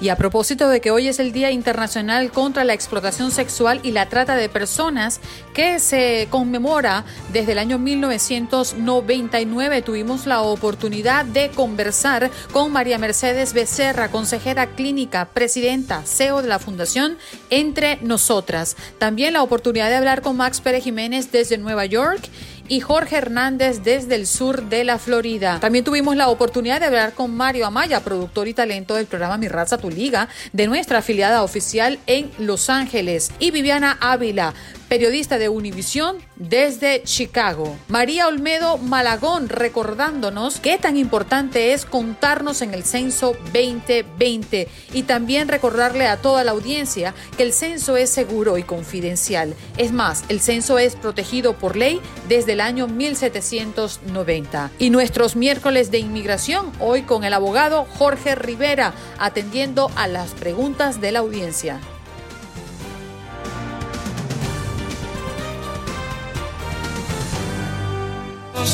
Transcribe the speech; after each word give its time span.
Y 0.00 0.10
a 0.10 0.16
propósito 0.16 0.68
de 0.68 0.80
que 0.80 0.92
hoy 0.92 1.08
es 1.08 1.18
el 1.18 1.32
Día 1.32 1.50
Internacional 1.50 2.30
contra 2.30 2.62
la 2.62 2.72
Explotación 2.72 3.32
Sexual 3.32 3.80
y 3.82 3.90
la 3.90 4.08
Trata 4.08 4.36
de 4.36 4.48
Personas, 4.48 5.20
que 5.54 5.80
se 5.80 6.28
conmemora 6.30 7.04
desde 7.32 7.50
el 7.52 7.58
año 7.58 7.80
1999, 7.80 9.82
tuvimos 9.82 10.26
la 10.26 10.42
oportunidad 10.42 11.24
de 11.24 11.50
conversar 11.50 12.30
con 12.52 12.70
María 12.70 12.98
Mercedes 12.98 13.54
Becerra, 13.54 14.12
consejera 14.12 14.68
clínica, 14.68 15.30
presidenta, 15.34 16.04
CEO 16.04 16.42
de 16.42 16.48
la 16.48 16.60
Fundación 16.60 17.18
Entre 17.50 17.96
Nosotras. 17.96 18.76
También 18.98 19.32
la 19.32 19.42
oportunidad 19.42 19.88
de 19.88 19.96
hablar 19.96 20.22
con 20.22 20.36
Max 20.36 20.60
Pérez 20.60 20.84
Jiménez 20.84 21.32
desde 21.32 21.58
Nueva 21.58 21.86
York 21.86 22.20
y 22.68 22.80
Jorge 22.80 23.16
Hernández 23.16 23.82
desde 23.82 24.14
el 24.14 24.26
sur 24.26 24.64
de 24.64 24.84
la 24.84 24.98
Florida. 24.98 25.58
También 25.60 25.84
tuvimos 25.84 26.16
la 26.16 26.28
oportunidad 26.28 26.80
de 26.80 26.86
hablar 26.86 27.14
con 27.14 27.34
Mario 27.34 27.66
Amaya, 27.66 28.00
productor 28.00 28.48
y 28.48 28.54
talento 28.54 28.94
del 28.94 29.06
programa 29.06 29.38
Mi 29.38 29.48
Raza 29.48 29.78
Tu 29.78 29.90
Liga, 29.90 30.28
de 30.52 30.66
nuestra 30.66 30.98
afiliada 30.98 31.42
oficial 31.42 31.98
en 32.06 32.30
Los 32.38 32.70
Ángeles, 32.70 33.32
y 33.38 33.50
Viviana 33.50 33.96
Ávila, 34.00 34.54
periodista 34.88 35.38
de 35.38 35.48
Univisión 35.48 36.16
desde 36.36 37.02
Chicago. 37.02 37.76
María 37.88 38.26
Olmedo 38.26 38.78
Malagón 38.78 39.48
recordándonos 39.48 40.60
qué 40.60 40.78
tan 40.78 40.96
importante 40.96 41.72
es 41.72 41.84
contarnos 41.84 42.62
en 42.62 42.74
el 42.74 42.84
censo 42.84 43.36
2020 43.52 44.68
y 44.92 45.02
también 45.02 45.48
recordarle 45.48 46.06
a 46.06 46.16
toda 46.16 46.44
la 46.44 46.52
audiencia 46.52 47.14
que 47.36 47.42
el 47.42 47.52
censo 47.52 47.96
es 47.96 48.10
seguro 48.10 48.58
y 48.58 48.62
confidencial. 48.62 49.54
Es 49.76 49.92
más, 49.92 50.24
el 50.28 50.40
censo 50.40 50.78
es 50.78 50.96
protegido 50.96 51.54
por 51.54 51.76
ley 51.76 52.00
desde 52.28 52.52
el 52.52 52.60
año 52.60 52.88
1790. 52.88 54.70
Y 54.78 54.90
nuestros 54.90 55.36
miércoles 55.36 55.90
de 55.90 55.98
inmigración, 55.98 56.72
hoy 56.80 57.02
con 57.02 57.24
el 57.24 57.34
abogado 57.34 57.86
Jorge 57.98 58.34
Rivera, 58.34 58.94
atendiendo 59.18 59.90
a 59.96 60.08
las 60.08 60.32
preguntas 60.32 61.00
de 61.00 61.12
la 61.12 61.18
audiencia. 61.20 61.80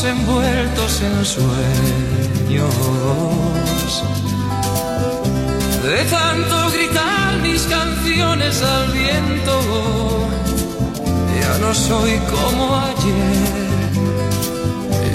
Envueltos 0.04 1.02
en 1.02 1.24
sueños. 1.24 2.74
De 5.82 6.04
tanto 6.10 6.70
gritar 6.70 7.38
mis 7.42 7.62
canciones 7.62 8.62
al 8.62 8.92
viento, 8.92 10.26
ya 11.38 11.58
no 11.58 11.74
soy 11.74 12.18
como 12.32 12.76
ayer, 12.76 13.66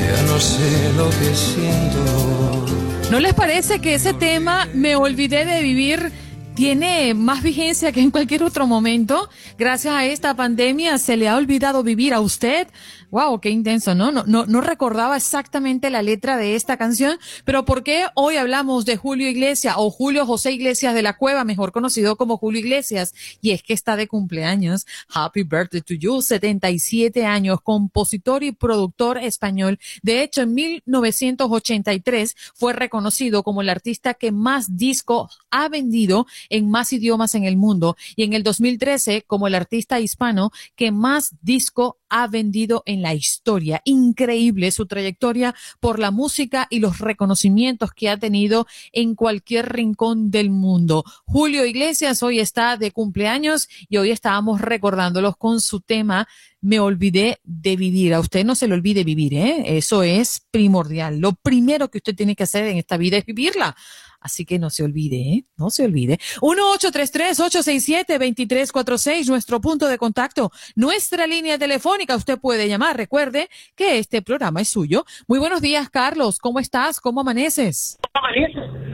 ya 0.06 0.22
no 0.31 0.40
sé 0.40 0.94
lo 0.95 1.09
que 1.09 1.36
siento. 1.36 2.66
¿No 3.09 3.20
les 3.20 3.34
parece 3.34 3.80
que 3.81 3.95
ese 3.95 4.14
tema 4.14 4.67
me 4.73 4.95
olvidé 4.95 5.45
de 5.45 5.62
vivir? 5.64 6.12
tiene 6.59 7.14
más 7.14 7.42
vigencia 7.42 7.94
que 7.94 8.02
en 8.02 8.12
cualquier 8.12 8.44
otro 8.44 8.67
momento. 8.67 9.30
Gracias 9.58 9.94
a 9.94 10.03
esta 10.03 10.36
pandemia 10.36 10.97
se 10.97 11.16
le 11.16 11.30
ha 11.30 11.38
olvidado 11.38 11.84
vivir 11.84 12.14
a 12.14 12.20
usted. 12.20 12.67
Wow, 13.11 13.39
qué 13.41 13.49
intenso, 13.49 13.95
¿no? 13.95 14.11
No, 14.11 14.23
no, 14.27 14.45
no 14.45 14.61
recordaba 14.61 15.17
exactamente 15.17 15.89
la 15.89 16.03
letra 16.03 16.38
de 16.38 16.55
esta 16.55 16.77
canción, 16.77 17.17
pero 17.43 17.66
¿por 17.66 17.83
qué 17.83 18.05
hoy 18.13 18.35
hablamos 18.35 18.85
de 18.85 18.97
Julio 18.97 19.27
Iglesias 19.27 19.75
o 19.77 19.89
Julio 19.89 20.27
José 20.27 20.51
Iglesias 20.51 20.93
de 20.93 21.01
la 21.01 21.17
Cueva, 21.17 21.43
mejor 21.43 21.71
conocido 21.71 22.17
como 22.17 22.38
Julio 22.38 22.59
Iglesias? 22.59 23.16
Y 23.41 23.51
es 23.51 23.63
que 23.63 23.73
está 23.73 23.95
de 23.95 24.07
cumpleaños. 24.07 24.85
Happy 25.11 25.41
birthday 25.41 25.81
to 25.81 25.95
you, 25.95 26.21
77 26.21 27.25
años, 27.25 27.61
compositor 27.63 28.44
y 28.44 28.51
productor 28.51 29.17
español. 29.17 29.79
De 30.03 30.22
hecho, 30.22 30.41
en 30.41 30.53
1983 30.53 32.35
fue 32.53 32.73
reconocido 32.73 33.41
como 33.41 33.61
el 33.61 33.69
artista 33.69 34.13
que 34.13 34.31
más 34.31 34.78
discos 34.78 35.39
ha 35.50 35.67
vendido 35.67 36.28
en 36.50 36.69
más 36.69 36.94
idiomas 36.94 37.34
en 37.34 37.45
el 37.45 37.57
mundo 37.57 37.97
y 38.16 38.23
en 38.23 38.34
el 38.34 38.44
2013 38.44 39.23
como 39.25 39.47
el 39.47 39.55
artista 39.55 40.00
hispano 40.00 40.51
que 40.75 40.91
más 40.91 41.35
disco 41.41 41.98
ha 42.09 42.28
vendido 42.28 42.84
en 42.86 43.02
la 43.02 43.14
historia. 43.14 43.81
Increíble 43.86 44.72
su 44.72 44.86
trayectoria 44.86 45.56
por 45.80 46.00
la 46.00 46.12
música 46.12 46.68
y 46.70 46.80
los 46.80 47.00
reconocimientos 47.00 47.92
que 47.94 48.09
ha 48.09 48.18
tenido 48.18 48.68
en 48.92 49.16
cualquier 49.16 49.74
rincón 49.74 50.31
del 50.31 50.50
mundo. 50.50 51.03
Julio 51.25 51.66
Iglesias 51.66 52.24
hoy 52.24 52.40
está 52.40 52.78
de 52.78 52.92
cumpleaños 52.92 53.70
y 53.88 53.97
hoy 53.97 54.12
estábamos 54.12 54.62
recordándolos 54.62 55.38
con 55.38 55.62
su 55.62 55.80
tema 55.80 56.28
Me 56.62 56.80
olvidé 56.80 57.40
de 57.44 57.75
vivir. 57.78 58.14
A 58.14 58.20
usted 58.20 58.46
no 58.46 58.56
se 58.56 58.68
le 58.68 58.74
olvide 58.74 59.03
vivir, 59.03 59.34
¿eh? 59.34 59.78
Eso 59.78 60.03
es 60.03 60.46
primordial. 60.52 61.20
Lo 61.20 61.34
primero 61.34 61.90
que 61.90 62.00
usted 62.00 62.16
tiene 62.16 62.36
que 62.36 62.44
hacer 62.44 62.66
en 62.66 62.78
esta 62.78 62.97
vida 62.97 63.18
es 63.18 63.25
vivirla. 63.25 63.75
Así 64.20 64.46
que 64.46 64.59
no 64.59 64.70
se 64.70 64.84
olvide, 64.84 65.16
¿eh? 65.16 65.46
No 65.58 65.70
se 65.70 65.86
olvide. 65.86 66.20
1-833-867-2346, 66.42 69.30
nuestro 69.30 69.62
punto 69.62 69.88
de 69.88 69.97
contacto, 69.97 70.52
nuestra 70.75 71.25
línea 71.25 71.58
telefónica. 71.58 72.18
Usted 72.18 72.38
puede 72.38 72.68
llamar. 72.68 72.97
Recuerde 72.97 73.47
que 73.76 73.97
este 73.97 74.22
programa 74.22 74.59
es 74.59 74.68
suyo. 74.68 75.06
Muy 75.28 75.40
buenos 75.40 75.62
días, 75.62 75.90
Carlos. 75.90 76.40
¿Cómo 76.40 76.59
estás? 76.59 77.00
¿Cómo 77.00 77.22
amaneces? 77.22 77.97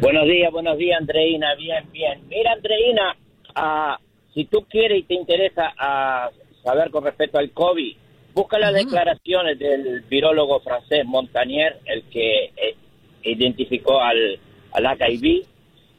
Buenos 0.02 0.28
días, 0.28 0.52
buenos 0.52 0.78
días, 0.78 1.00
Andreina. 1.00 1.56
Bien, 1.56 1.92
bien. 1.92 2.28
Mira, 2.28 2.52
Andreina, 2.52 3.18
uh, 3.56 3.96
si 4.36 4.46
tú 4.46 4.64
quieres 4.70 5.00
y 5.00 5.04
te 5.04 5.16
interesa 5.16 5.74
uh, 5.80 6.30
saber 6.66 6.92
con 6.92 7.06
respecto 7.06 7.38
al 7.38 7.52
COVID, 7.52 7.96
busca 8.34 8.60
las 8.60 8.74
declaraciones 8.74 9.58
del 9.58 10.02
virólogo 10.02 10.60
francés 10.60 11.06
Montagnier, 11.06 11.78
el 11.86 12.04
que 12.10 12.52
eh, 12.58 12.76
identificó 13.24 14.02
al 14.02 14.40
al 14.76 14.86
HIV 15.00 15.46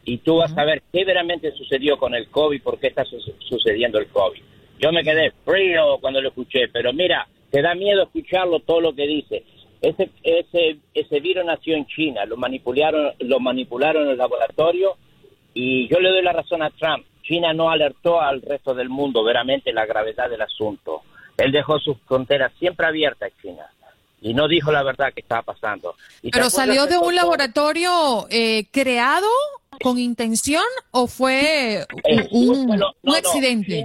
y 0.05 0.19
tú 0.19 0.37
vas 0.37 0.57
a 0.57 0.65
ver 0.65 0.83
qué 0.93 1.05
veramente 1.05 1.51
sucedió 1.53 1.99
con 1.99 2.15
el 2.15 2.29
COVID, 2.29 2.63
por 2.63 2.79
qué 2.79 2.89
está 2.89 3.05
sucediendo 3.05 3.99
el 3.99 4.07
COVID. 4.09 4.41
Yo 4.79 4.93
me 4.93 5.03
quedé 5.03 5.33
frío 5.45 5.99
cuando 6.01 6.21
lo 6.21 6.29
escuché, 6.29 6.69
pero 6.69 6.93
mira, 6.93 7.27
te 7.51 7.63
da 7.63 7.75
miedo 7.75 8.05
escucharlo 8.05 8.61
todo 8.61 8.81
lo 8.81 8.95
que 8.95 9.07
dice. 9.07 9.45
Ese, 9.81 10.11
ese, 10.23 10.77
ese 10.95 11.21
virus 11.21 11.45
nació 11.45 11.75
en 11.77 11.87
China, 11.87 12.25
lo 12.25 12.37
manipularon, 12.37 13.13
lo 13.21 13.41
manipularon 13.41 14.05
en 14.05 14.11
el 14.11 14.19
laboratorio 14.19 14.97
y 15.55 15.89
yo 15.89 15.99
le 15.99 16.11
doy 16.11 16.23
la 16.23 16.33
razón 16.33 16.63
a 16.63 16.71
Trump. 16.71 17.05
China 17.27 17.53
no 17.53 17.71
alertó 17.71 18.21
al 18.21 18.43
resto 18.43 18.75
del 18.75 18.89
mundo 18.89 19.25
veramente 19.25 19.73
la 19.73 19.87
gravedad 19.87 20.31
del 20.31 20.43
asunto. 20.43 21.03
Él 21.37 21.53
dejó 21.53 21.79
sus 21.79 21.99
fronteras 22.07 22.53
siempre 22.59 22.87
abiertas, 22.87 23.33
China 23.43 23.67
y 24.21 24.35
no 24.35 24.49
dijo 24.49 24.73
la 24.73 24.83
verdad 24.83 25.13
que 25.15 25.21
estaba 25.21 25.43
pasando. 25.43 25.95
¿Pero 26.33 26.51
salió 26.51 26.87
de 26.87 26.99
un 26.99 27.15
laboratorio 27.15 28.27
eh, 28.31 28.67
creado 28.71 29.29
con 29.83 29.99
intención 29.99 30.65
o 30.91 31.07
fue 31.07 31.87
un, 32.31 32.83
accidente? 33.15 33.85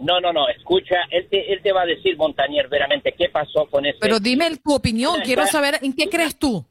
No, 0.00 0.20
no, 0.20 0.32
no, 0.32 0.48
escucha, 0.48 0.96
él 1.10 1.26
te, 1.28 1.52
él 1.52 1.60
te 1.62 1.72
va 1.72 1.82
a 1.82 1.86
decir, 1.86 2.16
Montañer, 2.16 2.68
veramente, 2.68 3.12
qué 3.18 3.28
pasó 3.28 3.66
con 3.66 3.84
ese... 3.84 3.98
Pero 4.00 4.20
dime 4.20 4.56
tu 4.56 4.72
opinión, 4.72 5.20
quiero 5.24 5.44
saber 5.46 5.78
en 5.82 5.92
qué 5.92 6.08
crees 6.08 6.38
tú. 6.38 6.64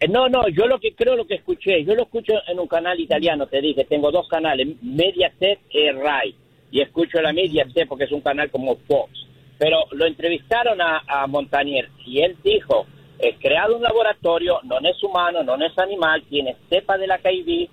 Eh, 0.00 0.08
no, 0.08 0.28
no, 0.28 0.48
yo 0.48 0.66
lo 0.66 0.78
que 0.78 0.94
creo, 0.94 1.16
lo 1.16 1.26
que 1.26 1.34
escuché, 1.34 1.84
yo 1.84 1.94
lo 1.94 2.02
escucho 2.02 2.34
en 2.46 2.58
un 2.58 2.68
canal 2.68 2.98
italiano, 3.00 3.46
te 3.46 3.60
dije, 3.60 3.84
tengo 3.84 4.10
dos 4.10 4.28
canales, 4.28 4.68
Mediaset 4.82 5.60
y 5.70 5.90
Rai, 5.90 6.34
y 6.70 6.80
escucho 6.80 7.20
la 7.20 7.32
Mediaset 7.32 7.88
porque 7.88 8.04
es 8.04 8.12
un 8.12 8.20
canal 8.20 8.50
como 8.50 8.76
Fox 8.86 9.28
pero 9.58 9.84
lo 9.90 10.06
entrevistaron 10.06 10.80
a, 10.80 11.02
a 11.06 11.26
Montanier 11.26 11.90
y 12.06 12.20
él 12.20 12.36
dijo, 12.42 12.86
he 13.18 13.34
creado 13.34 13.76
un 13.76 13.82
laboratorio, 13.82 14.60
no 14.62 14.78
es 14.78 15.02
humano, 15.02 15.42
no 15.42 15.56
es 15.56 15.76
animal, 15.78 16.22
tiene 16.28 16.56
cepa 16.70 16.96
de 16.96 17.08
la 17.08 17.20
HIV 17.22 17.68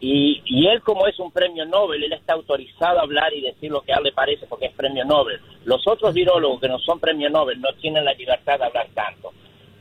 y, 0.00 0.42
y, 0.44 0.66
él 0.66 0.80
como 0.82 1.06
es 1.06 1.18
un 1.18 1.32
premio 1.32 1.64
Nobel, 1.64 2.04
él 2.04 2.12
está 2.12 2.34
autorizado 2.34 2.98
a 2.98 3.02
hablar 3.02 3.32
y 3.32 3.40
decir 3.40 3.70
lo 3.70 3.80
que 3.80 3.92
a 3.92 3.96
él 3.96 4.04
le 4.04 4.12
parece 4.12 4.46
porque 4.46 4.66
es 4.66 4.72
premio 4.74 5.04
Nobel. 5.04 5.40
Los 5.64 5.86
otros 5.86 6.12
virólogos 6.12 6.60
que 6.60 6.68
no 6.68 6.78
son 6.78 7.00
premio 7.00 7.30
Nobel 7.30 7.60
no 7.60 7.72
tienen 7.80 8.04
la 8.04 8.12
libertad 8.12 8.58
de 8.58 8.66
hablar 8.66 8.88
tanto. 8.92 9.32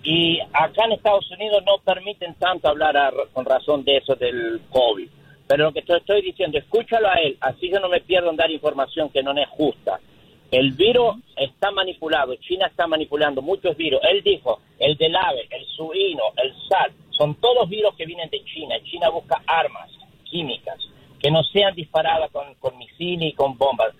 Y 0.03 0.39
acá 0.51 0.85
en 0.85 0.93
Estados 0.93 1.29
Unidos 1.31 1.63
no 1.65 1.77
permiten 1.77 2.35
tanto 2.35 2.67
hablar 2.67 2.95
con 3.31 3.45
razón 3.45 3.85
de 3.85 3.97
eso 3.97 4.15
del 4.15 4.61
COVID. 4.69 5.07
Pero 5.47 5.65
lo 5.65 5.71
que 5.71 5.81
te 5.81 5.95
estoy 5.95 6.21
diciendo, 6.21 6.57
escúchalo 6.57 7.07
a 7.07 7.15
él, 7.15 7.37
así 7.39 7.69
yo 7.69 7.79
no 7.79 7.89
me 7.89 8.01
pierdo 8.01 8.29
en 8.29 8.35
dar 8.35 8.51
información 8.51 9.09
que 9.09 9.23
no 9.23 9.31
es 9.31 9.47
justa. 9.49 9.99
El 10.51 10.73
virus 10.73 11.15
está 11.35 11.71
manipulado, 11.71 12.35
China 12.35 12.67
está 12.67 12.85
manipulando 12.85 13.41
muchos 13.41 13.75
virus. 13.75 13.99
Él 14.03 14.21
dijo, 14.23 14.59
el 14.77 14.95
del 14.97 15.15
ave, 15.15 15.47
el 15.49 15.65
suino, 15.65 16.23
el 16.37 16.53
sal, 16.67 16.91
son 17.09 17.35
todos 17.35 17.69
virus 17.69 17.95
que 17.95 18.05
vienen 18.05 18.29
de 18.29 18.43
China. 18.43 18.75
China 18.83 19.09
busca 19.09 19.41
armas 19.47 19.89
químicas 20.25 20.77
que 21.19 21.31
no 21.31 21.41
sean 21.43 21.73
disparadas 21.73 22.29
con, 22.31 22.53
con 22.55 22.77
misiles 22.77 23.29
y 23.29 23.33
con 23.33 23.57
bombas. 23.57 23.95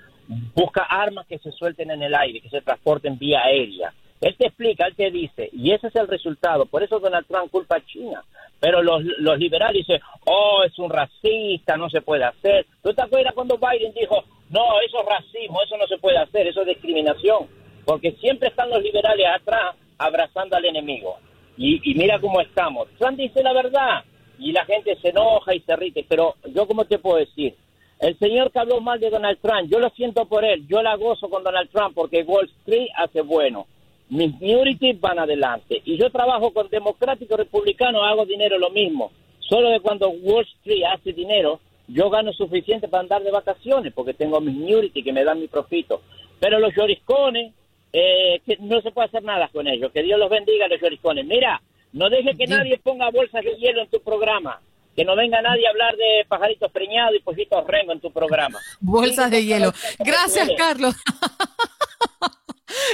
Busca 0.54 0.84
armas 0.84 1.26
que 1.26 1.40
se 1.40 1.52
suelten 1.52 1.90
en 1.90 2.04
el 2.04 2.14
aire, 2.14 2.42
que 2.42 2.50
se 2.50 2.62
transporten 2.62 3.18
vía 3.18 3.42
aérea. 3.44 3.94
Él 4.24 4.38
te 4.38 4.48
explica, 4.48 4.88
él 4.88 4.96
te 4.96 5.12
dice, 5.12 5.50
y 5.52 5.72
ese 5.72 5.88
es 5.88 5.96
el 5.98 6.08
resultado. 6.08 6.66
Por 6.66 6.82
eso 6.82 6.98
Donald 6.98 7.28
Trump 7.28 7.52
culpa 7.52 7.76
a 7.76 7.86
China. 7.86 8.24
Pero 8.58 8.82
los, 8.82 9.04
los 9.20 9.38
liberales 9.38 9.86
dicen, 9.86 10.02
oh, 10.26 10.64
es 10.66 10.80
un 10.80 10.90
racista, 10.90 11.76
no 11.76 11.90
se 11.90 12.00
puede 12.00 12.24
hacer. 12.24 12.66
¿Tú 12.82 12.94
te 12.94 13.02
acuerdas 13.02 13.34
cuando 13.34 13.58
Biden 13.58 13.94
dijo, 13.94 14.24
no, 14.50 14.80
eso 14.80 15.02
es 15.02 15.06
racismo, 15.06 15.62
eso 15.62 15.76
no 15.76 15.86
se 15.88 15.98
puede 15.98 16.20
hacer, 16.20 16.48
eso 16.48 16.62
es 16.62 16.68
discriminación? 16.68 17.48
Porque 17.84 18.14
siempre 18.14 18.48
están 18.48 18.70
los 18.70 18.82
liberales 18.82 19.28
atrás 19.28 19.76
abrazando 19.98 20.56
al 20.56 20.64
enemigo. 20.64 21.18
Y, 21.58 21.92
y 21.92 21.94
mira 21.96 22.18
cómo 22.22 22.40
estamos. 22.40 22.88
Trump 22.98 23.18
dice 23.18 23.44
la 23.44 23.52
verdad 23.52 24.06
y 24.40 24.54
la 24.54 24.64
gente 24.64 24.96
se 25.02 25.10
enoja 25.10 25.54
y 25.54 25.60
se 25.60 25.76
rite. 25.76 26.06
Pero 26.08 26.36
yo, 26.46 26.66
¿cómo 26.66 26.86
te 26.86 26.98
puedo 26.98 27.18
decir? 27.18 27.56
El 28.00 28.18
señor 28.20 28.52
que 28.52 28.60
habló 28.60 28.80
mal 28.80 29.02
de 29.02 29.10
Donald 29.10 29.40
Trump, 29.42 29.70
yo 29.70 29.80
lo 29.80 29.90
siento 29.90 30.26
por 30.28 30.46
él, 30.46 30.66
yo 30.66 30.82
la 30.82 30.96
gozo 30.96 31.30
con 31.30 31.44
Donald 31.44 31.70
Trump 31.70 31.94
porque 31.94 32.24
Wall 32.24 32.50
Street 32.62 32.88
hace 32.96 33.20
bueno 33.20 33.68
mis 34.14 34.40
minorities 34.40 35.00
van 35.02 35.18
adelante. 35.18 35.82
Y 35.86 35.98
yo 35.98 36.12
trabajo 36.12 36.54
con 36.54 36.70
democráticos 36.70 37.38
republicanos, 37.38 38.04
hago 38.06 38.26
dinero 38.26 38.60
lo 38.60 38.70
mismo. 38.70 39.12
Solo 39.40 39.70
de 39.70 39.80
cuando 39.80 40.10
Wall 40.10 40.46
Street 40.60 40.84
hace 40.94 41.14
dinero, 41.14 41.60
yo 41.88 42.10
gano 42.12 42.32
suficiente 42.32 42.88
para 42.88 43.02
andar 43.02 43.24
de 43.24 43.32
vacaciones, 43.32 43.92
porque 43.92 44.14
tengo 44.14 44.40
mis 44.40 44.56
minority 44.56 45.04
que 45.04 45.12
me 45.12 45.24
dan 45.24 45.40
mi 45.40 45.48
profito. 45.48 46.02
Pero 46.40 46.60
los 46.60 46.76
lloriscones, 46.76 47.54
eh, 47.92 48.40
que 48.46 48.58
no 48.60 48.82
se 48.82 48.92
puede 48.92 49.08
hacer 49.08 49.24
nada 49.24 49.50
con 49.52 49.68
ellos. 49.68 49.92
Que 49.92 50.04
Dios 50.04 50.20
los 50.20 50.30
bendiga 50.30 50.68
los 50.68 50.80
lloriscones. 50.80 51.26
Mira, 51.26 51.62
no 51.92 52.10
deje 52.10 52.36
que 52.38 52.46
nadie 52.46 52.78
ponga 52.78 53.10
bolsas 53.10 53.44
de 53.44 53.56
hielo 53.56 53.82
en 53.82 53.90
tu 53.90 54.00
programa. 54.00 54.62
Que 54.96 55.04
no 55.06 55.16
venga 55.16 55.42
nadie 55.42 55.66
a 55.66 55.72
hablar 55.72 55.98
de 55.98 56.24
pajaritos 56.28 56.72
preñados 56.72 57.16
y 57.16 57.20
pollitos 57.20 57.66
rengo 57.66 57.94
en 57.94 58.00
tu 58.00 58.12
programa. 58.12 58.60
Bolsas 58.80 59.32
de 59.32 59.44
hielo. 59.44 59.74
Gracias, 59.98 60.50
Carlos. 60.56 60.94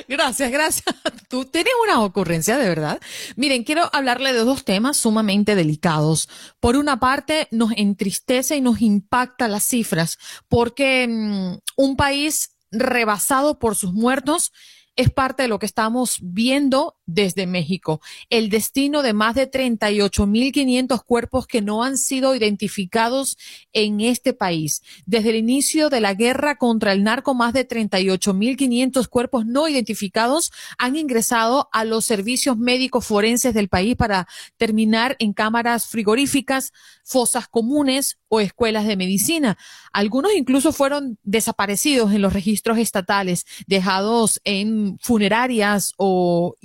Gracias, 0.08 0.52
gracias. 0.52 0.96
Tú 1.30 1.46
tienes 1.46 1.74
una 1.84 2.02
ocurrencia 2.02 2.58
de 2.58 2.68
verdad. 2.68 3.00
Miren, 3.36 3.64
quiero 3.64 3.90
hablarle 3.94 4.34
de 4.34 4.40
dos 4.40 4.66
temas 4.66 4.98
sumamente 4.98 5.56
delicados. 5.56 6.30
Por 6.60 6.76
una 6.76 7.00
parte, 7.00 7.48
nos 7.52 7.72
entristece 7.76 8.56
y 8.56 8.62
nos 8.62 8.82
impacta 8.82 9.48
las 9.48 9.64
cifras 9.64 10.18
porque 10.48 11.08
mm, 11.08 11.58
un 11.76 11.96
país 11.96 12.56
rebasado 12.72 13.60
por 13.60 13.76
sus 13.76 13.94
muertos 13.94 14.52
es 14.96 15.10
parte 15.10 15.44
de 15.44 15.50
lo 15.50 15.60
que 15.60 15.66
estamos 15.66 16.18
viendo 16.22 16.99
desde 17.14 17.48
México. 17.48 18.02
El 18.30 18.50
destino 18.50 19.02
de 19.02 19.14
más 19.14 19.36
de 19.36 19.50
38.500 19.50 21.04
cuerpos 21.04 21.48
que 21.48 21.62
no 21.62 21.84
han 21.84 21.98
sido 21.98 22.36
identificados 22.36 23.38
en 23.74 24.00
este 24.02 24.34
país. 24.34 24.84
Desde 25.06 25.32
el 25.32 25.38
inicio 25.38 25.90
de 25.90 26.02
la 26.02 26.14
guerra 26.14 26.58
contra 26.58 26.94
el 26.94 27.04
narco, 27.04 27.34
más 27.34 27.54
de 27.54 27.68
38.500 27.68 29.08
cuerpos 29.08 29.46
no 29.46 29.68
identificados 29.68 30.52
han 30.78 30.96
ingresado 30.96 31.70
a 31.72 31.84
los 31.84 32.06
servicios 32.06 32.58
médicos 32.58 33.06
forenses 33.06 33.54
del 33.54 33.70
país 33.70 33.96
para 33.96 34.28
terminar 34.58 35.16
en 35.20 35.34
cámaras 35.34 35.88
frigoríficas, 35.88 36.74
fosas 37.04 37.48
comunes 37.48 38.20
o 38.28 38.40
escuelas 38.40 38.86
de 38.86 38.96
medicina. 38.96 39.58
Algunos 39.92 40.32
incluso 40.36 40.72
fueron 40.72 41.18
desaparecidos 41.24 42.14
en 42.14 42.22
los 42.22 42.34
registros 42.34 42.78
estatales, 42.78 43.46
dejados 43.66 44.40
en 44.44 45.00
funerarias 45.00 45.94
o 45.98 46.56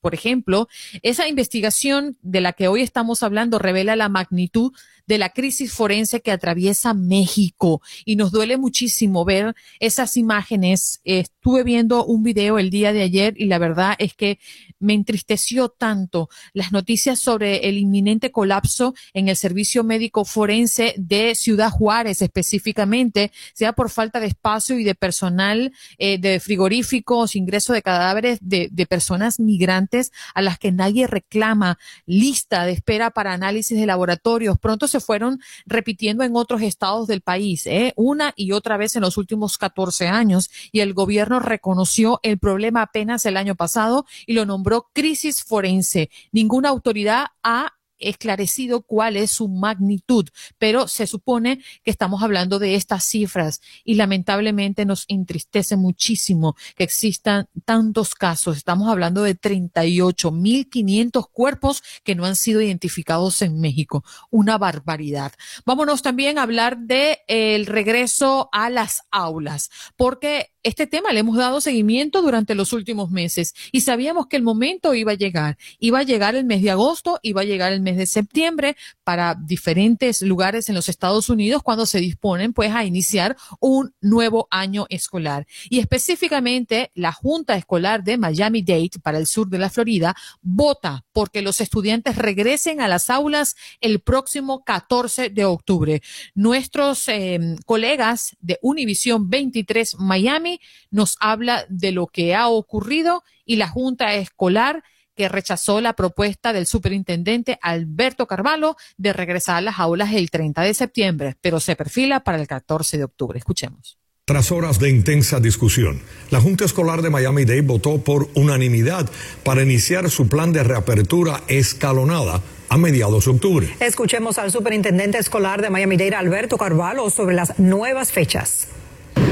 por 0.00 0.14
ejemplo. 0.14 0.68
Esa 1.02 1.28
investigación 1.28 2.16
de 2.22 2.40
la 2.40 2.52
que 2.52 2.68
hoy 2.68 2.82
estamos 2.82 3.22
hablando 3.22 3.58
revela 3.58 3.96
la 3.96 4.08
magnitud 4.08 4.72
de 5.06 5.18
la 5.18 5.30
crisis 5.30 5.72
forense 5.72 6.20
que 6.20 6.30
atraviesa 6.30 6.92
México 6.92 7.80
y 8.04 8.16
nos 8.16 8.30
duele 8.30 8.58
muchísimo 8.58 9.24
ver 9.24 9.54
esas 9.80 10.16
imágenes. 10.16 11.00
Estuve 11.04 11.64
viendo 11.64 12.04
un 12.04 12.22
video 12.22 12.58
el 12.58 12.68
día 12.68 12.92
de 12.92 13.02
ayer 13.02 13.34
y 13.36 13.46
la 13.46 13.58
verdad 13.58 13.94
es 13.98 14.14
que 14.14 14.38
me 14.80 14.94
entristeció 14.94 15.68
tanto 15.68 16.28
las 16.52 16.72
noticias 16.72 17.18
sobre 17.18 17.68
el 17.68 17.78
inminente 17.78 18.30
colapso 18.30 18.94
en 19.12 19.28
el 19.28 19.36
servicio 19.36 19.84
médico 19.84 20.24
forense 20.24 20.94
de 20.96 21.34
Ciudad 21.34 21.70
Juárez 21.70 22.22
específicamente, 22.22 23.32
sea 23.54 23.72
por 23.72 23.90
falta 23.90 24.20
de 24.20 24.26
espacio 24.26 24.78
y 24.78 24.84
de 24.84 24.94
personal 24.94 25.72
eh, 25.98 26.18
de 26.18 26.40
frigoríficos, 26.40 27.36
ingreso 27.36 27.72
de 27.72 27.82
cadáveres 27.82 28.38
de, 28.40 28.68
personas 28.88 29.38
migrantes 29.38 30.12
a 30.34 30.40
las 30.40 30.58
que 30.58 30.72
nadie 30.72 31.06
reclama, 31.06 31.78
lista 32.06 32.64
de 32.64 32.72
espera 32.72 33.10
para 33.10 33.34
análisis 33.34 33.78
de 33.78 33.84
laboratorios. 33.84 34.58
Pronto 34.58 34.88
se 34.88 35.00
fueron 35.00 35.40
repitiendo 35.66 36.24
en 36.24 36.34
otros 36.36 36.62
estados 36.62 37.06
del 37.06 37.20
país, 37.20 37.66
¿eh? 37.66 37.92
una 37.96 38.32
y 38.34 38.52
otra 38.52 38.76
vez 38.78 38.96
en 38.96 39.02
los 39.02 39.18
últimos 39.18 39.58
14 39.58 40.08
años, 40.08 40.50
y 40.72 40.80
el 40.80 40.94
gobierno 40.94 41.38
reconoció 41.40 42.20
el 42.22 42.38
problema 42.38 42.82
apenas 42.82 43.26
el 43.26 43.36
año 43.36 43.56
pasado 43.56 44.06
y 44.26 44.32
lo 44.32 44.46
nombró 44.46 44.67
crisis 44.92 45.42
forense. 45.44 46.10
Ninguna 46.32 46.68
autoridad 46.68 47.26
ha 47.42 47.77
esclarecido 47.98 48.82
cuál 48.82 49.16
es 49.16 49.30
su 49.30 49.48
magnitud, 49.48 50.28
pero 50.58 50.88
se 50.88 51.06
supone 51.06 51.62
que 51.84 51.90
estamos 51.90 52.22
hablando 52.22 52.58
de 52.58 52.74
estas 52.74 53.04
cifras 53.04 53.60
y 53.84 53.94
lamentablemente 53.94 54.84
nos 54.84 55.04
entristece 55.08 55.76
muchísimo 55.76 56.56
que 56.76 56.84
existan 56.84 57.48
tantos 57.64 58.14
casos. 58.14 58.56
Estamos 58.56 58.88
hablando 58.88 59.22
de 59.22 59.38
38.500 59.38 61.28
cuerpos 61.32 61.82
que 62.04 62.14
no 62.14 62.24
han 62.24 62.36
sido 62.36 62.60
identificados 62.60 63.42
en 63.42 63.60
México. 63.60 64.04
Una 64.30 64.58
barbaridad. 64.58 65.32
Vámonos 65.64 66.02
también 66.02 66.38
a 66.38 66.42
hablar 66.42 66.78
de 66.78 67.20
el 67.28 67.66
regreso 67.66 68.48
a 68.52 68.70
las 68.70 69.02
aulas, 69.10 69.70
porque 69.96 70.52
este 70.62 70.86
tema 70.86 71.12
le 71.12 71.20
hemos 71.20 71.36
dado 71.36 71.60
seguimiento 71.60 72.20
durante 72.20 72.54
los 72.54 72.72
últimos 72.72 73.10
meses 73.10 73.54
y 73.72 73.82
sabíamos 73.82 74.26
que 74.26 74.36
el 74.36 74.42
momento 74.42 74.92
iba 74.94 75.12
a 75.12 75.16
llegar. 75.16 75.56
Iba 75.78 76.00
a 76.00 76.02
llegar 76.02 76.34
el 76.34 76.44
mes 76.44 76.62
de 76.62 76.70
agosto, 76.70 77.20
iba 77.22 77.42
a 77.42 77.44
llegar 77.44 77.72
el 77.72 77.80
mes 77.80 77.87
de 77.96 78.06
septiembre 78.06 78.76
para 79.04 79.34
diferentes 79.34 80.22
lugares 80.22 80.68
en 80.68 80.74
los 80.74 80.88
Estados 80.88 81.28
Unidos 81.28 81.62
cuando 81.62 81.86
se 81.86 82.00
disponen 82.00 82.52
pues 82.52 82.74
a 82.74 82.84
iniciar 82.84 83.36
un 83.60 83.94
nuevo 84.00 84.48
año 84.50 84.86
escolar. 84.88 85.46
Y 85.70 85.78
específicamente 85.78 86.90
la 86.94 87.12
Junta 87.12 87.56
Escolar 87.56 88.02
de 88.04 88.18
Miami 88.18 88.62
Dade 88.62 88.90
para 89.02 89.18
el 89.18 89.26
sur 89.26 89.48
de 89.48 89.58
la 89.58 89.70
Florida 89.70 90.14
vota 90.42 91.04
porque 91.12 91.42
los 91.42 91.60
estudiantes 91.60 92.16
regresen 92.16 92.80
a 92.80 92.88
las 92.88 93.10
aulas 93.10 93.56
el 93.80 94.00
próximo 94.00 94.64
14 94.64 95.30
de 95.30 95.44
octubre. 95.44 96.02
Nuestros 96.34 97.08
eh, 97.08 97.56
colegas 97.64 98.36
de 98.40 98.58
Univision 98.62 99.28
23 99.28 99.96
Miami 99.98 100.60
nos 100.90 101.16
habla 101.20 101.66
de 101.68 101.92
lo 101.92 102.06
que 102.06 102.34
ha 102.34 102.48
ocurrido 102.48 103.22
y 103.44 103.56
la 103.56 103.68
Junta 103.68 104.14
Escolar 104.14 104.84
que 105.18 105.28
rechazó 105.28 105.80
la 105.80 105.94
propuesta 105.94 106.52
del 106.52 106.68
superintendente 106.68 107.58
Alberto 107.60 108.28
Carvalho 108.28 108.76
de 108.96 109.12
regresar 109.12 109.56
a 109.56 109.60
las 109.60 109.80
aulas 109.80 110.12
el 110.12 110.30
30 110.30 110.62
de 110.62 110.74
septiembre, 110.74 111.36
pero 111.40 111.58
se 111.58 111.74
perfila 111.74 112.20
para 112.20 112.40
el 112.40 112.46
14 112.46 112.98
de 112.98 113.04
octubre. 113.04 113.36
Escuchemos. 113.36 113.98
Tras 114.24 114.52
horas 114.52 114.78
de 114.78 114.90
intensa 114.90 115.40
discusión, 115.40 116.00
la 116.30 116.40
Junta 116.40 116.64
Escolar 116.64 117.02
de 117.02 117.10
Miami-Dade 117.10 117.62
votó 117.62 117.98
por 118.04 118.28
unanimidad 118.34 119.10
para 119.42 119.62
iniciar 119.62 120.08
su 120.08 120.28
plan 120.28 120.52
de 120.52 120.62
reapertura 120.62 121.42
escalonada 121.48 122.40
a 122.68 122.76
mediados 122.76 123.24
de 123.24 123.30
octubre. 123.32 123.74
Escuchemos 123.80 124.38
al 124.38 124.52
superintendente 124.52 125.18
escolar 125.18 125.62
de 125.62 125.70
Miami-Dade, 125.70 126.14
Alberto 126.14 126.58
Carvalho, 126.58 127.10
sobre 127.10 127.34
las 127.34 127.58
nuevas 127.58 128.12
fechas 128.12 128.68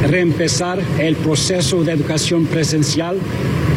reempezar 0.07 0.81
el 0.99 1.17
proceso 1.17 1.83
de 1.85 1.93
educación 1.93 2.47
presencial 2.47 3.19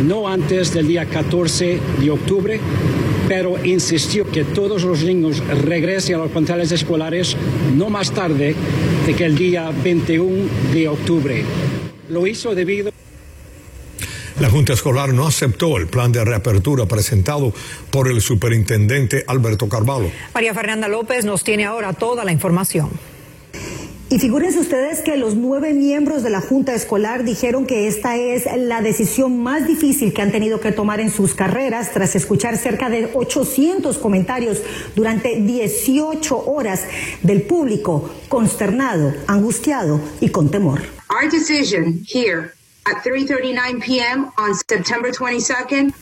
no 0.03 0.27
antes 0.27 0.73
del 0.73 0.87
día 0.87 1.05
14 1.05 1.79
de 1.99 2.11
octubre, 2.11 2.59
pero 3.27 3.63
insistió 3.65 4.29
que 4.29 4.43
todos 4.43 4.83
los 4.83 5.03
niños 5.03 5.43
regresen 5.47 6.15
a 6.15 6.19
los 6.19 6.31
planteles 6.31 6.71
escolares 6.71 7.35
no 7.75 7.89
más 7.89 8.11
tarde 8.11 8.55
de 9.05 9.13
que 9.13 9.25
el 9.25 9.37
día 9.37 9.71
21 9.83 10.47
de 10.73 10.87
octubre. 10.87 11.43
Lo 12.09 12.25
hizo 12.25 12.55
debido 12.55 12.91
la 14.39 14.49
Junta 14.49 14.71
Escolar 14.71 15.13
no 15.13 15.27
aceptó 15.27 15.77
el 15.77 15.87
plan 15.87 16.13
de 16.13 16.23
reapertura 16.23 16.85
presentado 16.85 17.53
por 17.91 18.07
el 18.07 18.21
superintendente 18.21 19.25
Alberto 19.27 19.67
Carvalho. 19.67 20.09
María 20.33 20.53
Fernanda 20.53 20.87
López 20.87 21.25
nos 21.25 21.43
tiene 21.43 21.65
ahora 21.65 21.91
toda 21.91 22.23
la 22.23 22.31
información. 22.31 22.89
Y 24.11 24.17
figúrense 24.17 24.57
ustedes 24.57 25.01
que 25.01 25.17
los 25.17 25.35
nueve 25.35 25.71
miembros 25.71 26.23
de 26.23 26.31
la 26.31 26.41
Junta 26.41 26.73
Escolar 26.73 27.23
dijeron 27.23 27.67
que 27.67 27.87
esta 27.87 28.15
es 28.15 28.47
la 28.57 28.81
decisión 28.81 29.37
más 29.43 29.67
difícil 29.67 30.13
que 30.15 30.23
han 30.23 30.31
tenido 30.31 30.59
que 30.59 30.71
tomar 30.71 30.99
en 30.99 31.11
sus 31.11 31.35
carreras 31.35 31.91
tras 31.93 32.15
escuchar 32.15 32.57
cerca 32.57 32.89
de 32.89 33.11
800 33.13 33.99
comentarios 33.99 34.63
durante 34.95 35.39
18 35.39 36.35
horas 36.49 36.85
del 37.21 37.43
público 37.43 38.09
consternado, 38.29 39.13
angustiado 39.27 40.01
y 40.19 40.29
con 40.29 40.49
temor. 40.49 40.81
Our 41.11 41.29
decision 41.29 42.03
here 42.07 42.53
at 42.87 43.03
3:39 43.03 43.85
p.m. 43.85 44.31
on 44.39 44.55
September 44.55 45.11
22nd 45.11 45.93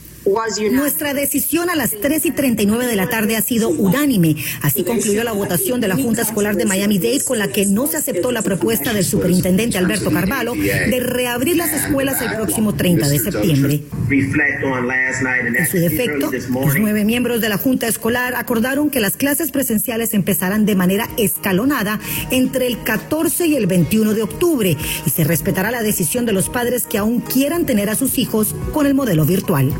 Nuestra 0.72 1.14
decisión 1.14 1.70
a 1.70 1.76
las 1.76 1.92
3 1.92 2.26
y 2.26 2.32
39 2.32 2.86
de 2.86 2.96
la 2.96 3.08
tarde 3.10 3.38
ha 3.38 3.42
sido 3.42 3.70
unánime. 3.70 4.36
Así 4.62 4.84
concluyó 4.84 5.24
la 5.24 5.32
votación 5.32 5.80
de 5.80 5.88
la 5.88 5.96
Junta 5.96 6.22
Escolar 6.22 6.56
de 6.56 6.66
Miami-Dade 6.66 7.24
con 7.26 7.40
la 7.40 7.48
que 7.48 7.66
no 7.66 7.88
se 7.88 7.98
aceptó 7.98 8.32
la 8.32 8.42
propuesta 8.42 8.94
del 8.94 9.06
superintendente 9.06 9.78
Alberto 9.78 10.12
Carvalho 10.12 10.54
de 10.54 11.00
reabrir 11.00 11.56
las 11.56 11.72
escuelas 11.72 12.22
el 12.22 12.36
próximo 12.36 12.76
30 12.76 13.08
de 13.08 13.20
septiembre. 13.20 13.82
En 14.10 15.68
su 15.68 15.78
defecto, 15.78 16.32
los 16.32 16.80
nueve 16.80 17.06
miembros 17.06 17.42
de 17.42 17.50
la 17.50 17.58
Junta 17.58 17.88
Escolar 17.88 18.36
acordaron 18.36 18.90
que 18.90 19.00
las 19.00 19.16
clases 19.16 19.52
presenciales 19.52 20.14
empezarán 20.14 20.66
de 20.66 20.76
manera 20.76 21.08
escalonada 21.18 22.00
entre 22.32 22.68
el 22.68 22.84
14 22.84 23.48
y 23.48 23.56
el 23.56 23.68
21 23.68 24.14
de 24.14 24.24
octubre 24.24 24.78
y 25.06 25.10
se 25.10 25.24
respetará 25.24 25.72
la 25.72 25.84
decisión 25.84 26.26
de 26.26 26.34
los 26.34 26.50
padres 26.50 26.86
que 26.86 26.98
aún 26.98 27.22
quieran 27.22 27.66
tener 27.66 27.90
a 27.90 27.96
sus 27.96 28.18
hijos 28.18 28.56
con 28.74 28.86
el 28.86 28.94
modelo 28.94 29.26
virtual. 29.26 29.74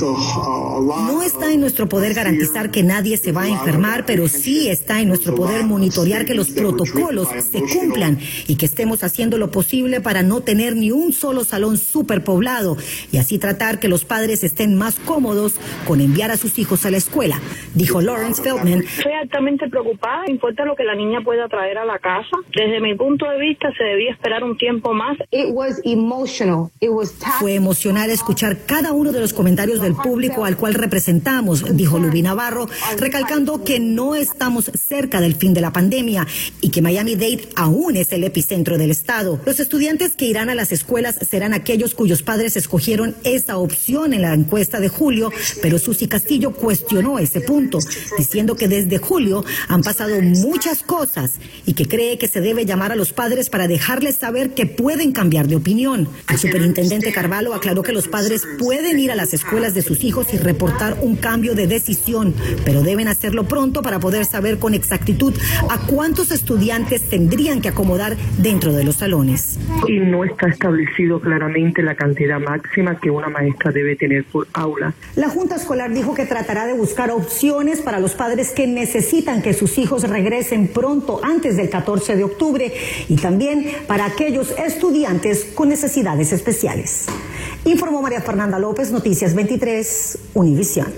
No 0.00 1.22
está 1.22 1.52
en 1.52 1.60
nuestro 1.60 1.88
poder 1.88 2.14
garantizar 2.14 2.70
que 2.70 2.82
nadie 2.82 3.16
se 3.16 3.32
va 3.32 3.42
a 3.42 3.48
enfermar, 3.48 4.04
pero 4.06 4.28
sí 4.28 4.68
está 4.68 5.00
en 5.00 5.08
nuestro 5.08 5.34
poder 5.34 5.64
monitorear 5.64 6.24
que 6.24 6.34
los 6.34 6.50
protocolos 6.50 7.28
se 7.28 7.60
cumplan 7.60 8.18
y 8.46 8.56
que 8.56 8.66
estemos 8.66 9.04
haciendo 9.04 9.38
lo 9.38 9.50
posible 9.50 10.00
para 10.00 10.22
no 10.22 10.40
tener 10.40 10.76
ni 10.76 10.90
un 10.90 11.12
solo 11.12 11.44
salón 11.44 11.76
superpoblado 11.76 12.76
y 13.10 13.18
así 13.18 13.38
tratar 13.38 13.78
que 13.78 13.88
los 13.88 14.04
padres 14.04 14.44
estén 14.44 14.76
más 14.76 14.96
cómodos 14.96 15.54
con 15.86 16.00
enviar 16.00 16.30
a 16.30 16.36
sus 16.36 16.58
hijos 16.58 16.86
a 16.86 16.90
la 16.90 16.96
escuela, 16.96 17.40
dijo 17.74 18.00
Lawrence 18.00 18.42
Feldman. 18.42 18.82
Estoy 18.82 19.12
altamente 19.12 19.68
preocupada, 19.68 20.24
importa 20.28 20.64
lo 20.64 20.74
que 20.74 20.84
la 20.84 20.94
niña 20.94 21.20
pueda 21.22 21.48
traer 21.48 21.78
a 21.78 21.84
la 21.84 21.98
casa. 21.98 22.36
Desde 22.54 22.80
mi 22.80 22.94
punto 22.94 23.28
de 23.28 23.38
vista 23.38 23.68
se 23.76 23.84
debía 23.84 24.12
esperar 24.12 24.44
un 24.44 24.56
tiempo 24.56 24.92
más. 24.92 25.18
Fue 27.40 27.54
emocional 27.54 28.10
escuchar 28.10 28.58
cada 28.66 28.92
uno 28.92 29.12
de 29.12 29.20
los 29.20 29.32
comentarios 29.32 29.80
del 29.82 29.94
público 29.94 30.44
al 30.44 30.56
cual 30.56 30.74
representamos, 30.74 31.76
dijo 31.76 31.98
Lubi 31.98 32.22
Navarro, 32.22 32.68
recalcando 32.98 33.64
que 33.64 33.80
no 33.80 34.14
estamos 34.14 34.70
cerca 34.74 35.20
del 35.20 35.34
fin 35.34 35.54
de 35.54 35.60
la 35.60 35.72
pandemia 35.72 36.26
y 36.60 36.70
que 36.70 36.82
Miami-Dade 36.82 37.48
aún 37.56 37.96
es 37.96 38.12
el 38.12 38.24
epicentro 38.24 38.78
del 38.78 38.90
estado. 38.90 39.40
Los 39.44 39.60
estudiantes 39.60 40.16
que 40.16 40.26
irán 40.26 40.48
a 40.48 40.54
las 40.54 40.72
escuelas 40.72 41.16
serán 41.28 41.54
aquellos 41.54 41.94
cuyos 41.94 42.22
padres 42.22 42.56
escogieron 42.56 43.14
esa 43.24 43.58
opción 43.58 44.12
en 44.12 44.22
la 44.22 44.34
encuesta 44.34 44.80
de 44.80 44.88
julio, 44.88 45.32
pero 45.60 45.78
Susi 45.78 46.06
Castillo 46.06 46.52
cuestionó 46.52 47.18
ese 47.18 47.40
punto, 47.40 47.78
diciendo 48.16 48.56
que 48.56 48.68
desde 48.68 48.98
julio 48.98 49.44
han 49.68 49.82
pasado 49.82 50.20
muchas 50.20 50.82
cosas 50.82 51.32
y 51.66 51.74
que 51.74 51.86
cree 51.86 52.18
que 52.18 52.28
se 52.28 52.40
debe 52.40 52.64
llamar 52.64 52.92
a 52.92 52.96
los 52.96 53.12
padres 53.12 53.50
para 53.50 53.68
dejarles 53.68 54.16
saber 54.16 54.50
que 54.50 54.66
pueden 54.66 55.12
cambiar 55.12 55.48
de 55.48 55.56
opinión. 55.56 56.08
El 56.28 56.38
superintendente 56.38 57.12
Carvalho 57.12 57.54
aclaró 57.54 57.82
que 57.82 57.92
los 57.92 58.08
padres 58.08 58.42
pueden 58.58 58.98
ir 58.98 59.10
a 59.10 59.14
las 59.14 59.34
escuelas 59.34 59.61
de 59.70 59.82
sus 59.82 60.02
hijos 60.02 60.34
y 60.34 60.38
reportar 60.38 60.96
un 61.00 61.14
cambio 61.14 61.54
de 61.54 61.68
decisión, 61.68 62.34
pero 62.64 62.82
deben 62.82 63.06
hacerlo 63.06 63.44
pronto 63.44 63.80
para 63.80 64.00
poder 64.00 64.24
saber 64.24 64.58
con 64.58 64.74
exactitud 64.74 65.32
a 65.70 65.78
cuántos 65.86 66.32
estudiantes 66.32 67.08
tendrían 67.08 67.60
que 67.60 67.68
acomodar 67.68 68.16
dentro 68.38 68.72
de 68.72 68.82
los 68.82 68.96
salones. 68.96 69.58
Y 69.86 70.00
no 70.00 70.24
está 70.24 70.48
establecido 70.48 71.20
claramente 71.20 71.82
la 71.82 71.94
cantidad 71.94 72.40
máxima 72.40 72.98
que 72.98 73.10
una 73.10 73.28
maestra 73.28 73.70
debe 73.70 73.94
tener 73.94 74.24
por 74.24 74.48
aula. 74.52 74.94
La 75.14 75.28
Junta 75.28 75.54
Escolar 75.54 75.92
dijo 75.92 76.14
que 76.14 76.26
tratará 76.26 76.66
de 76.66 76.72
buscar 76.72 77.12
opciones 77.12 77.80
para 77.80 78.00
los 78.00 78.14
padres 78.14 78.50
que 78.50 78.66
necesitan 78.66 79.42
que 79.42 79.54
sus 79.54 79.78
hijos 79.78 80.02
regresen 80.08 80.68
pronto 80.68 81.20
antes 81.22 81.56
del 81.56 81.70
14 81.70 82.16
de 82.16 82.24
octubre 82.24 82.72
y 83.08 83.16
también 83.16 83.66
para 83.86 84.06
aquellos 84.06 84.52
estudiantes 84.58 85.44
con 85.54 85.68
necesidades 85.68 86.32
especiales. 86.32 87.06
Informó 87.64 88.02
María 88.02 88.20
Fernanda 88.20 88.58
López, 88.58 88.90
Noticias 88.90 89.34
23, 89.52 90.18
Univisión. 90.34 90.94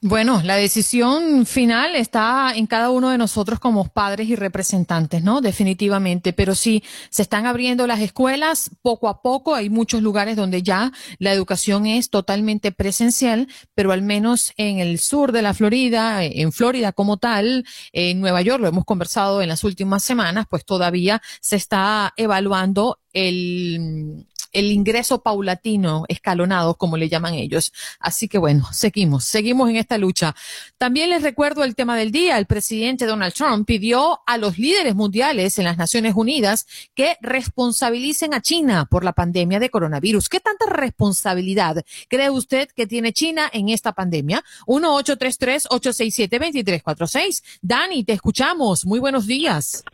Bueno, 0.00 0.42
la 0.44 0.56
decisión 0.56 1.44
final 1.44 1.96
está 1.96 2.52
en 2.54 2.66
cada 2.66 2.90
uno 2.90 3.08
de 3.08 3.18
nosotros 3.18 3.58
como 3.58 3.88
padres 3.88 4.28
y 4.28 4.36
representantes, 4.36 5.24
¿no? 5.24 5.40
Definitivamente. 5.40 6.32
Pero 6.34 6.54
sí, 6.54 6.84
se 7.10 7.22
están 7.22 7.46
abriendo 7.46 7.86
las 7.86 8.00
escuelas 8.00 8.70
poco 8.82 9.08
a 9.08 9.22
poco. 9.22 9.54
Hay 9.54 9.70
muchos 9.70 10.02
lugares 10.02 10.36
donde 10.36 10.62
ya 10.62 10.92
la 11.18 11.32
educación 11.32 11.86
es 11.86 12.10
totalmente 12.10 12.70
presencial, 12.70 13.48
pero 13.74 13.92
al 13.92 14.02
menos 14.02 14.52
en 14.56 14.78
el 14.78 15.00
sur 15.00 15.32
de 15.32 15.42
la 15.42 15.54
Florida, 15.54 16.22
en 16.22 16.52
Florida 16.52 16.92
como 16.92 17.16
tal, 17.16 17.64
en 17.92 18.20
Nueva 18.20 18.42
York, 18.42 18.60
lo 18.60 18.68
hemos 18.68 18.84
conversado 18.84 19.42
en 19.42 19.48
las 19.48 19.64
últimas 19.64 20.04
semanas, 20.04 20.46
pues 20.48 20.64
todavía 20.64 21.22
se 21.40 21.56
está 21.56 22.12
evaluando 22.18 22.98
el, 23.14 24.26
el 24.54 24.72
ingreso 24.72 25.22
paulatino, 25.22 26.04
escalonado, 26.08 26.76
como 26.76 26.96
le 26.96 27.10
llaman 27.10 27.34
ellos. 27.34 27.74
Así 28.00 28.28
que 28.28 28.38
bueno, 28.38 28.66
seguimos, 28.72 29.24
seguimos 29.24 29.68
en 29.68 29.76
esta 29.76 29.98
lucha. 29.98 30.34
También 30.78 31.10
les 31.10 31.22
recuerdo 31.22 31.64
el 31.64 31.74
tema 31.74 31.96
del 31.96 32.10
día. 32.10 32.38
El 32.38 32.46
presidente 32.46 33.04
Donald 33.04 33.34
Trump 33.34 33.66
pidió 33.66 34.20
a 34.26 34.38
los 34.38 34.58
líderes 34.58 34.94
mundiales 34.94 35.58
en 35.58 35.64
las 35.64 35.76
Naciones 35.76 36.14
Unidas 36.16 36.66
que 36.94 37.18
responsabilicen 37.20 38.32
a 38.32 38.40
China 38.40 38.86
por 38.90 39.04
la 39.04 39.12
pandemia 39.12 39.58
de 39.58 39.68
coronavirus. 39.68 40.28
¿Qué 40.28 40.38
tanta 40.40 40.66
responsabilidad 40.66 41.84
cree 42.08 42.30
usted 42.30 42.68
que 42.74 42.86
tiene 42.86 43.12
China 43.12 43.50
en 43.52 43.68
esta 43.68 43.92
pandemia? 43.92 44.42
1-833-867-2346. 44.66 47.42
Dani, 47.60 48.04
te 48.04 48.12
escuchamos. 48.12 48.86
Muy 48.86 49.00
buenos 49.00 49.26
días. 49.26 49.84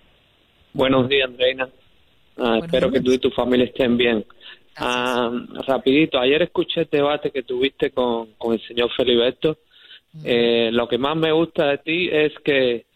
Buenos 0.73 1.09
días, 1.09 1.31
Reina. 1.37 1.69
Ah, 2.37 2.61
espero 2.63 2.91
que 2.91 3.01
tú 3.01 3.13
y 3.13 3.19
tu 3.19 3.31
familia 3.31 3.67
estén 3.67 3.97
bien. 3.97 4.25
Ah, 4.83 5.31
rapidito, 5.67 6.19
ayer 6.19 6.41
escuché 6.41 6.81
el 6.81 6.89
debate 6.91 7.31
que 7.31 7.43
tuviste 7.43 7.91
con, 7.91 8.33
con 8.39 8.55
el 8.55 8.67
señor 8.67 8.91
Feliberto. 8.97 9.59
Eh, 10.25 10.71
lo 10.73 10.89
que 10.89 10.97
más 10.97 11.17
me 11.17 11.31
gusta 11.33 11.67
de 11.67 11.79
ti 11.79 12.09
es 12.11 12.33
que 12.43 12.87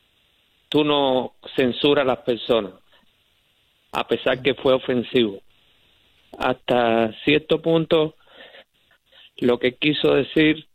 tú 0.70 0.82
no 0.82 1.34
censuras 1.54 2.02
a 2.02 2.08
las 2.08 2.18
personas, 2.20 2.72
a 3.92 4.08
pesar 4.08 4.40
que 4.40 4.54
fue 4.54 4.72
ofensivo. 4.72 5.40
Hasta 6.38 7.12
cierto 7.22 7.60
punto, 7.60 8.14
lo 9.40 9.58
que 9.58 9.74
quiso 9.74 10.14
decir, 10.14 10.66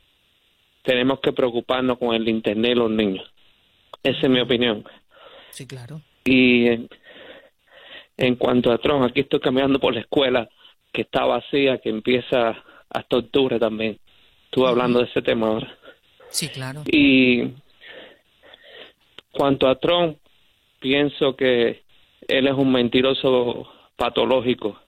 tenemos 0.84 1.20
que 1.22 1.34
preocuparnos 1.34 1.98
con 1.98 2.14
el 2.14 2.30
Internet 2.30 2.74
y 2.74 2.76
los 2.76 2.92
niños. 2.92 3.28
Esa 4.04 4.20
es 4.28 4.30
mi 4.30 4.40
opinión. 4.40 4.86
Sí, 5.50 5.66
claro. 5.66 6.02
Y 6.24 6.68
en 8.16 8.36
cuanto 8.38 8.72
a 8.72 8.78
Trump, 8.78 9.04
aquí 9.06 9.22
estoy 9.22 9.40
caminando 9.40 9.80
por 9.80 9.96
la 9.96 10.02
escuela 10.02 10.48
que 10.92 11.02
está 11.02 11.26
vacía, 11.26 11.78
que 11.80 11.90
empieza 11.90 12.56
hasta 12.90 13.18
octubre 13.18 13.60
también. 13.60 14.00
Estuve 14.46 14.68
hablando 14.68 15.00
de 15.00 15.06
ese 15.06 15.22
tema 15.22 15.48
ahora. 15.48 15.78
Sí, 16.30 16.50
claro. 16.50 16.84
Y 16.86 17.54
cuanto 19.32 19.68
a 19.68 19.80
Trump, 19.80 20.18
pienso 20.80 21.36
que 21.36 21.84
él 22.28 22.48
es 22.48 22.54
un 22.54 22.72
mentiroso 22.72 23.68
patológico 23.96 24.80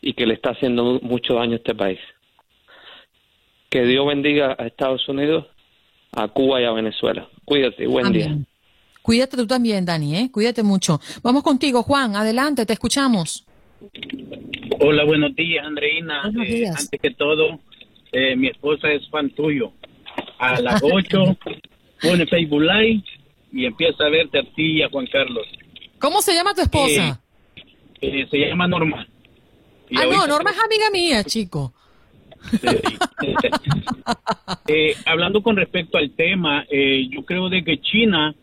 y 0.00 0.14
que 0.14 0.26
le 0.26 0.34
está 0.34 0.50
haciendo 0.50 1.00
mucho 1.02 1.34
daño 1.34 1.54
a 1.54 1.56
este 1.56 1.74
país. 1.74 1.98
Que 3.70 3.84
Dios 3.84 4.06
bendiga 4.06 4.54
a 4.58 4.66
Estados 4.66 5.08
Unidos, 5.08 5.46
a 6.12 6.28
Cuba 6.28 6.60
y 6.60 6.64
a 6.64 6.72
Venezuela. 6.72 7.28
Cuídate, 7.44 7.86
buen 7.86 8.12
día. 8.12 8.36
Cuídate 9.02 9.36
tú 9.36 9.46
también, 9.46 9.84
Dani, 9.84 10.16
¿eh? 10.16 10.30
Cuídate 10.32 10.62
mucho. 10.62 11.00
Vamos 11.22 11.42
contigo, 11.42 11.82
Juan. 11.82 12.16
Adelante, 12.16 12.64
te 12.64 12.72
escuchamos. 12.72 13.44
Hola, 14.70 15.04
buenos 15.04 15.34
días, 15.34 15.64
Andreina. 15.64 16.30
Eh, 16.44 16.66
antes 16.68 17.00
que 17.00 17.10
todo, 17.10 17.60
eh, 18.12 18.36
mi 18.36 18.48
esposa 18.48 18.90
es 18.90 19.08
fan 19.10 19.30
tuyo. 19.30 19.72
A 20.38 20.60
las 20.60 20.82
8 20.82 21.36
pone 22.00 22.26
Facebook 22.26 22.62
Live 22.62 23.02
y 23.52 23.66
empieza 23.66 24.04
a 24.04 24.10
verte 24.10 24.38
a 24.38 24.42
ti 24.42 24.78
y 24.78 24.82
a 24.82 24.88
Juan 24.88 25.06
Carlos. 25.06 25.46
¿Cómo 25.98 26.22
se 26.22 26.34
llama 26.34 26.54
tu 26.54 26.62
esposa? 26.62 27.20
Eh, 28.00 28.26
se 28.30 28.38
llama 28.38 28.66
Norma. 28.66 29.06
ah, 29.96 30.04
no, 30.10 30.26
Norma 30.26 30.50
es 30.50 30.58
amiga 30.58 30.90
mía, 30.92 31.24
chico. 31.24 31.72
hablando 35.06 35.42
con 35.42 35.56
respecto 35.56 35.96
al 35.96 36.10
tema, 36.10 36.66
yo 36.70 37.24
creo 37.24 37.48
de 37.48 37.64
que 37.64 37.80
China 37.80 38.34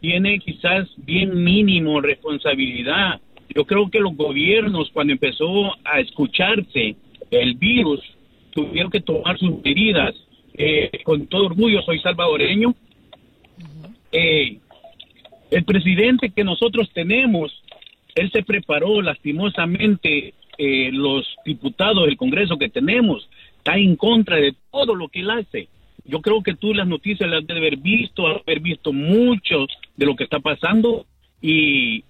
tiene 0.00 0.38
quizás 0.38 0.88
bien 0.98 1.42
mínimo 1.42 2.00
responsabilidad 2.00 3.20
yo 3.54 3.64
creo 3.64 3.90
que 3.90 4.00
los 4.00 4.16
gobiernos, 4.16 4.90
cuando 4.92 5.12
empezó 5.12 5.72
a 5.84 6.00
escucharse 6.00 6.96
el 7.30 7.54
virus, 7.54 8.00
tuvieron 8.52 8.90
que 8.90 9.00
tomar 9.00 9.38
sus 9.38 9.62
medidas. 9.62 10.14
Eh, 10.54 10.90
con 11.04 11.26
todo 11.26 11.46
orgullo 11.46 11.82
soy 11.82 11.98
salvadoreño. 12.00 12.74
Eh, 14.12 14.58
el 15.50 15.64
presidente 15.64 16.30
que 16.30 16.44
nosotros 16.44 16.90
tenemos, 16.92 17.62
él 18.14 18.30
se 18.32 18.42
preparó 18.42 19.02
lastimosamente, 19.02 20.34
eh, 20.58 20.90
los 20.90 21.26
diputados 21.44 22.06
del 22.06 22.16
Congreso 22.16 22.56
que 22.56 22.70
tenemos, 22.70 23.28
está 23.58 23.76
en 23.76 23.96
contra 23.96 24.36
de 24.36 24.54
todo 24.70 24.94
lo 24.94 25.08
que 25.08 25.20
él 25.20 25.30
hace. 25.30 25.68
Yo 26.04 26.22
creo 26.22 26.42
que 26.42 26.54
tú 26.54 26.72
las 26.72 26.86
noticias 26.86 27.28
las 27.28 27.46
debes 27.46 27.60
haber 27.60 27.76
visto, 27.76 28.26
haber 28.26 28.60
visto 28.60 28.92
mucho 28.92 29.66
de 29.96 30.06
lo 30.06 30.16
que 30.16 30.24
está 30.24 30.40
pasando 30.40 31.04
y 31.42 32.04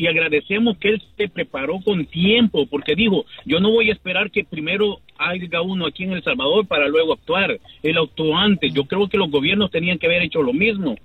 y 0.00 0.06
agradecemos 0.06 0.78
que 0.78 0.88
él 0.88 1.02
se 1.14 1.28
preparó 1.28 1.78
con 1.84 2.06
tiempo, 2.06 2.64
porque 2.64 2.94
dijo, 2.94 3.26
yo 3.44 3.60
no 3.60 3.70
voy 3.70 3.90
a 3.90 3.92
esperar 3.92 4.30
que 4.30 4.44
primero 4.44 5.00
haga 5.18 5.60
uno 5.60 5.86
aquí 5.86 6.04
en 6.04 6.12
El 6.12 6.24
Salvador 6.24 6.66
para 6.66 6.88
luego 6.88 7.12
actuar. 7.12 7.60
Él 7.82 7.98
actuó 7.98 8.34
antes. 8.34 8.72
Yo 8.72 8.84
creo 8.84 9.10
que 9.10 9.18
los 9.18 9.30
gobiernos 9.30 9.70
tenían 9.70 9.98
que 9.98 10.06
haber 10.06 10.22
hecho 10.22 10.42
lo 10.42 10.54
mismo. 10.54 10.96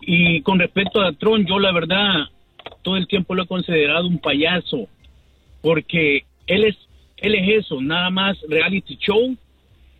Y 0.00 0.40
con 0.40 0.58
respecto 0.58 1.02
a 1.02 1.12
Trump, 1.12 1.46
yo 1.46 1.58
la 1.58 1.72
verdad 1.72 2.28
todo 2.80 2.96
el 2.96 3.06
tiempo 3.06 3.34
lo 3.34 3.42
he 3.42 3.46
considerado 3.46 4.06
un 4.06 4.18
payaso, 4.18 4.88
porque 5.60 6.24
él 6.46 6.64
es, 6.64 6.76
él 7.18 7.34
es 7.34 7.66
eso, 7.66 7.82
nada 7.82 8.08
más 8.08 8.38
reality 8.48 8.96
show 8.96 9.36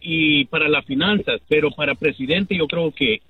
y 0.01 0.47
para 0.47 0.71
las 0.71 0.87
finanzas, 0.87 1.43
pero 1.49 1.71
para 1.71 1.95
presidente 1.97 2.57
yo 2.57 2.67
creo 2.67 2.93
que 2.93 3.21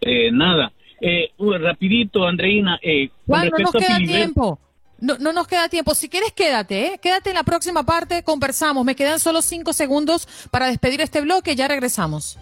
eh, 0.00 0.32
nada. 0.32 0.72
Eh, 1.00 1.30
rapidito, 1.60 2.26
Andreina. 2.26 2.80
Eh, 2.82 3.10
no 3.26 3.44
nos 3.44 3.72
queda 3.72 3.98
tiempo. 3.98 4.58
No, 5.04 5.18
no 5.18 5.34
nos 5.34 5.46
queda 5.46 5.68
tiempo. 5.68 5.94
Si 5.94 6.08
quieres, 6.08 6.32
quédate, 6.32 6.86
¿eh? 6.86 6.98
Quédate 6.98 7.28
en 7.28 7.36
la 7.36 7.42
próxima 7.42 7.82
parte, 7.82 8.22
conversamos. 8.22 8.86
Me 8.86 8.96
quedan 8.96 9.20
solo 9.20 9.42
cinco 9.42 9.74
segundos 9.74 10.26
para 10.50 10.66
despedir 10.68 11.02
este 11.02 11.20
bloque, 11.20 11.54
ya 11.54 11.68
regresamos. 11.68 12.38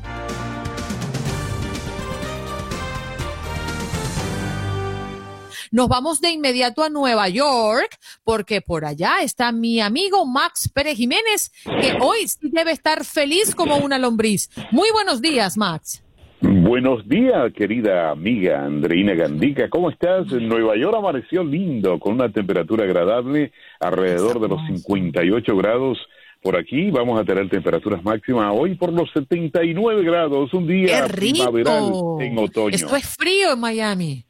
Nos 5.73 5.88
vamos 5.88 6.21
de 6.21 6.31
inmediato 6.31 6.85
a 6.85 6.88
Nueva 6.88 7.28
York, 7.28 7.99
porque 8.23 8.61
por 8.61 8.85
allá 8.85 9.23
está 9.23 9.50
mi 9.50 9.81
amigo 9.81 10.25
Max 10.25 10.71
Pérez 10.73 10.97
Jiménez, 10.97 11.50
que 11.64 11.99
hoy 12.00 12.28
sí 12.28 12.49
debe 12.52 12.71
estar 12.71 13.04
feliz 13.04 13.57
como 13.57 13.78
una 13.78 13.99
lombriz. 13.99 14.50
Muy 14.71 14.92
buenos 14.92 15.21
días, 15.21 15.57
Max. 15.57 16.04
Buenos 16.42 17.08
días, 17.08 17.52
querida 17.52 18.11
amiga 18.11 18.64
Andreina 18.64 19.14
Gandica. 19.14 19.70
¿Cómo 19.70 19.90
estás? 19.90 20.32
En 20.32 20.49
Nueva 20.49 20.76
York 20.76 20.96
amaneció 20.99 21.44
lindo, 21.44 22.00
con 22.00 22.14
una 22.14 22.30
temperatura 22.30 22.84
agradable, 22.84 23.52
alrededor 23.78 24.40
de 24.40 24.49
los 24.49 24.61
58 24.66 25.56
grados. 25.56 25.99
Por 26.42 26.56
aquí 26.58 26.90
vamos 26.90 27.20
a 27.20 27.25
tener 27.25 27.49
temperaturas 27.49 28.02
máximas 28.02 28.52
hoy 28.52 28.75
por 28.75 28.92
los 28.92 29.08
79 29.12 30.02
grados, 30.02 30.52
un 30.52 30.66
día 30.66 31.06
primaveral 31.06 31.92
en 32.18 32.37
otoño. 32.37 32.75
Esto 32.75 32.96
es 32.96 33.16
frío 33.16 33.52
en 33.52 33.61
Miami. 33.61 34.25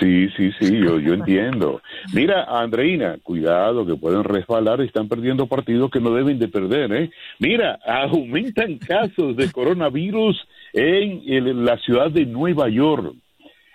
Sí, 0.00 0.28
sí, 0.36 0.50
sí, 0.58 0.76
yo, 0.76 0.98
yo 0.98 1.14
entiendo. 1.14 1.80
Mira, 2.12 2.46
Andreina, 2.48 3.16
cuidado 3.22 3.86
que 3.86 3.94
pueden 3.94 4.24
resbalar, 4.24 4.80
están 4.80 5.08
perdiendo 5.08 5.46
partidos 5.46 5.88
que 5.92 6.00
no 6.00 6.12
deben 6.12 6.40
de 6.40 6.48
perder, 6.48 6.92
¿eh? 6.92 7.10
Mira, 7.38 7.78
aumentan 7.86 8.78
casos 8.78 9.36
de 9.36 9.52
coronavirus 9.52 10.36
en, 10.74 11.64
la 11.64 11.78
ciudad 11.78 12.10
de 12.10 12.26
Nueva 12.26 12.68
York. 12.68 13.14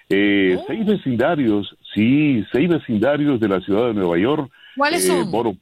Eh, 0.09 0.57
oh. 0.59 0.65
Seis 0.67 0.85
vecindarios, 0.85 1.75
sí, 1.93 2.43
seis 2.51 2.69
vecindarios 2.69 3.39
de 3.39 3.47
la 3.47 3.61
ciudad 3.61 3.87
de 3.87 3.93
Nueva 3.93 4.17
York. 4.17 4.51
¿Cuáles 4.75 5.07
eh, 5.07 5.23
son? 5.23 5.57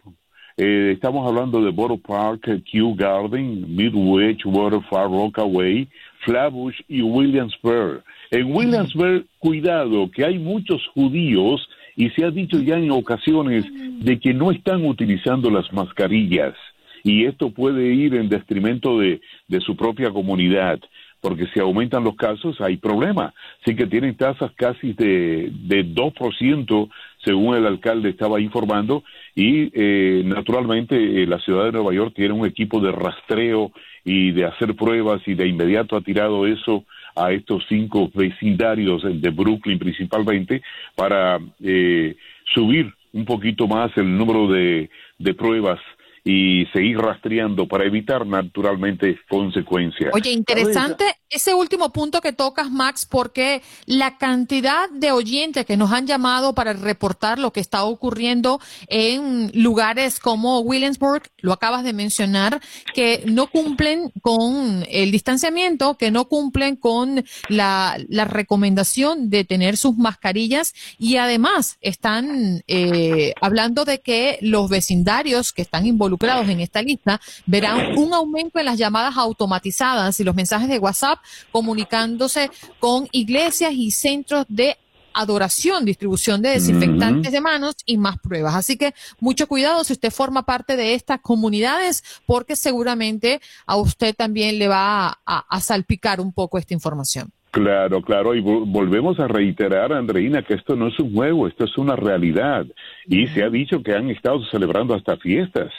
eh, 0.57 0.91
estamos 0.93 1.27
hablando 1.27 1.61
de 1.61 1.71
Borough 1.71 2.01
Park, 2.01 2.63
Kew 2.71 2.95
Garden, 2.95 3.75
Midwich, 3.75 4.45
Water 4.45 4.81
Far 4.89 5.09
Rockaway, 5.09 5.87
Flatbush 6.25 6.79
y 6.87 7.01
Williamsburg. 7.01 8.03
En 8.31 8.53
Williamsburg, 8.53 9.25
cuidado, 9.39 10.09
que 10.11 10.25
hay 10.25 10.39
muchos 10.39 10.85
judíos 10.93 11.67
y 11.95 12.09
se 12.11 12.25
ha 12.25 12.31
dicho 12.31 12.59
ya 12.61 12.77
en 12.77 12.91
ocasiones 12.91 13.65
de 13.99 14.19
que 14.19 14.33
no 14.33 14.51
están 14.51 14.85
utilizando 14.85 15.49
las 15.49 15.71
mascarillas 15.73 16.55
y 17.03 17.25
esto 17.25 17.51
puede 17.51 17.93
ir 17.93 18.15
en 18.15 18.27
detrimento 18.27 18.99
de, 18.99 19.21
de 19.47 19.61
su 19.61 19.75
propia 19.75 20.11
comunidad 20.11 20.79
porque 21.27 21.47
si 21.53 21.59
aumentan 21.59 22.05
los 22.05 22.15
casos 22.15 22.61
hay 22.61 22.77
problema. 22.77 23.33
Así 23.61 23.75
que 23.75 23.85
tienen 23.85 24.15
tasas 24.15 24.49
casi 24.55 24.93
de, 24.93 25.51
de 25.51 25.83
2%, 25.83 26.89
según 27.25 27.57
el 27.57 27.65
alcalde 27.65 28.11
estaba 28.11 28.39
informando, 28.39 29.03
y 29.35 29.69
eh, 29.73 30.23
naturalmente 30.23 30.95
eh, 30.95 31.27
la 31.27 31.37
ciudad 31.39 31.65
de 31.65 31.73
Nueva 31.73 31.93
York 31.93 32.13
tiene 32.15 32.33
un 32.33 32.45
equipo 32.45 32.79
de 32.79 32.93
rastreo 32.93 33.73
y 34.05 34.31
de 34.31 34.45
hacer 34.45 34.73
pruebas 34.73 35.21
y 35.25 35.33
de 35.33 35.49
inmediato 35.49 35.97
ha 35.97 36.01
tirado 36.01 36.47
eso 36.47 36.85
a 37.13 37.33
estos 37.33 37.65
cinco 37.67 38.09
vecindarios 38.13 39.03
de 39.03 39.29
Brooklyn 39.29 39.79
principalmente 39.79 40.61
para 40.95 41.39
eh, 41.61 42.15
subir 42.55 42.93
un 43.11 43.25
poquito 43.25 43.67
más 43.67 43.91
el 43.97 44.17
número 44.17 44.47
de, 44.47 44.89
de 45.19 45.33
pruebas 45.33 45.81
y 46.29 46.65
seguir 46.73 46.97
rastreando 46.97 47.69
para 47.69 47.85
evitar 47.85 48.27
naturalmente 48.27 49.17
consecuencias. 49.29 50.13
Oye, 50.13 50.31
interesante 50.31 51.05
ese 51.29 51.53
último 51.53 51.91
punto 51.91 52.21
que 52.21 52.33
tocas, 52.33 52.71
Max, 52.71 53.05
porque 53.05 53.61
la 53.85 54.17
cantidad 54.17 54.89
de 54.89 55.11
oyentes 55.11 55.65
que 55.65 55.77
nos 55.77 55.91
han 55.91 56.07
llamado 56.07 56.53
para 56.53 56.73
reportar 56.73 57.37
lo 57.39 57.51
que 57.51 57.59
está 57.59 57.83
ocurriendo 57.83 58.61
en 58.87 59.51
lugares 59.53 60.19
como 60.19 60.59
Williamsburg, 60.59 61.23
lo 61.39 61.53
acabas 61.53 61.83
de 61.83 61.93
mencionar, 61.93 62.61
que 62.93 63.23
no 63.25 63.47
cumplen 63.47 64.11
con 64.21 64.85
el 64.89 65.11
distanciamiento, 65.11 65.97
que 65.97 66.11
no 66.11 66.25
cumplen 66.25 66.75
con 66.75 67.25
la, 67.49 67.97
la 68.07 68.25
recomendación 68.25 69.29
de 69.29 69.43
tener 69.43 69.77
sus 69.77 69.97
mascarillas 69.97 70.73
y 70.97 71.17
además 71.17 71.77
están 71.81 72.63
eh, 72.67 73.33
hablando 73.41 73.85
de 73.85 73.99
que 73.99 74.37
los 74.41 74.69
vecindarios 74.69 75.51
que 75.53 75.61
están 75.61 75.85
involucrados 75.85 76.47
en 76.49 76.61
esta 76.61 76.81
lista 76.81 77.19
verán 77.45 77.97
un 77.97 78.13
aumento 78.13 78.59
en 78.59 78.65
las 78.65 78.77
llamadas 78.77 79.17
automatizadas 79.17 80.19
y 80.19 80.23
los 80.23 80.35
mensajes 80.35 80.69
de 80.69 80.79
WhatsApp 80.79 81.16
comunicándose 81.51 82.49
con 82.79 83.07
iglesias 83.11 83.73
y 83.73 83.91
centros 83.91 84.45
de 84.47 84.77
adoración, 85.17 85.83
distribución 85.83 86.41
de 86.41 86.49
desinfectantes 86.49 87.31
de 87.31 87.41
manos 87.41 87.75
y 87.85 87.97
más 87.97 88.19
pruebas. 88.19 88.55
Así 88.55 88.77
que 88.77 88.93
mucho 89.19 89.47
cuidado 89.47 89.83
si 89.83 89.93
usted 89.93 90.11
forma 90.11 90.43
parte 90.43 90.77
de 90.77 90.93
estas 90.93 91.19
comunidades, 91.21 92.21
porque 92.25 92.55
seguramente 92.55 93.41
a 93.65 93.77
usted 93.77 94.13
también 94.15 94.59
le 94.59 94.67
va 94.67 95.17
a, 95.25 95.59
salpicar 95.59 96.21
un 96.21 96.31
poco 96.31 96.57
esta 96.57 96.73
información. 96.73 97.29
Claro, 97.49 98.01
claro, 98.03 98.35
y 98.35 98.41
volvemos 98.41 99.19
a 99.19 99.27
reiterar, 99.27 99.91
Andreina, 99.91 100.43
que 100.43 100.53
esto 100.53 100.75
no 100.75 100.89
es 100.89 100.99
un 100.99 101.13
juego, 101.13 101.47
esto 101.47 101.65
es 101.65 101.77
una 101.77 101.95
realidad. 101.95 102.67
Y 103.07 103.25
se 103.27 103.43
ha 103.43 103.49
dicho 103.49 103.81
que 103.81 103.93
han 103.93 104.11
estado 104.11 104.45
celebrando 104.51 104.93
hasta 104.93 105.17
fiestas 105.17 105.71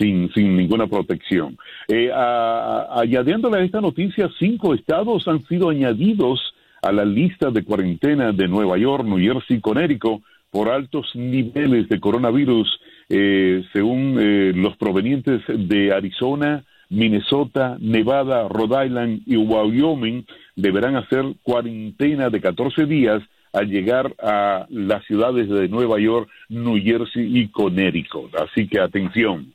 sin, 0.00 0.32
sin 0.32 0.56
ninguna 0.56 0.86
protección. 0.86 1.58
Eh, 1.86 2.10
añadiéndole 2.12 3.58
a 3.58 3.64
esta 3.64 3.80
noticia, 3.80 4.30
cinco 4.38 4.74
estados 4.74 5.28
han 5.28 5.44
sido 5.44 5.68
añadidos 5.68 6.54
a 6.82 6.90
la 6.90 7.04
lista 7.04 7.50
de 7.50 7.62
cuarentena 7.62 8.32
de 8.32 8.48
Nueva 8.48 8.78
York, 8.78 9.04
New 9.04 9.18
Jersey 9.18 9.58
y 9.58 9.60
Connecticut 9.60 10.22
por 10.50 10.68
altos 10.70 11.14
niveles 11.14 11.88
de 11.88 12.00
coronavirus, 12.00 12.80
eh, 13.08 13.62
según 13.72 14.16
eh, 14.18 14.52
los 14.54 14.76
provenientes 14.76 15.42
de 15.46 15.92
Arizona, 15.92 16.64
Minnesota, 16.88 17.76
Nevada, 17.78 18.48
Rhode 18.48 18.86
Island 18.86 19.22
y 19.26 19.36
Wyoming, 19.36 20.24
deberán 20.56 20.96
hacer 20.96 21.24
cuarentena 21.42 22.30
de 22.30 22.40
14 22.40 22.86
días 22.86 23.22
al 23.52 23.68
llegar 23.68 24.14
a 24.20 24.66
las 24.70 25.04
ciudades 25.04 25.48
de 25.48 25.68
Nueva 25.68 26.00
York, 26.00 26.28
New 26.48 26.80
Jersey 26.82 27.38
y 27.38 27.48
Connecticut. 27.48 28.34
Así 28.36 28.66
que 28.66 28.80
atención. 28.80 29.52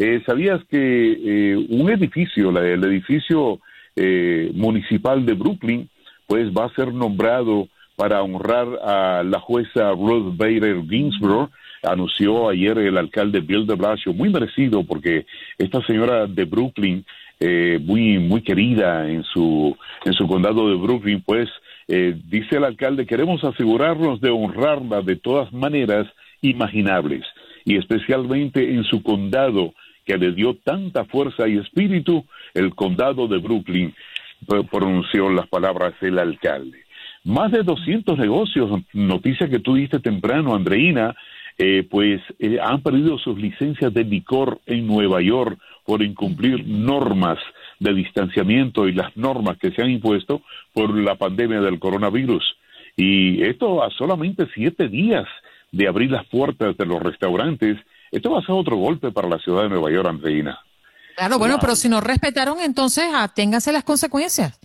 Eh, 0.00 0.22
¿Sabías 0.24 0.60
que 0.70 0.78
eh, 0.78 1.56
un 1.70 1.90
edificio, 1.90 2.56
el 2.56 2.84
edificio 2.84 3.58
eh, 3.96 4.48
municipal 4.54 5.26
de 5.26 5.32
Brooklyn, 5.32 5.90
pues 6.28 6.52
va 6.52 6.66
a 6.66 6.74
ser 6.76 6.94
nombrado 6.94 7.66
para 7.96 8.22
honrar 8.22 8.68
a 8.80 9.24
la 9.24 9.40
jueza 9.40 9.90
Ruth 9.90 10.36
Bader 10.36 10.84
Ginsburg? 10.88 11.50
Anunció 11.82 12.48
ayer 12.48 12.78
el 12.78 12.96
alcalde 12.96 13.40
Bill 13.40 13.66
de 13.66 13.74
Blasio, 13.74 14.12
muy 14.12 14.30
merecido 14.30 14.84
porque 14.84 15.26
esta 15.58 15.84
señora 15.84 16.28
de 16.28 16.44
Brooklyn, 16.44 17.04
muy 17.80 18.18
muy 18.18 18.42
querida 18.42 19.08
en 19.08 19.22
su 19.22 19.76
en 20.04 20.12
su 20.12 20.26
condado 20.26 20.68
de 20.68 20.74
Brooklyn, 20.74 21.22
pues 21.24 21.48
dice 21.86 22.56
el 22.56 22.64
alcalde 22.64 23.06
queremos 23.06 23.44
asegurarnos 23.44 24.20
de 24.20 24.30
honrarla 24.30 25.02
de 25.02 25.14
todas 25.14 25.52
maneras 25.52 26.08
imaginables 26.40 27.24
y 27.64 27.76
especialmente 27.76 28.74
en 28.74 28.82
su 28.82 29.04
condado 29.04 29.72
que 30.08 30.16
le 30.16 30.32
dio 30.32 30.54
tanta 30.54 31.04
fuerza 31.04 31.46
y 31.46 31.58
espíritu, 31.58 32.24
el 32.54 32.74
condado 32.74 33.28
de 33.28 33.36
Brooklyn 33.36 33.94
pronunció 34.70 35.28
las 35.28 35.46
palabras 35.48 35.92
el 36.00 36.18
alcalde. 36.18 36.78
Más 37.24 37.52
de 37.52 37.62
200 37.62 38.16
negocios, 38.16 38.70
noticia 38.94 39.50
que 39.50 39.58
tú 39.58 39.74
diste 39.74 39.98
temprano, 39.98 40.54
Andreina, 40.54 41.14
eh, 41.58 41.86
pues 41.90 42.22
eh, 42.38 42.58
han 42.62 42.80
perdido 42.80 43.18
sus 43.18 43.36
licencias 43.38 43.92
de 43.92 44.04
licor 44.04 44.60
en 44.64 44.86
Nueva 44.86 45.20
York 45.20 45.58
por 45.84 46.02
incumplir 46.02 46.66
normas 46.66 47.38
de 47.78 47.92
distanciamiento 47.92 48.88
y 48.88 48.92
las 48.92 49.14
normas 49.14 49.58
que 49.58 49.72
se 49.72 49.82
han 49.82 49.90
impuesto 49.90 50.40
por 50.72 50.96
la 50.96 51.16
pandemia 51.16 51.60
del 51.60 51.78
coronavirus. 51.78 52.56
Y 52.96 53.42
esto 53.42 53.84
a 53.84 53.90
solamente 53.90 54.46
siete 54.54 54.88
días 54.88 55.26
de 55.70 55.86
abrir 55.86 56.10
las 56.10 56.24
puertas 56.28 56.78
de 56.78 56.86
los 56.86 57.02
restaurantes 57.02 57.76
esto 58.10 58.30
va 58.30 58.40
a 58.40 58.42
ser 58.42 58.54
otro 58.54 58.76
golpe 58.76 59.10
para 59.10 59.28
la 59.28 59.38
ciudad 59.38 59.62
de 59.64 59.68
Nueva 59.68 59.90
York, 59.90 60.08
Andreina. 60.08 60.58
Claro, 61.16 61.38
bueno, 61.38 61.58
pero 61.60 61.74
si 61.74 61.88
no 61.88 62.00
respetaron, 62.00 62.58
entonces 62.60 63.04
aténganse 63.12 63.72
las 63.72 63.84
consecuencias. 63.84 64.58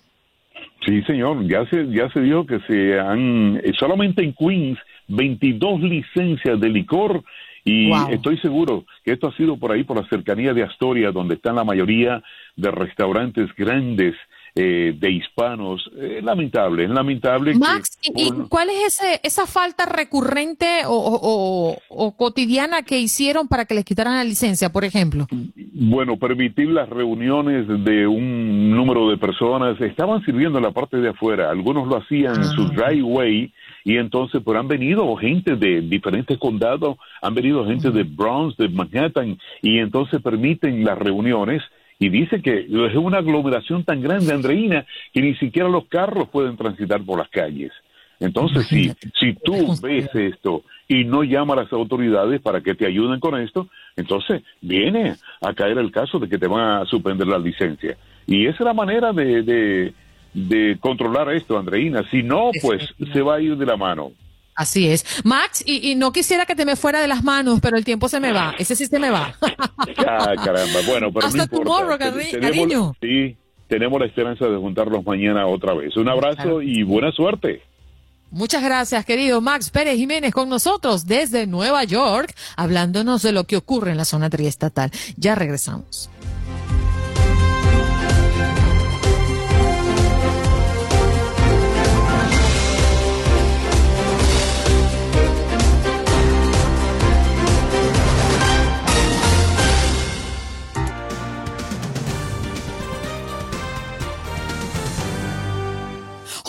Sí, 0.85 1.01
señor, 1.03 1.47
ya 1.47 1.65
se, 1.69 1.87
ya 1.91 2.09
se 2.11 2.19
dijo 2.21 2.45
que 2.45 2.59
se 2.67 2.99
han, 2.99 3.57
eh, 3.63 3.71
solamente 3.79 4.23
en 4.23 4.33
Queens, 4.33 4.77
22 5.07 5.81
licencias 5.81 6.59
de 6.59 6.69
licor 6.69 7.23
Y 7.65 7.91
estoy 8.11 8.37
seguro 8.39 8.83
que 9.05 9.13
esto 9.13 9.27
ha 9.29 9.37
sido 9.37 9.55
por 9.57 9.71
ahí, 9.71 9.85
por 9.85 9.95
la 9.95 10.07
cercanía 10.09 10.53
de 10.53 10.63
Astoria, 10.63 11.11
donde 11.11 11.35
están 11.35 11.55
la 11.55 11.63
mayoría 11.63 12.21
de 12.57 12.71
restaurantes 12.71 13.49
grandes 13.55 14.15
eh, 14.55 14.93
de 14.95 15.11
hispanos. 15.11 15.89
Eh, 15.97 16.21
lamentable, 16.21 16.83
es 16.83 16.89
lamentable. 16.89 17.55
Max, 17.55 17.97
¿y, 18.03 18.31
cuál 18.49 18.69
es 18.69 18.99
ese, 18.99 19.19
esa 19.23 19.47
falta 19.47 19.85
recurrente 19.85 20.83
o, 20.85 21.75
cotidiana 22.17 22.83
que 22.83 22.99
hicieron 22.99 23.47
para 23.47 23.65
que 23.65 23.73
les 23.73 23.83
quitaran 23.83 24.15
la 24.15 24.23
licencia, 24.23 24.69
por 24.69 24.85
ejemplo? 24.85 25.27
Bueno, 25.73 26.17
permitir 26.17 26.69
las 26.69 26.87
reuniones 26.87 27.67
de 27.67 28.05
un 28.05 28.69
número 28.69 29.09
de 29.09 29.17
personas. 29.17 29.79
Estaban 29.81 30.23
sirviendo 30.23 30.59
en 30.59 30.65
la 30.65 30.71
parte 30.71 30.97
de 30.97 31.09
afuera. 31.09 31.49
Algunos 31.49 31.87
lo 31.87 31.97
hacían 31.97 32.35
en 32.35 32.45
su 32.45 32.61
ah. 32.61 32.71
driveway 32.75 33.51
y 33.83 33.97
entonces 33.97 34.41
pues 34.43 34.57
han 34.57 34.67
venido 34.67 35.15
gente 35.15 35.55
de 35.55 35.81
diferentes 35.81 36.37
condados, 36.37 36.97
han 37.21 37.33
venido 37.33 37.65
gente 37.65 37.91
de 37.91 38.03
Bronx, 38.03 38.55
de 38.57 38.69
Manhattan 38.69 39.37
y 39.61 39.79
entonces 39.79 40.21
permiten 40.21 40.83
las 40.83 40.97
reuniones 40.97 41.61
y 41.99 42.09
dice 42.09 42.41
que 42.41 42.61
es 42.61 42.95
una 42.95 43.19
aglomeración 43.19 43.83
tan 43.83 44.01
grande, 44.01 44.33
Andreina, 44.33 44.85
que 45.13 45.21
ni 45.21 45.35
siquiera 45.35 45.69
los 45.69 45.85
carros 45.87 46.29
pueden 46.29 46.57
transitar 46.57 47.01
por 47.03 47.19
las 47.19 47.29
calles. 47.29 47.71
Entonces, 48.19 48.67
si, 48.67 48.91
si 49.19 49.33
tú 49.33 49.75
ves 49.81 50.07
esto 50.13 50.63
y 50.87 51.03
no 51.03 51.23
llama 51.23 51.53
a 51.53 51.63
las 51.63 51.73
autoridades 51.73 52.41
para 52.41 52.61
que 52.61 52.75
te 52.75 52.85
ayuden 52.85 53.19
con 53.19 53.39
esto, 53.39 53.67
entonces 53.95 54.43
viene 54.61 55.15
a 55.41 55.53
caer 55.53 55.77
el 55.77 55.91
caso 55.91 56.19
de 56.19 56.29
que 56.29 56.37
te 56.37 56.47
van 56.47 56.81
a 56.81 56.85
suspender 56.85 57.27
la 57.27 57.37
licencia. 57.37 57.97
Y 58.25 58.45
esa 58.45 58.59
es 58.59 58.65
la 58.65 58.73
manera 58.73 59.11
de, 59.11 59.43
de, 59.43 59.93
de 60.33 60.77
controlar 60.79 61.33
esto, 61.33 61.57
Andreina. 61.57 62.03
Si 62.09 62.23
no, 62.23 62.51
pues 62.61 62.93
se 63.11 63.21
va 63.21 63.35
a 63.35 63.41
ir 63.41 63.57
de 63.57 63.65
la 63.65 63.75
mano. 63.75 64.13
Así 64.55 64.87
es. 64.87 65.05
Max, 65.23 65.63
y, 65.65 65.95
no 65.95 66.11
quisiera 66.11 66.45
que 66.45 66.55
te 66.55 66.65
me 66.65 66.75
fuera 66.75 67.01
de 67.01 67.07
las 67.07 67.23
manos, 67.23 67.59
pero 67.61 67.77
el 67.77 67.85
tiempo 67.85 68.07
se 68.09 68.19
me 68.19 68.31
va. 68.31 68.53
Ese 68.57 68.75
sí 68.75 68.85
se 68.85 68.99
me 68.99 69.09
va. 69.09 69.35
ah, 69.41 70.33
caramba. 70.43 70.79
Bueno, 70.87 71.11
pero 71.11 71.27
Hasta 71.27 71.37
no 71.37 71.47
tomorrow, 71.47 71.97
cariño. 71.97 72.95
Sí, 73.01 73.35
tenemos 73.67 73.99
la 73.99 74.05
esperanza 74.05 74.45
de 74.45 74.57
juntarnos 74.57 75.05
mañana 75.05 75.47
otra 75.47 75.73
vez. 75.73 75.95
Un 75.97 76.09
abrazo 76.09 76.61
y 76.61 76.83
buena 76.83 77.11
suerte. 77.11 77.61
Muchas 78.33 78.63
gracias, 78.63 79.05
querido 79.05 79.41
Max 79.41 79.69
Pérez 79.69 79.95
Jiménez, 79.95 80.33
con 80.33 80.49
nosotros 80.49 81.05
desde 81.05 81.45
Nueva 81.45 81.83
York, 81.83 82.33
hablándonos 82.57 83.21
de 83.21 83.31
lo 83.31 83.43
que 83.43 83.57
ocurre 83.57 83.91
en 83.91 83.97
la 83.97 84.05
zona 84.05 84.31
triestatal. 84.31 84.89
Ya 85.17 85.35
regresamos. 85.35 86.09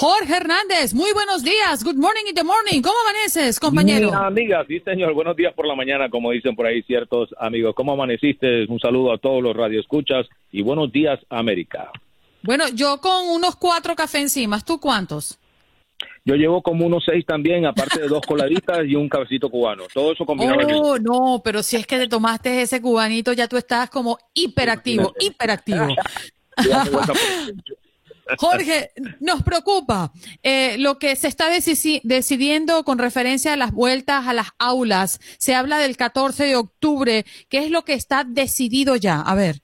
Jorge 0.07 0.37
Hernández, 0.37 0.93
muy 0.93 1.15
buenos 1.15 1.43
días. 1.43 1.83
Good 1.83 1.95
morning 1.95 2.25
in 2.29 2.35
the 2.35 2.45
morning. 2.45 2.83
¿Cómo 2.83 2.95
amaneces, 3.09 3.59
compañero? 3.59 4.13
amiga, 4.13 4.63
sí, 4.69 4.79
señor. 4.81 5.15
Buenos 5.15 5.35
días 5.35 5.55
por 5.55 5.67
la 5.67 5.75
mañana, 5.75 6.11
como 6.11 6.31
dicen 6.31 6.55
por 6.55 6.67
ahí 6.67 6.83
ciertos 6.83 7.35
amigos. 7.39 7.75
¿Cómo 7.75 7.95
amaneciste? 7.95 8.67
Un 8.69 8.79
saludo 8.79 9.15
a 9.15 9.17
todos 9.17 9.43
los 9.43 9.57
radioescuchas 9.57 10.27
y 10.53 10.61
buenos 10.61 10.93
días, 10.93 11.19
América. 11.31 11.91
Bueno, 12.43 12.69
yo 12.75 13.01
con 13.01 13.31
unos 13.31 13.57
cuatro 13.57 13.97
cafés 13.97 14.21
encima. 14.21 14.61
¿Tú 14.61 14.79
cuántos? 14.79 15.39
Yo 16.27 16.35
llevo 16.35 16.61
como 16.61 16.85
unos 16.85 17.03
seis 17.07 17.25
también, 17.25 17.65
aparte 17.65 18.03
de 18.03 18.09
dos 18.09 18.21
coladitas 18.27 18.85
y 18.87 18.97
un 18.97 19.09
cafecito 19.09 19.49
cubano. 19.49 19.85
Todo 19.91 20.13
eso 20.13 20.27
combinado. 20.27 20.83
Oh, 20.83 20.99
no, 20.99 21.41
pero 21.43 21.63
si 21.63 21.77
es 21.77 21.87
que 21.87 21.97
te 21.97 22.09
tomaste 22.09 22.61
ese 22.61 22.83
cubanito, 22.83 23.33
ya 23.33 23.49
tú 23.49 23.57
estás 23.57 23.89
como 23.89 24.19
hiperactivo, 24.35 25.15
hiperactivo. 25.19 25.87
Jorge, 28.39 28.91
nos 29.21 29.43
preocupa 29.43 30.13
eh, 30.43 30.77
lo 30.79 30.99
que 30.99 31.17
se 31.17 31.29
está 31.29 31.47
decidiendo 31.51 32.85
con 32.85 32.99
referencia 32.99 33.53
a 33.53 33.57
las 33.57 33.73
vueltas 33.73 34.27
a 34.27 34.33
las 34.33 34.49
aulas. 34.59 35.21
Se 35.39 35.55
habla 35.55 35.79
del 35.79 35.97
14 35.97 36.45
de 36.45 36.57
octubre. 36.57 37.25
¿Qué 37.49 37.59
es 37.59 37.71
lo 37.71 37.85
que 37.85 37.95
está 37.95 38.25
decidido 38.25 38.97
ya? 38.97 39.21
A 39.21 39.35
ver 39.35 39.64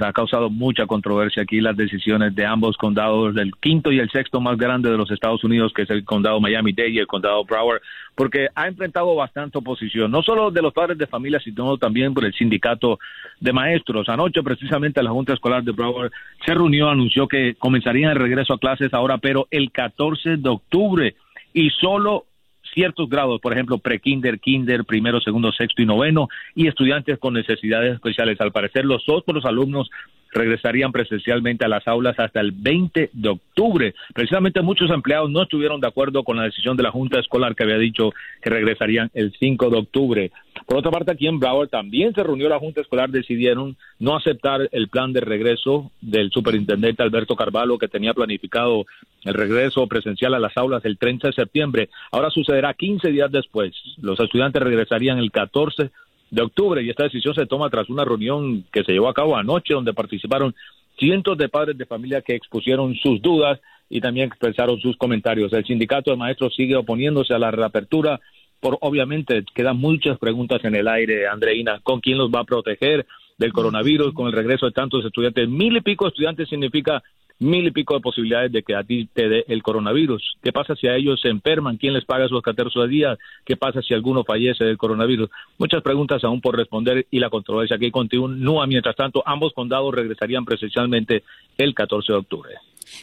ha 0.00 0.12
causado 0.12 0.50
mucha 0.50 0.86
controversia 0.86 1.42
aquí 1.42 1.60
las 1.60 1.76
decisiones 1.76 2.34
de 2.34 2.46
ambos 2.46 2.76
condados, 2.76 3.34
del 3.34 3.52
quinto 3.56 3.92
y 3.92 3.98
el 3.98 4.10
sexto 4.10 4.40
más 4.40 4.56
grande 4.56 4.90
de 4.90 4.96
los 4.96 5.10
Estados 5.10 5.42
Unidos, 5.44 5.72
que 5.74 5.82
es 5.82 5.90
el 5.90 6.04
condado 6.04 6.40
Miami-Dade 6.40 6.90
y 6.90 6.98
el 6.98 7.06
condado 7.06 7.44
Broward, 7.44 7.80
porque 8.14 8.48
ha 8.54 8.68
enfrentado 8.68 9.14
bastante 9.14 9.58
oposición, 9.58 10.10
no 10.10 10.22
solo 10.22 10.50
de 10.50 10.62
los 10.62 10.72
padres 10.72 10.98
de 10.98 11.06
familia, 11.06 11.40
sino 11.40 11.78
también 11.78 12.14
por 12.14 12.24
el 12.24 12.34
sindicato 12.34 12.98
de 13.40 13.52
maestros. 13.52 14.08
Anoche, 14.08 14.42
precisamente, 14.42 15.02
la 15.02 15.10
Junta 15.10 15.32
Escolar 15.32 15.62
de 15.62 15.72
Broward 15.72 16.12
se 16.44 16.54
reunió, 16.54 16.88
anunció 16.88 17.26
que 17.26 17.54
comenzarían 17.58 18.12
el 18.12 18.18
regreso 18.18 18.54
a 18.54 18.58
clases 18.58 18.92
ahora, 18.94 19.18
pero 19.18 19.48
el 19.50 19.72
14 19.72 20.36
de 20.36 20.48
octubre, 20.48 21.14
y 21.52 21.70
solo 21.70 22.26
ciertos 22.74 23.08
grados, 23.08 23.40
por 23.40 23.52
ejemplo, 23.52 23.78
pre-kinder, 23.78 24.40
kinder, 24.40 24.84
primero, 24.84 25.20
segundo, 25.20 25.52
sexto 25.52 25.82
y 25.82 25.86
noveno, 25.86 26.28
y 26.54 26.68
estudiantes 26.68 27.18
con 27.18 27.34
necesidades 27.34 27.94
especiales. 27.94 28.40
Al 28.40 28.52
parecer, 28.52 28.84
los 28.84 29.08
otros 29.08 29.44
alumnos 29.44 29.90
regresarían 30.32 30.92
presencialmente 30.92 31.64
a 31.64 31.68
las 31.68 31.86
aulas 31.86 32.18
hasta 32.18 32.40
el 32.40 32.52
20 32.52 33.10
de 33.12 33.28
octubre. 33.28 33.94
Precisamente 34.14 34.62
muchos 34.62 34.90
empleados 34.90 35.30
no 35.30 35.42
estuvieron 35.42 35.80
de 35.80 35.88
acuerdo 35.88 36.22
con 36.24 36.36
la 36.36 36.44
decisión 36.44 36.76
de 36.76 36.82
la 36.82 36.90
Junta 36.90 37.18
Escolar 37.18 37.54
que 37.54 37.64
había 37.64 37.78
dicho 37.78 38.12
que 38.42 38.50
regresarían 38.50 39.10
el 39.14 39.32
5 39.38 39.70
de 39.70 39.78
octubre. 39.78 40.30
Por 40.66 40.78
otra 40.78 40.90
parte, 40.90 41.12
aquí 41.12 41.26
en 41.26 41.38
Broward 41.38 41.68
también 41.68 42.14
se 42.14 42.22
reunió 42.22 42.48
la 42.48 42.58
Junta 42.58 42.80
Escolar, 42.80 43.10
decidieron 43.10 43.76
no 43.98 44.16
aceptar 44.16 44.68
el 44.72 44.88
plan 44.88 45.12
de 45.12 45.20
regreso 45.20 45.90
del 46.00 46.30
superintendente 46.30 47.02
Alberto 47.02 47.34
Carvalho 47.34 47.78
que 47.78 47.88
tenía 47.88 48.14
planificado 48.14 48.84
el 49.24 49.34
regreso 49.34 49.86
presencial 49.86 50.34
a 50.34 50.38
las 50.38 50.56
aulas 50.56 50.84
el 50.84 50.98
30 50.98 51.28
de 51.28 51.34
septiembre. 51.34 51.88
Ahora 52.12 52.30
sucederá 52.30 52.74
15 52.74 53.10
días 53.10 53.30
después. 53.30 53.72
Los 54.00 54.20
estudiantes 54.20 54.62
regresarían 54.62 55.18
el 55.18 55.30
14 55.30 55.90
de 56.30 56.42
octubre 56.42 56.82
y 56.82 56.90
esta 56.90 57.04
decisión 57.04 57.34
se 57.34 57.46
toma 57.46 57.70
tras 57.70 57.88
una 57.88 58.04
reunión 58.04 58.64
que 58.72 58.84
se 58.84 58.92
llevó 58.92 59.08
a 59.08 59.14
cabo 59.14 59.36
anoche 59.36 59.74
donde 59.74 59.92
participaron 59.92 60.54
cientos 60.98 61.36
de 61.38 61.48
padres 61.48 61.76
de 61.76 61.86
familia 61.86 62.22
que 62.22 62.34
expusieron 62.34 62.94
sus 62.96 63.20
dudas 63.20 63.60
y 63.88 64.00
también 64.00 64.28
expresaron 64.28 64.78
sus 64.80 64.96
comentarios. 64.96 65.52
El 65.52 65.64
sindicato 65.64 66.10
de 66.10 66.16
maestros 66.16 66.54
sigue 66.54 66.76
oponiéndose 66.76 67.34
a 67.34 67.38
la 67.38 67.50
reapertura 67.50 68.20
por 68.60 68.78
obviamente 68.82 69.42
quedan 69.54 69.78
muchas 69.78 70.18
preguntas 70.18 70.62
en 70.64 70.76
el 70.76 70.86
aire, 70.86 71.26
Andreina, 71.26 71.80
¿con 71.82 72.00
quién 72.00 72.18
los 72.18 72.30
va 72.30 72.40
a 72.40 72.44
proteger 72.44 73.06
del 73.38 73.52
coronavirus, 73.52 74.12
con 74.12 74.26
el 74.26 74.34
regreso 74.34 74.66
de 74.66 74.72
tantos 74.72 75.04
estudiantes? 75.04 75.48
Mil 75.48 75.76
y 75.76 75.80
pico 75.80 76.06
estudiantes 76.06 76.48
significa 76.48 77.02
mil 77.40 77.66
y 77.66 77.70
pico 77.70 77.94
de 77.94 78.00
posibilidades 78.00 78.52
de 78.52 78.62
que 78.62 78.76
a 78.76 78.84
ti 78.84 79.08
te 79.12 79.28
dé 79.28 79.44
el 79.48 79.62
coronavirus. 79.62 80.36
¿Qué 80.42 80.52
pasa 80.52 80.76
si 80.76 80.86
a 80.86 80.94
ellos 80.94 81.20
se 81.20 81.28
enferman? 81.28 81.78
¿Quién 81.78 81.94
les 81.94 82.04
paga 82.04 82.28
sus 82.28 82.42
14 82.42 82.86
días? 82.86 83.18
¿Qué 83.44 83.56
pasa 83.56 83.82
si 83.82 83.94
alguno 83.94 84.24
fallece 84.24 84.64
del 84.64 84.76
coronavirus? 84.76 85.30
Muchas 85.58 85.82
preguntas 85.82 86.22
aún 86.22 86.40
por 86.40 86.56
responder 86.56 87.06
y 87.10 87.18
la 87.18 87.30
controversia 87.30 87.78
que 87.78 87.90
continúa. 87.90 88.66
Mientras 88.66 88.94
tanto, 88.94 89.22
ambos 89.26 89.54
condados 89.54 89.94
regresarían 89.94 90.44
presencialmente 90.44 91.24
el 91.56 91.74
14 91.74 92.12
de 92.12 92.18
octubre. 92.18 92.54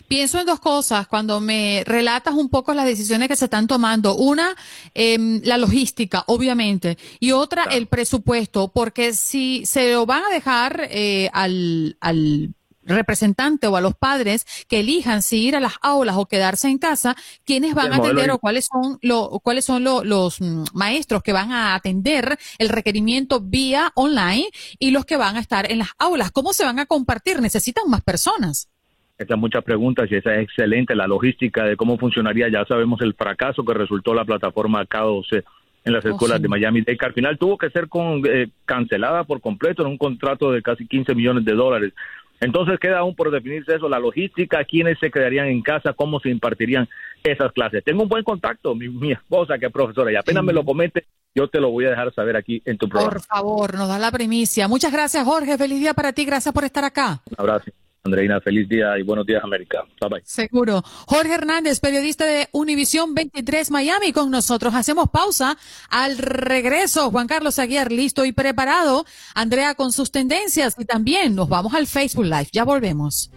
Pienso 0.07 0.39
en 0.39 0.45
dos 0.45 0.59
cosas 0.59 1.07
cuando 1.07 1.39
me 1.39 1.83
relatas 1.85 2.33
un 2.33 2.49
poco 2.49 2.73
las 2.73 2.85
decisiones 2.85 3.27
que 3.27 3.35
se 3.35 3.45
están 3.45 3.67
tomando. 3.67 4.15
Una, 4.15 4.55
em, 4.93 5.41
la 5.43 5.57
logística, 5.57 6.23
obviamente, 6.27 6.97
y 7.19 7.31
otra, 7.31 7.63
el 7.63 7.87
presupuesto, 7.87 8.71
porque 8.73 9.13
si 9.13 9.65
se 9.65 9.93
lo 9.93 10.05
van 10.05 10.23
a 10.25 10.29
dejar 10.29 10.87
eh, 10.91 11.29
al, 11.33 11.97
al 12.01 12.53
representante 12.87 13.67
o 13.67 13.75
a 13.75 13.81
los 13.81 13.95
padres 13.95 14.45
que 14.67 14.79
elijan 14.79 15.21
si 15.21 15.47
ir 15.47 15.55
a 15.55 15.59
las 15.59 15.75
aulas 15.81 16.15
o 16.17 16.25
quedarse 16.25 16.69
en 16.69 16.77
casa, 16.77 17.15
quiénes 17.45 17.73
van 17.73 17.93
a 17.93 17.97
atender 17.97 18.31
o 18.31 18.39
cuáles 18.39 18.67
son, 18.71 18.97
lo, 19.01 19.39
cuáles 19.43 19.65
son 19.65 19.83
los 19.83 20.41
mm, 20.41 20.63
maestros 20.73 21.23
que 21.23 21.33
van 21.33 21.51
a 21.51 21.75
atender 21.75 22.37
el 22.57 22.69
requerimiento 22.69 23.41
vía 23.41 23.91
online 23.95 24.47
y 24.79 24.91
los 24.91 25.05
que 25.05 25.17
van 25.17 25.35
a 25.35 25.39
estar 25.39 25.71
en 25.71 25.79
las 25.79 25.89
aulas. 25.97 26.31
¿Cómo 26.31 26.53
se 26.53 26.65
van 26.65 26.79
a 26.79 26.85
compartir? 26.85 27.41
Necesitan 27.41 27.89
más 27.89 28.01
personas. 28.01 28.69
Estas 29.17 29.37
muchas 29.37 29.63
preguntas 29.63 30.07
y 30.11 30.15
esa 30.15 30.35
es 30.35 30.43
excelente. 30.43 30.95
La 30.95 31.07
logística 31.07 31.63
de 31.63 31.75
cómo 31.75 31.97
funcionaría, 31.97 32.49
ya 32.49 32.65
sabemos 32.65 33.01
el 33.01 33.15
fracaso 33.15 33.65
que 33.65 33.73
resultó 33.73 34.13
la 34.13 34.25
plataforma 34.25 34.85
K12 34.85 35.43
en 35.87 35.93
las 35.93 36.05
oh, 36.05 36.09
escuelas 36.09 36.41
de 36.41 36.47
Miami 36.47 36.83
que 36.83 37.05
al 37.05 37.13
final 37.13 37.37
tuvo 37.37 37.57
que 37.57 37.69
ser 37.69 37.87
con, 37.87 38.21
eh, 38.27 38.49
cancelada 38.65 39.23
por 39.23 39.41
completo 39.41 39.81
en 39.81 39.89
un 39.89 39.97
contrato 39.97 40.51
de 40.51 40.61
casi 40.61 40.85
15 40.85 41.15
millones 41.15 41.45
de 41.45 41.53
dólares. 41.53 41.93
Entonces 42.39 42.79
queda 42.79 42.99
aún 42.99 43.15
por 43.15 43.31
definirse 43.31 43.75
eso, 43.75 43.89
la 43.89 43.99
logística, 43.99 44.63
quiénes 44.63 44.99
se 44.99 45.09
quedarían 45.09 45.47
en 45.47 45.61
casa, 45.61 45.93
cómo 45.93 46.19
se 46.19 46.29
impartirían 46.29 46.87
esas 47.23 47.51
clases. 47.51 47.83
Tengo 47.83 48.03
un 48.03 48.09
buen 48.09 48.23
contacto, 48.23 48.75
mi, 48.75 49.11
esposa 49.11 49.57
que 49.57 49.65
es 49.67 49.71
profesora, 49.71 50.11
y 50.11 50.15
apenas 50.15 50.43
me 50.43 50.53
lo 50.53 50.63
comete, 50.63 51.05
yo 51.33 51.47
te 51.47 51.59
lo 51.59 51.71
voy 51.71 51.85
a 51.85 51.91
dejar 51.91 52.13
saber 52.13 52.35
aquí 52.35 52.61
en 52.65 52.77
tu 52.77 52.87
programa. 52.87 53.13
Por 53.13 53.21
favor, 53.21 53.75
nos 53.75 53.87
da 53.87 53.99
la 53.99 54.11
primicia. 54.11 54.67
Muchas 54.67 54.91
gracias, 54.91 55.23
Jorge. 55.23 55.57
Feliz 55.57 55.79
día 55.79 55.93
para 55.93 56.13
ti. 56.13 56.25
Gracias 56.25 56.53
por 56.53 56.63
estar 56.63 56.83
acá. 56.83 57.21
Un 57.29 57.35
abrazo. 57.37 57.71
Andreina, 58.07 58.41
feliz 58.41 58.67
día 58.67 58.97
y 58.97 59.03
buenos 59.03 59.25
días, 59.25 59.43
América. 59.43 59.85
Bye 60.01 60.09
bye. 60.09 60.21
Seguro. 60.25 60.81
Jorge 61.05 61.33
Hernández, 61.33 61.79
periodista 61.79 62.25
de 62.25 62.47
Univisión 62.51 63.13
23 63.13 63.71
Miami, 63.71 64.11
con 64.11 64.31
nosotros. 64.31 64.73
Hacemos 64.73 65.09
pausa. 65.09 65.57
Al 65.89 66.17
regreso, 66.17 67.11
Juan 67.11 67.27
Carlos 67.27 67.59
Aguiar, 67.59 67.91
listo 67.91 68.25
y 68.25 68.31
preparado. 68.31 69.05
Andrea 69.35 69.75
con 69.75 69.91
sus 69.91 70.11
tendencias 70.11 70.75
y 70.77 70.85
también 70.85 71.35
nos 71.35 71.49
vamos 71.49 71.73
al 71.73 71.87
Facebook 71.87 72.25
Live. 72.25 72.49
Ya 72.51 72.63
volvemos. 72.63 73.29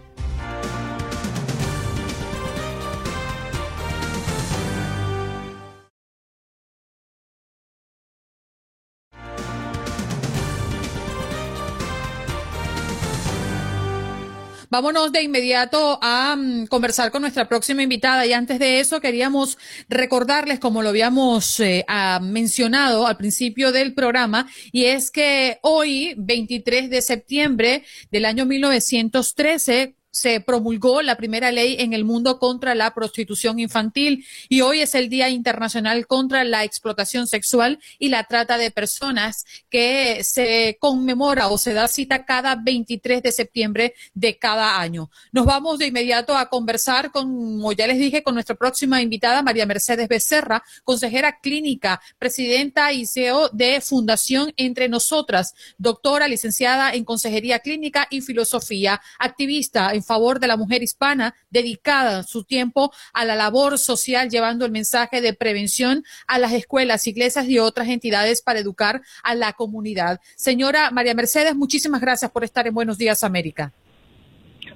Vámonos 14.71 15.11
de 15.11 15.23
inmediato 15.23 15.99
a 16.01 16.37
mm, 16.37 16.67
conversar 16.67 17.11
con 17.11 17.23
nuestra 17.23 17.49
próxima 17.49 17.83
invitada. 17.83 18.25
Y 18.25 18.33
antes 18.33 18.61
de 18.61 18.79
eso 18.79 19.01
queríamos 19.01 19.59
recordarles, 19.89 20.61
como 20.61 20.83
lo 20.83 20.91
habíamos 20.91 21.59
eh, 21.59 21.85
mencionado 22.23 23.09
al 23.09 23.17
principio 23.17 23.73
del 23.73 23.95
programa, 23.95 24.49
y 24.71 24.85
es 24.85 25.11
que 25.11 25.59
hoy, 25.63 26.15
23 26.19 26.89
de 26.89 27.03
septiembre 27.03 27.85
del 28.13 28.25
año 28.25 28.47
1913, 28.47 29.97
se 30.11 30.41
promulgó 30.41 31.03
la 31.03 31.17
primera 31.17 31.53
ley 31.53 31.77
en 31.79 31.93
el 31.93 32.05
mundo 32.05 32.39
contra 32.39 32.75
la 32.75 32.93
prostitución 32.95 33.59
infantil 33.59 34.27
y 34.49 34.61
hoy 34.61 34.81
es 34.81 34.95
el 34.95 35.09
Día 35.09 35.29
Internacional 35.29 36.07
contra 36.07 36.45
la 36.45 36.65
Explotación 36.65 37.27
Sexual 37.27 37.79
y 37.99 38.09
la 38.09 38.25
Trata 38.25 38.59
de 38.59 38.71
Personas 38.71 39.45
que 39.69 40.25
se 40.25 40.77
conmemora 40.81 41.49
o 41.49 41.59
se 41.59 41.73
da 41.73 41.89
cita 41.89 42.25
cada 42.25 42.57
23 42.57 43.23
de 43.23 43.33
septiembre 43.33 43.95
de 44.15 44.39
cada 44.39 44.81
año. 44.81 45.11
Nos 45.33 45.47
vamos 45.47 45.79
de 45.79 45.87
inmediato 45.87 46.37
a 46.37 46.49
conversar 46.49 47.13
con, 47.13 47.29
como 47.61 47.73
ya 47.73 47.87
les 47.87 47.99
dije, 47.99 48.23
con 48.23 48.35
nuestra 48.35 48.57
próxima 48.57 49.01
invitada, 49.03 49.43
María 49.43 49.67
Mercedes 49.67 50.09
Becerra, 50.09 50.63
consejera 50.85 51.39
clínica, 51.41 52.01
presidenta 52.19 52.93
y 52.93 53.07
CEO 53.07 53.49
de 53.51 53.81
Fundación 53.81 54.53
Entre 54.57 54.89
Nosotras, 54.89 55.55
doctora, 55.79 56.27
licenciada 56.29 56.93
en 56.93 57.05
Consejería 57.05 57.61
Clínica 57.61 58.07
y 58.11 58.21
Filosofía, 58.21 59.01
activista 59.19 59.95
en 60.01 60.05
favor 60.05 60.41
de 60.41 60.47
la 60.47 60.57
mujer 60.57 60.83
hispana, 60.83 61.35
dedicada 61.51 62.23
su 62.23 62.45
tiempo 62.45 62.91
a 63.13 63.25
la 63.25 63.37
labor 63.37 63.79
social, 63.79 64.31
llevando 64.31 64.65
el 64.65 64.73
mensaje 64.73 65.21
de 65.21 65.35
prevención 65.35 66.05
a 66.27 66.39
las 66.39 66.53
escuelas, 66.53 67.07
iglesias 67.07 67.47
y 67.49 67.59
otras 67.59 67.89
entidades 67.89 68.41
para 68.41 68.59
educar 68.59 69.03
a 69.23 69.35
la 69.35 69.53
comunidad. 69.53 70.21
Señora 70.37 70.91
María 70.91 71.15
Mercedes, 71.15 71.55
muchísimas 71.55 72.01
gracias 72.01 72.31
por 72.31 72.45
estar 72.45 72.67
en 72.67 72.75
Buenos 72.75 72.97
Días 72.97 73.23
América. 73.23 73.73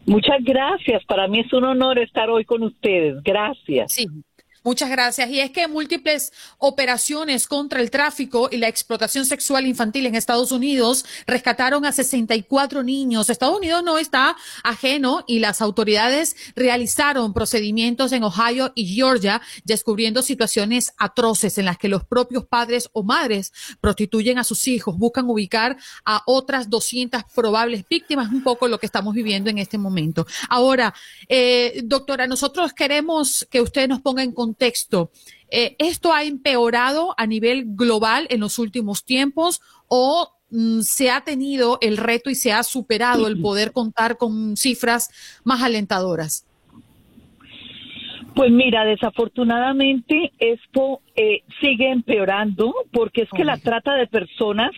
Muchas 0.07 0.43
gracias. 0.43 1.03
Para 1.07 1.27
mí 1.29 1.41
es 1.41 1.53
un 1.53 1.65
honor 1.65 1.99
estar 1.99 2.29
hoy 2.29 2.45
con 2.45 2.63
ustedes. 2.63 3.23
Gracias. 3.23 3.93
Sí. 3.93 4.07
Muchas 4.65 4.89
gracias. 4.89 5.29
Y 5.29 5.41
es 5.41 5.51
que 5.51 5.69
múltiples 5.69 6.33
operaciones 6.57 7.47
contra 7.47 7.83
el 7.83 7.91
tráfico 7.91 8.49
y 8.51 8.57
la 8.57 8.67
explotación 8.67 9.27
sexual 9.27 9.67
infantil 9.67 10.07
en 10.07 10.15
Estados 10.15 10.53
Unidos 10.53 11.05
rescataron 11.27 11.85
a 11.85 11.93
64 11.93 12.83
niños. 12.83 13.29
Estados 13.29 13.59
Unidos 13.59 13.85
no 13.85 13.99
está 13.99 14.39
ajeno 14.63 15.23
y 15.27 15.41
las 15.41 15.61
autoridades 15.61 16.35
realizaron 16.57 17.35
procedimientos 17.35 18.13
en 18.13 18.25
Ohio 18.25 18.73
y 18.75 18.87
Georgia 18.87 19.43
descubriendo 19.65 20.23
situaciones 20.23 20.95
atroces 20.97 21.59
en 21.59 21.67
las 21.67 21.77
que 21.77 21.91
los 21.91 22.05
propios 22.05 22.47
padres 22.47 22.89
o 22.95 23.03
madres 23.03 23.53
prostituyen 23.83 24.39
a 24.39 24.45
sus 24.45 24.67
hijos, 24.67 24.97
buscan 24.97 25.29
ubicar 25.29 25.77
a 26.07 26.23
otras 26.25 26.71
200 26.71 27.25
probables 27.35 27.85
víctimas, 27.87 28.33
un 28.33 28.43
poco 28.43 28.67
lo 28.67 28.79
que 28.79 28.87
estamos 28.87 29.13
viviendo 29.13 29.51
en 29.51 29.59
este 29.59 29.77
momento. 29.77 30.27
Ahora, 30.49 30.95
eh, 31.29 31.83
doctora, 31.85 32.27
nosotros 32.27 32.73
queremos 32.73 33.47
que 33.51 33.61
usted 33.61 33.89
nos 33.89 34.01
ponga 34.01 34.23
en 34.23 34.33
contacto 34.33 34.54
contexto, 34.55 35.11
eh, 35.51 35.75
¿esto 35.79 36.13
ha 36.13 36.25
empeorado 36.25 37.15
a 37.19 37.27
nivel 37.27 37.65
global 37.67 38.27
en 38.31 38.41
los 38.41 38.59
últimos 38.59 39.05
tiempos 39.05 39.61
o 39.89 40.31
mm, 40.51 40.81
se 40.81 41.11
ha 41.11 41.23
tenido 41.23 41.79
el 41.81 41.97
reto 41.97 42.31
y 42.31 42.37
se 42.37 42.53
ha 42.53 42.63
superado 42.63 43.27
el 43.27 43.41
poder 43.41 43.73
contar 43.73 44.17
con 44.17 44.57
cifras 44.57 45.11
más 45.45 45.63
alentadoras? 45.63 46.47
Pues 48.37 48.51
mira, 48.51 48.85
desafortunadamente 48.85 50.33
esto 50.39 51.01
eh, 51.17 51.43
sigue 51.61 51.91
empeorando 51.91 52.75
porque 52.93 53.23
es 53.23 53.29
que 53.31 53.45
la 53.45 53.59
trata 53.59 53.95
de 53.95 54.07
personas 54.07 54.71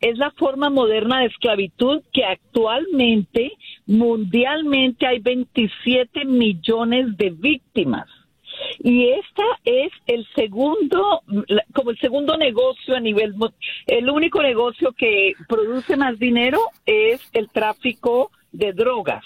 es 0.00 0.18
la 0.18 0.30
forma 0.32 0.68
moderna 0.68 1.20
de 1.20 1.26
esclavitud 1.26 2.02
que 2.12 2.24
actualmente 2.24 3.52
mundialmente 3.86 5.06
hay 5.06 5.20
27 5.20 6.24
millones 6.24 7.16
de 7.16 7.30
víctimas. 7.30 8.08
Y 8.78 9.08
esta 9.08 9.44
es 9.64 9.92
el 10.06 10.26
segundo, 10.34 11.22
como 11.72 11.90
el 11.90 11.98
segundo 11.98 12.36
negocio 12.36 12.96
a 12.96 13.00
nivel, 13.00 13.34
el 13.86 14.10
único 14.10 14.42
negocio 14.42 14.92
que 14.92 15.34
produce 15.48 15.96
más 15.96 16.18
dinero 16.18 16.60
es 16.86 17.20
el 17.32 17.48
tráfico 17.50 18.30
de 18.52 18.72
drogas. 18.72 19.24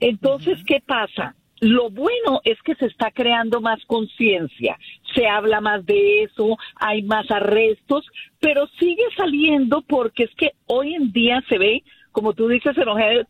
Entonces, 0.00 0.58
¿qué 0.66 0.80
pasa? 0.84 1.34
Lo 1.60 1.90
bueno 1.90 2.40
es 2.42 2.60
que 2.62 2.74
se 2.74 2.86
está 2.86 3.12
creando 3.12 3.60
más 3.60 3.84
conciencia, 3.86 4.76
se 5.14 5.28
habla 5.28 5.60
más 5.60 5.86
de 5.86 6.24
eso, 6.24 6.58
hay 6.74 7.02
más 7.02 7.30
arrestos, 7.30 8.04
pero 8.40 8.66
sigue 8.80 9.04
saliendo 9.16 9.82
porque 9.82 10.24
es 10.24 10.34
que 10.34 10.54
hoy 10.66 10.94
en 10.94 11.12
día 11.12 11.40
se 11.48 11.58
ve, 11.58 11.84
como 12.10 12.32
tú 12.32 12.48
dices, 12.48 12.74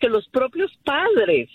que 0.01 0.09
los 0.09 0.27
propios 0.29 0.73
padres 0.83 1.51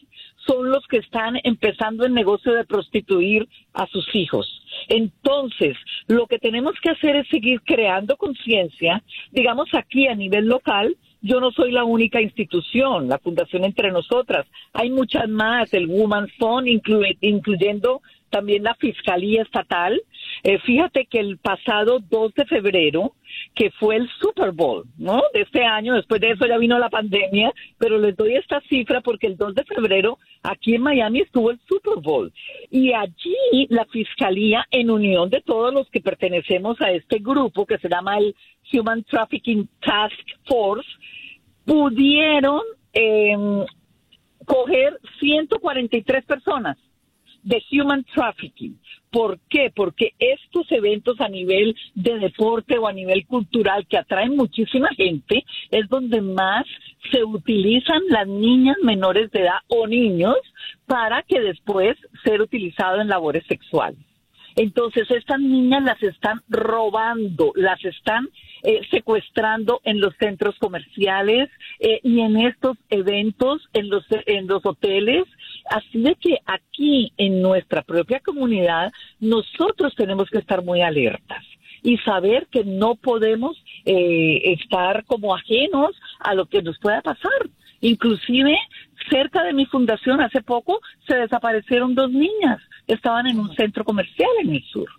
son 0.47 0.69
los 0.69 0.85
que 0.87 0.97
están 0.97 1.39
empezando 1.43 2.05
el 2.05 2.13
negocio 2.13 2.53
de 2.53 2.65
prostituir 2.65 3.47
a 3.73 3.85
sus 3.87 4.07
hijos. 4.15 4.61
Entonces, 4.87 5.77
lo 6.07 6.27
que 6.27 6.39
tenemos 6.39 6.73
que 6.81 6.91
hacer 6.91 7.15
es 7.17 7.27
seguir 7.27 7.61
creando 7.61 8.17
conciencia, 8.17 9.03
digamos 9.31 9.69
aquí 9.73 10.07
a 10.07 10.15
nivel 10.15 10.45
local, 10.45 10.95
yo 11.21 11.39
no 11.39 11.51
soy 11.51 11.71
la 11.71 11.83
única 11.83 12.21
institución, 12.21 13.09
la 13.09 13.17
Fundación 13.17 13.65
Entre 13.65 13.91
Nosotras, 13.91 14.45
hay 14.73 14.89
muchas 14.89 15.27
más, 15.27 15.73
el 15.73 15.87
Woman 15.87 16.27
Fund, 16.37 16.67
incluyendo 17.21 18.01
también 18.29 18.63
la 18.63 18.75
Fiscalía 18.75 19.41
Estatal. 19.41 20.01
Eh, 20.43 20.59
fíjate 20.59 21.05
que 21.05 21.19
el 21.19 21.37
pasado 21.37 21.99
2 21.99 22.33
de 22.35 22.45
febrero, 22.45 23.13
que 23.55 23.71
fue 23.71 23.95
el 23.97 24.09
Super 24.19 24.51
Bowl, 24.51 24.85
¿no? 24.97 25.21
De 25.33 25.41
este 25.41 25.63
año, 25.63 25.95
después 25.95 26.21
de 26.21 26.31
eso 26.31 26.45
ya 26.45 26.57
vino 26.57 26.77
la 26.79 26.89
pandemia, 26.89 27.53
pero 27.77 27.97
les 27.97 28.15
doy 28.15 28.35
esta 28.35 28.61
cifra 28.61 29.01
porque 29.01 29.27
el 29.27 29.37
2 29.37 29.55
de 29.55 29.63
febrero 29.63 30.19
aquí 30.43 30.75
en 30.75 30.81
Miami 30.81 31.21
estuvo 31.21 31.51
el 31.51 31.59
Super 31.67 32.01
Bowl. 32.01 32.31
Y 32.69 32.93
allí 32.93 33.67
la 33.69 33.85
Fiscalía, 33.85 34.65
en 34.71 34.89
unión 34.89 35.29
de 35.29 35.41
todos 35.41 35.73
los 35.73 35.89
que 35.89 36.01
pertenecemos 36.01 36.79
a 36.81 36.91
este 36.91 37.19
grupo 37.19 37.65
que 37.65 37.77
se 37.77 37.89
llama 37.89 38.17
el 38.17 38.35
Human 38.73 39.03
Trafficking 39.03 39.67
Task 39.81 40.15
Force, 40.45 40.89
pudieron 41.65 42.61
eh, 42.93 43.35
coger 44.45 44.99
143 45.19 46.25
personas 46.25 46.77
de 47.47 47.63
human 47.71 48.03
trafficking. 48.13 48.77
¿Por 49.09 49.39
qué? 49.49 49.71
Porque 49.73 50.13
estos 50.19 50.69
eventos 50.69 51.19
a 51.21 51.29
nivel 51.29 51.75
de 51.95 52.19
deporte 52.19 52.77
o 52.77 52.87
a 52.87 52.93
nivel 52.93 53.25
cultural 53.25 53.87
que 53.87 53.97
atraen 53.97 54.35
muchísima 54.35 54.89
gente 54.89 55.45
es 55.71 55.87
donde 55.87 56.21
más 56.21 56.65
se 57.09 57.23
utilizan 57.23 58.01
las 58.09 58.27
niñas 58.27 58.75
menores 58.83 59.31
de 59.31 59.41
edad 59.41 59.59
o 59.67 59.87
niños 59.87 60.35
para 60.85 61.23
que 61.23 61.39
después 61.39 61.97
ser 62.23 62.41
utilizado 62.41 62.99
en 62.99 63.07
labores 63.07 63.45
sexuales. 63.47 63.99
Entonces 64.57 65.09
estas 65.11 65.39
niñas 65.39 65.83
las 65.83 66.01
están 66.01 66.41
robando, 66.49 67.53
las 67.55 67.83
están 67.85 68.27
eh, 68.63 68.81
secuestrando 68.89 69.81
en 69.83 70.01
los 70.01 70.15
centros 70.17 70.57
comerciales 70.57 71.49
eh, 71.79 71.99
y 72.01 72.21
en 72.21 72.37
estos 72.37 72.75
eventos, 72.89 73.61
en 73.73 73.87
los, 73.89 74.03
en 74.25 74.47
los 74.47 74.65
hoteles. 74.65 75.25
Así 75.69 76.01
de 76.01 76.15
que 76.15 76.37
aquí 76.45 77.11
en 77.17 77.41
nuestra 77.41 77.81
propia 77.81 78.19
comunidad 78.19 78.91
nosotros 79.19 79.93
tenemos 79.95 80.29
que 80.29 80.39
estar 80.39 80.63
muy 80.63 80.81
alertas 80.81 81.43
y 81.83 81.97
saber 81.99 82.47
que 82.51 82.63
no 82.63 82.95
podemos 82.95 83.61
eh, 83.85 84.53
estar 84.59 85.05
como 85.05 85.35
ajenos 85.35 85.91
a 86.19 86.33
lo 86.33 86.45
que 86.45 86.61
nos 86.61 86.77
pueda 86.79 87.01
pasar. 87.01 87.31
Inclusive 87.81 88.57
cerca 89.09 89.43
de 89.43 89.53
mi 89.53 89.65
fundación 89.65 90.21
hace 90.21 90.41
poco 90.41 90.79
se 91.07 91.15
desaparecieron 91.15 91.95
dos 91.95 92.11
niñas, 92.11 92.59
estaban 92.87 93.27
en 93.27 93.39
un 93.39 93.53
centro 93.55 93.83
comercial 93.83 94.29
en 94.41 94.55
el 94.55 94.63
sur. 94.63 94.89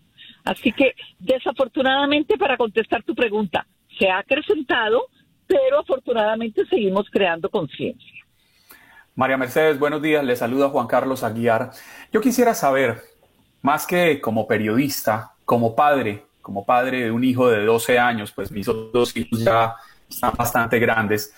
Así 0.44 0.72
que, 0.72 0.94
desafortunadamente, 1.18 2.38
para 2.38 2.56
contestar 2.56 3.02
tu 3.02 3.14
pregunta, 3.14 3.66
se 3.98 4.08
ha 4.08 4.18
acrecentado, 4.18 5.08
pero 5.46 5.80
afortunadamente 5.80 6.64
seguimos 6.66 7.08
creando 7.10 7.50
conciencia. 7.50 8.17
María 9.18 9.36
Mercedes, 9.36 9.80
buenos 9.80 10.00
días. 10.00 10.22
Le 10.22 10.36
saluda 10.36 10.68
Juan 10.68 10.86
Carlos 10.86 11.24
Aguiar. 11.24 11.72
Yo 12.12 12.20
quisiera 12.20 12.54
saber, 12.54 13.02
más 13.62 13.84
que 13.84 14.20
como 14.20 14.46
periodista, 14.46 15.32
como 15.44 15.74
padre, 15.74 16.26
como 16.40 16.64
padre 16.64 17.02
de 17.02 17.10
un 17.10 17.24
hijo 17.24 17.50
de 17.50 17.64
12 17.64 17.98
años, 17.98 18.30
pues 18.30 18.52
mis 18.52 18.64
dos 18.66 19.16
hijos 19.16 19.40
ya 19.40 19.74
están 20.08 20.34
bastante 20.36 20.78
grandes, 20.78 21.34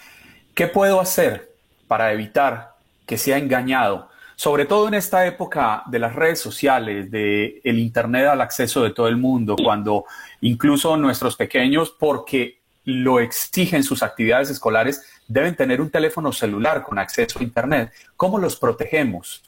¿qué 0.54 0.66
puedo 0.66 1.00
hacer 1.00 1.54
para 1.88 2.12
evitar 2.12 2.74
que 3.06 3.16
se 3.16 3.32
ha 3.32 3.38
engañado, 3.38 4.10
sobre 4.36 4.66
todo 4.66 4.86
en 4.86 4.92
esta 4.92 5.24
época 5.24 5.82
de 5.86 6.00
las 6.00 6.14
redes 6.14 6.38
sociales, 6.38 7.10
de 7.10 7.62
internet 7.64 8.26
al 8.26 8.42
acceso 8.42 8.82
de 8.82 8.90
todo 8.90 9.08
el 9.08 9.16
mundo, 9.16 9.56
cuando 9.56 10.04
incluso 10.42 10.98
nuestros 10.98 11.34
pequeños, 11.34 11.96
porque 11.98 12.60
lo 12.84 13.20
exigen 13.20 13.82
sus 13.82 14.02
actividades 14.02 14.50
escolares, 14.50 15.02
deben 15.30 15.54
tener 15.54 15.80
un 15.80 15.90
teléfono 15.90 16.32
celular 16.32 16.82
con 16.82 16.98
acceso 16.98 17.38
a 17.38 17.42
internet. 17.44 17.92
¿Cómo 18.16 18.36
los 18.38 18.56
protegemos? 18.56 19.42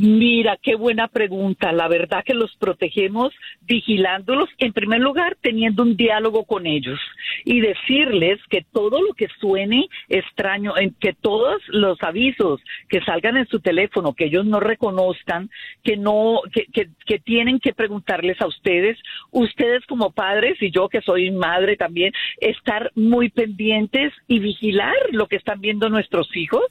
Mira, 0.00 0.56
qué 0.62 0.76
buena 0.76 1.08
pregunta. 1.08 1.72
La 1.72 1.88
verdad 1.88 2.22
que 2.24 2.32
los 2.32 2.54
protegemos 2.54 3.34
vigilándolos, 3.62 4.48
en 4.58 4.72
primer 4.72 5.00
lugar, 5.00 5.36
teniendo 5.40 5.82
un 5.82 5.96
diálogo 5.96 6.44
con 6.44 6.68
ellos 6.68 7.00
y 7.44 7.60
decirles 7.60 8.38
que 8.48 8.64
todo 8.72 9.02
lo 9.02 9.12
que 9.14 9.26
suene 9.40 9.88
extraño, 10.08 10.74
que 11.00 11.14
todos 11.14 11.60
los 11.66 12.00
avisos 12.00 12.60
que 12.88 13.00
salgan 13.00 13.38
en 13.38 13.48
su 13.48 13.58
teléfono, 13.58 14.12
que 14.12 14.26
ellos 14.26 14.46
no 14.46 14.60
reconozcan, 14.60 15.50
que 15.82 15.96
no, 15.96 16.42
que, 16.52 16.66
que, 16.66 16.90
que 17.04 17.18
tienen 17.18 17.58
que 17.58 17.74
preguntarles 17.74 18.40
a 18.40 18.46
ustedes, 18.46 18.96
ustedes 19.32 19.84
como 19.86 20.12
padres 20.12 20.62
y 20.62 20.70
yo 20.70 20.88
que 20.88 21.00
soy 21.00 21.32
madre 21.32 21.76
también, 21.76 22.12
estar 22.40 22.92
muy 22.94 23.30
pendientes 23.30 24.12
y 24.28 24.38
vigilar 24.38 24.94
lo 25.10 25.26
que 25.26 25.34
están 25.34 25.60
viendo 25.60 25.88
nuestros 25.88 26.28
hijos 26.36 26.62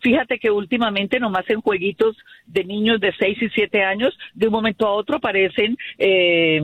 Fíjate 0.00 0.38
que 0.38 0.50
últimamente 0.50 1.20
nomás 1.20 1.48
en 1.48 1.60
jueguitos 1.60 2.16
de 2.46 2.64
niños 2.64 3.00
de 3.00 3.12
6 3.18 3.42
y 3.42 3.48
7 3.50 3.82
años, 3.82 4.16
de 4.34 4.46
un 4.46 4.52
momento 4.52 4.86
a 4.86 4.92
otro 4.92 5.16
aparecen 5.16 5.76
eh, 5.98 6.60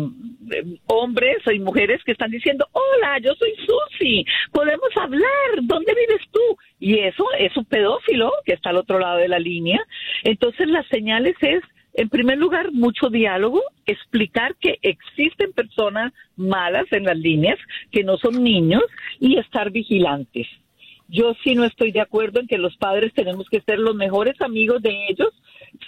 hombres 0.86 1.38
y 1.52 1.58
mujeres 1.58 2.02
que 2.04 2.12
están 2.12 2.30
diciendo, 2.30 2.66
hola, 2.72 3.18
yo 3.18 3.34
soy 3.34 3.52
Susi, 3.66 4.24
podemos 4.52 4.90
hablar, 4.96 5.50
¿dónde 5.62 5.94
vives 5.94 6.26
tú? 6.30 6.40
Y 6.78 6.98
eso 6.98 7.24
es 7.38 7.56
un 7.56 7.64
pedófilo 7.64 8.32
que 8.44 8.54
está 8.54 8.70
al 8.70 8.76
otro 8.76 8.98
lado 8.98 9.18
de 9.18 9.28
la 9.28 9.38
línea. 9.38 9.80
Entonces 10.24 10.68
las 10.68 10.86
señales 10.88 11.34
es 11.40 11.62
en 11.94 12.08
primer 12.08 12.38
lugar, 12.38 12.70
mucho 12.72 13.08
diálogo, 13.10 13.60
explicar 13.84 14.54
que 14.60 14.78
existen 14.82 15.52
personas 15.52 16.12
malas 16.36 16.86
en 16.92 17.04
las 17.04 17.16
líneas, 17.16 17.58
que 17.90 18.04
no 18.04 18.16
son 18.16 18.42
niños, 18.42 18.82
y 19.18 19.38
estar 19.38 19.70
vigilantes. 19.70 20.46
Yo 21.10 21.34
sí 21.42 21.54
no 21.54 21.64
estoy 21.64 21.90
de 21.90 22.00
acuerdo 22.00 22.40
en 22.40 22.46
que 22.46 22.56
los 22.56 22.76
padres 22.76 23.12
tenemos 23.14 23.48
que 23.48 23.60
ser 23.62 23.80
los 23.80 23.96
mejores 23.96 24.40
amigos 24.40 24.80
de 24.80 25.08
ellos. 25.08 25.30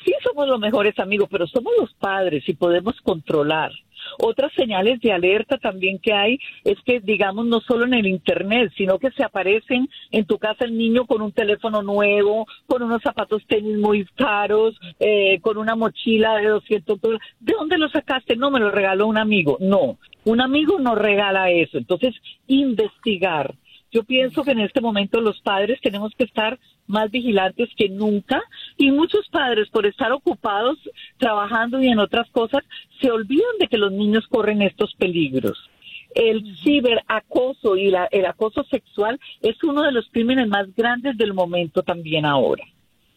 Sí 0.04 0.12
somos 0.24 0.48
los 0.48 0.58
mejores 0.58 0.98
amigos, 0.98 1.28
pero 1.30 1.46
somos 1.46 1.72
los 1.78 1.92
padres 1.94 2.48
y 2.48 2.54
podemos 2.54 3.00
controlar. 3.02 3.70
Otras 4.18 4.52
señales 4.54 5.00
de 5.00 5.12
alerta 5.12 5.58
también 5.58 6.00
que 6.00 6.12
hay 6.12 6.38
es 6.64 6.76
que, 6.84 6.98
digamos, 6.98 7.46
no 7.46 7.60
solo 7.60 7.84
en 7.84 7.94
el 7.94 8.06
Internet, 8.06 8.72
sino 8.76 8.98
que 8.98 9.12
se 9.12 9.22
aparecen 9.22 9.88
en 10.10 10.24
tu 10.24 10.38
casa 10.38 10.64
el 10.64 10.76
niño 10.76 11.06
con 11.06 11.22
un 11.22 11.30
teléfono 11.30 11.82
nuevo, 11.82 12.46
con 12.66 12.82
unos 12.82 13.00
zapatos 13.00 13.46
tenis 13.46 13.78
muy 13.78 14.04
caros, 14.16 14.74
eh, 14.98 15.38
con 15.40 15.56
una 15.56 15.76
mochila 15.76 16.36
de 16.36 16.48
200 16.48 17.00
dólares. 17.00 17.26
¿De 17.38 17.52
dónde 17.52 17.78
lo 17.78 17.88
sacaste? 17.90 18.34
No, 18.34 18.50
me 18.50 18.58
lo 18.58 18.72
regaló 18.72 19.06
un 19.06 19.18
amigo. 19.18 19.56
No, 19.60 19.98
un 20.24 20.40
amigo 20.40 20.80
no 20.80 20.96
regala 20.96 21.50
eso. 21.50 21.78
Entonces, 21.78 22.14
investigar 22.48 23.54
yo 23.92 24.04
pienso 24.04 24.42
que 24.42 24.52
en 24.52 24.60
este 24.60 24.80
momento 24.80 25.20
los 25.20 25.40
padres 25.42 25.78
tenemos 25.82 26.12
que 26.16 26.24
estar 26.24 26.58
más 26.86 27.10
vigilantes 27.10 27.68
que 27.76 27.90
nunca 27.90 28.42
y 28.78 28.90
muchos 28.90 29.28
padres 29.28 29.68
por 29.68 29.86
estar 29.86 30.10
ocupados 30.12 30.78
trabajando 31.18 31.80
y 31.80 31.88
en 31.88 31.98
otras 31.98 32.28
cosas 32.30 32.62
se 33.00 33.10
olvidan 33.10 33.58
de 33.60 33.68
que 33.68 33.76
los 33.76 33.92
niños 33.92 34.26
corren 34.28 34.62
estos 34.62 34.94
peligros. 34.94 35.58
El 36.14 36.56
ciberacoso 36.62 37.76
y 37.76 37.92
el 38.10 38.26
acoso 38.26 38.64
sexual 38.64 39.20
es 39.40 39.62
uno 39.62 39.82
de 39.82 39.92
los 39.92 40.08
crímenes 40.10 40.48
más 40.48 40.74
grandes 40.74 41.16
del 41.16 41.34
momento 41.34 41.82
también 41.82 42.24
ahora. 42.24 42.64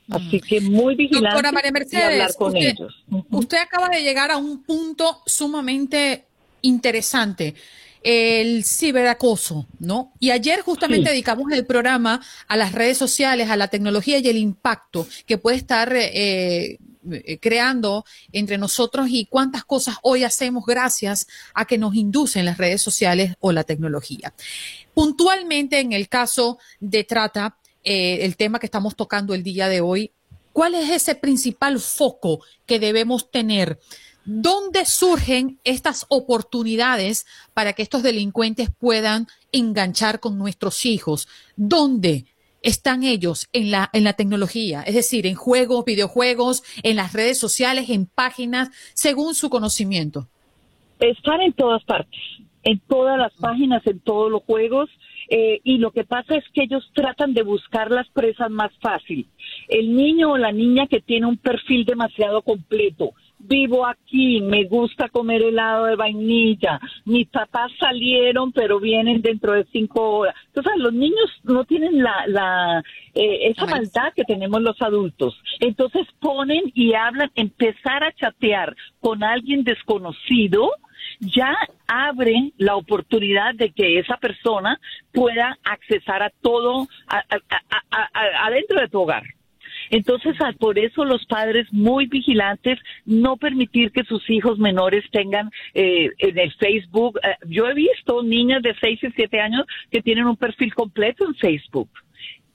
Así 0.10 0.40
que 0.40 0.62
muy 0.62 0.96
vigilante 0.96 1.42
y 1.92 1.98
hablar 1.98 2.36
con 2.38 2.56
ellos. 2.56 3.04
Usted 3.32 3.58
acaba 3.58 3.90
de 3.90 4.04
llegar 4.04 4.30
a 4.30 4.38
un 4.38 4.64
punto 4.64 5.22
sumamente 5.26 6.26
interesante 6.62 7.56
el 8.06 8.63
ciberacoso, 8.63 9.68
¿no? 9.80 10.13
Y 10.20 10.30
ayer 10.30 10.62
justamente 10.62 11.10
dedicamos 11.10 11.52
el 11.52 11.65
programa 11.65 12.22
a 12.48 12.56
las 12.56 12.72
redes 12.72 13.00
sociales, 13.00 13.50
a 13.50 13.58
la 13.58 13.70
tecnología 13.70 14.20
y 14.20 14.28
el 14.28 14.38
impacto 14.38 15.08
que 15.26 15.39
puede 15.39 15.58
estar 15.58 15.91
eh, 15.91 16.78
eh, 17.12 17.39
creando 17.41 18.06
entre 18.32 18.60
nosotros 18.60 19.08
y 19.10 19.26
cuántas 19.26 19.65
cosas 19.65 19.96
hoy 20.04 20.24
hacemos 20.24 20.68
gracias 20.68 21.26
a 21.56 21.65
que 21.65 21.80
nos 21.80 21.96
inducen 21.96 22.46
las 22.46 22.60
redes 22.60 22.80
sociales 22.84 23.34
o 23.39 23.52
la 23.52 23.63
tecnología. 23.63 24.36
Puntualmente 24.94 25.80
en 25.80 25.91
el 25.91 26.08
caso 26.08 26.60
de 26.80 27.06
trata, 27.06 27.58
eh, 27.84 28.20
el 28.22 28.38
tema 28.38 28.60
que 28.60 28.68
estamos 28.68 28.96
tocando 28.96 29.34
el 29.34 29.41
día 29.41 29.68
de 29.68 29.82
hoy, 29.82 30.12
¿cuál 30.54 30.76
es 30.76 30.91
ese 30.91 31.15
principal 31.15 31.80
foco 31.80 32.41
que 32.68 32.78
debemos 32.78 33.32
tener? 33.32 33.80
¿Dónde 34.26 34.86
surgen 34.86 35.60
estas 35.64 36.08
oportunidades 36.10 37.28
para 37.54 37.74
que 37.74 37.84
estos 37.84 38.02
delincuentes 38.02 38.72
puedan 38.72 39.28
enganchar 39.52 40.20
con 40.20 40.40
nuestros 40.40 40.86
hijos? 40.88 41.28
¿Dónde 41.56 42.26
están 42.64 43.04
ellos 43.04 43.48
en 43.54 43.70
la, 43.70 43.90
en 43.94 44.04
la 44.04 44.14
tecnología? 44.14 44.82
Es 44.82 44.96
decir, 44.96 45.28
en 45.28 45.36
juegos, 45.36 45.86
videojuegos, 45.86 46.64
en 46.82 46.96
las 46.96 47.14
redes 47.14 47.38
sociales, 47.38 47.92
en 47.92 48.08
páginas, 48.08 48.72
según 48.96 49.36
su 49.36 49.52
conocimiento. 49.52 50.28
Están 51.00 51.42
en 51.42 51.54
todas 51.54 51.84
partes, 51.84 52.20
en 52.64 52.80
todas 52.80 53.20
las 53.20 53.34
páginas, 53.34 53.86
en 53.86 54.00
todos 54.00 54.32
los 54.32 54.42
juegos. 54.44 54.90
Eh, 55.30 55.60
y 55.64 55.78
lo 55.78 55.92
que 55.92 56.04
pasa 56.04 56.36
es 56.36 56.44
que 56.54 56.64
ellos 56.64 56.84
tratan 56.94 57.34
de 57.34 57.44
buscar 57.44 57.92
las 57.92 58.08
presas 58.10 58.50
más 58.50 58.72
fácil. 58.82 59.28
El 59.68 59.96
niño 59.96 60.32
o 60.32 60.38
la 60.38 60.52
niña 60.52 60.88
que 60.88 61.02
tiene 61.02 61.28
un 61.28 61.38
perfil 61.38 61.86
demasiado 61.86 62.42
completo, 62.42 63.14
vivo 63.39 63.86
aquí, 63.86 64.41
me 64.41 64.65
gusta 64.65 65.10
comer 65.10 65.41
helado 65.41 65.86
de 65.86 65.95
vainilla, 65.95 66.80
mis 67.06 67.28
papás 67.28 67.71
salieron 67.80 68.52
pero 68.52 68.80
vienen 68.80 69.21
dentro 69.21 69.54
de 69.54 69.65
cinco 69.71 70.17
horas. 70.17 70.36
Entonces 70.48 70.74
los 70.78 70.93
niños 70.93 71.30
no 71.43 71.65
tienen 71.65 72.02
la, 72.02 72.26
la 72.28 72.84
eh, 73.13 73.48
esa 73.50 73.65
maldad 73.65 74.13
que 74.15 74.24
tenemos 74.24 74.62
los 74.62 74.82
adultos. 74.82 75.38
Entonces 75.60 76.08
ponen 76.19 76.71
y 76.74 76.93
hablan, 76.93 77.32
empezar 77.36 78.04
a 78.04 78.13
chatear 78.13 78.76
con 79.00 79.24
alguien 79.24 79.63
desconocido, 79.63 80.71
ya 81.19 81.56
abren 81.88 82.54
la 82.58 82.76
oportunidad 82.76 83.56
de 83.56 83.71
que 83.71 84.00
esa 84.00 84.17
persona 84.17 84.80
pueda 85.13 85.58
accesar 85.63 86.24
a 86.24 86.32
todo 86.41 86.88
adentro 88.43 88.82
de 88.82 88.88
tu 88.88 89.02
hogar. 89.02 89.24
Entonces, 89.89 90.36
por 90.60 90.78
eso 90.80 91.06
los 91.06 91.26
padres 91.26 91.67
muy 91.71 92.08
vigilantes, 92.08 92.80
no 93.06 93.38
permitir 93.38 93.91
que 93.91 94.04
sus 94.04 94.30
hijos 94.30 94.60
menores 94.60 95.04
tengan 95.12 95.50
eh, 95.74 96.10
en 96.17 96.38
el 96.38 96.54
Facebook. 96.54 97.19
Eh, 97.24 97.36
yo 97.48 97.67
he 97.67 97.74
visto 97.74 98.24
niñas 98.24 98.62
de 98.62 98.76
6 98.80 99.00
y 99.04 99.12
7 99.12 99.39
años 99.39 99.65
que 99.91 100.02
tienen 100.02 100.26
un 100.26 100.38
perfil 100.38 100.74
completo 100.74 101.26
en 101.26 101.36
Facebook. 101.36 101.89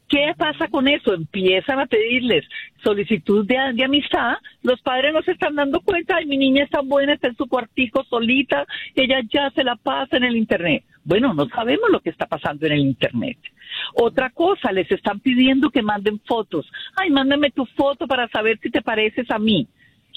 ¿Qué 0.08 0.34
pasa 0.36 0.66
con 0.66 0.88
eso? 0.88 1.14
Empiezan 1.14 1.78
a 1.78 1.86
pedirles 1.86 2.44
solicitud 2.82 3.46
de, 3.46 3.84
amistad, 3.84 4.34
los 4.62 4.80
padres 4.80 5.12
no 5.12 5.22
se 5.22 5.32
están 5.32 5.54
dando 5.54 5.80
cuenta, 5.80 6.16
ay, 6.16 6.26
mi 6.26 6.36
niña 6.36 6.64
es 6.64 6.70
tan 6.70 6.88
buena, 6.88 7.14
está 7.14 7.28
en 7.28 7.36
su 7.36 7.46
cuartico 7.46 8.04
solita, 8.04 8.66
ella 8.94 9.20
ya 9.32 9.50
se 9.50 9.64
la 9.64 9.76
pasa 9.76 10.16
en 10.16 10.24
el 10.24 10.36
Internet. 10.36 10.84
Bueno, 11.04 11.34
no 11.34 11.48
sabemos 11.48 11.90
lo 11.90 12.00
que 12.00 12.10
está 12.10 12.26
pasando 12.26 12.66
en 12.66 12.72
el 12.72 12.80
Internet. 12.80 13.38
Otra 13.94 14.30
cosa, 14.30 14.72
les 14.72 14.90
están 14.90 15.20
pidiendo 15.20 15.70
que 15.70 15.82
manden 15.82 16.20
fotos. 16.26 16.70
Ay, 16.96 17.10
mándame 17.10 17.50
tu 17.50 17.64
foto 17.66 18.06
para 18.06 18.28
saber 18.28 18.58
si 18.62 18.70
te 18.70 18.82
pareces 18.82 19.30
a 19.30 19.38
mí. 19.38 19.68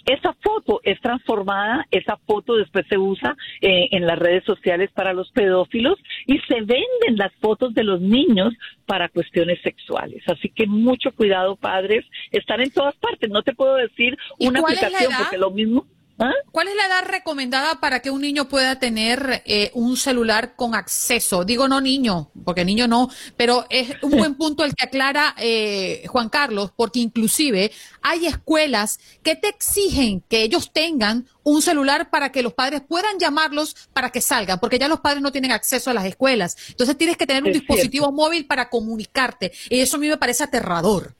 Esa 0.05 0.33
foto 0.33 0.81
es 0.83 0.99
transformada, 0.99 1.87
esa 1.89 2.17
foto 2.17 2.57
después 2.57 2.85
se 2.89 2.97
usa 2.97 3.37
eh, 3.61 3.87
en 3.91 4.05
las 4.05 4.19
redes 4.19 4.43
sociales 4.43 4.91
para 4.93 5.13
los 5.13 5.31
pedófilos 5.31 5.97
y 6.27 6.39
se 6.39 6.55
venden 6.55 7.15
las 7.15 7.31
fotos 7.35 7.73
de 7.73 7.85
los 7.85 8.01
niños 8.01 8.53
para 8.85 9.07
cuestiones 9.07 9.61
sexuales. 9.61 10.21
Así 10.27 10.49
que 10.49 10.67
mucho 10.67 11.11
cuidado, 11.13 11.55
padres, 11.55 12.05
están 12.31 12.59
en 12.59 12.71
todas 12.71 12.95
partes. 12.95 13.29
No 13.29 13.43
te 13.43 13.53
puedo 13.53 13.75
decir 13.75 14.17
una 14.39 14.59
aplicación 14.59 15.13
porque 15.17 15.37
lo 15.37 15.51
mismo. 15.51 15.85
¿Ah? 16.19 16.31
¿Cuál 16.51 16.67
es 16.67 16.75
la 16.75 16.85
edad 16.85 17.05
recomendada 17.07 17.79
para 17.79 17.99
que 17.99 18.11
un 18.11 18.21
niño 18.21 18.47
pueda 18.47 18.77
tener 18.77 19.41
eh, 19.45 19.71
un 19.73 19.97
celular 19.97 20.55
con 20.55 20.75
acceso? 20.75 21.43
Digo 21.43 21.67
no 21.67 21.81
niño, 21.81 22.29
porque 22.45 22.63
niño 22.63 22.87
no, 22.87 23.09
pero 23.35 23.65
es 23.69 23.95
un 24.03 24.11
buen 24.11 24.35
punto 24.35 24.63
el 24.63 24.75
que 24.75 24.85
aclara 24.85 25.33
eh, 25.39 26.05
Juan 26.07 26.29
Carlos, 26.29 26.71
porque 26.75 26.99
inclusive 26.99 27.71
hay 28.03 28.27
escuelas 28.27 28.99
que 29.23 29.35
te 29.35 29.47
exigen 29.47 30.21
que 30.29 30.43
ellos 30.43 30.71
tengan 30.71 31.27
un 31.41 31.61
celular 31.61 32.11
para 32.11 32.31
que 32.31 32.43
los 32.43 32.53
padres 32.53 32.81
puedan 32.87 33.17
llamarlos 33.17 33.75
para 33.91 34.11
que 34.11 34.21
salgan, 34.21 34.59
porque 34.59 34.77
ya 34.77 34.87
los 34.87 34.99
padres 34.99 35.21
no 35.23 35.31
tienen 35.31 35.51
acceso 35.51 35.89
a 35.89 35.93
las 35.93 36.05
escuelas. 36.05 36.55
Entonces 36.69 36.95
tienes 36.95 37.17
que 37.17 37.25
tener 37.25 37.43
un 37.43 37.53
dispositivo 37.53 38.11
móvil 38.11 38.45
para 38.45 38.69
comunicarte. 38.69 39.51
Y 39.69 39.79
eso 39.79 39.97
a 39.97 39.99
mí 39.99 40.07
me 40.07 40.17
parece 40.17 40.43
aterrador. 40.43 41.15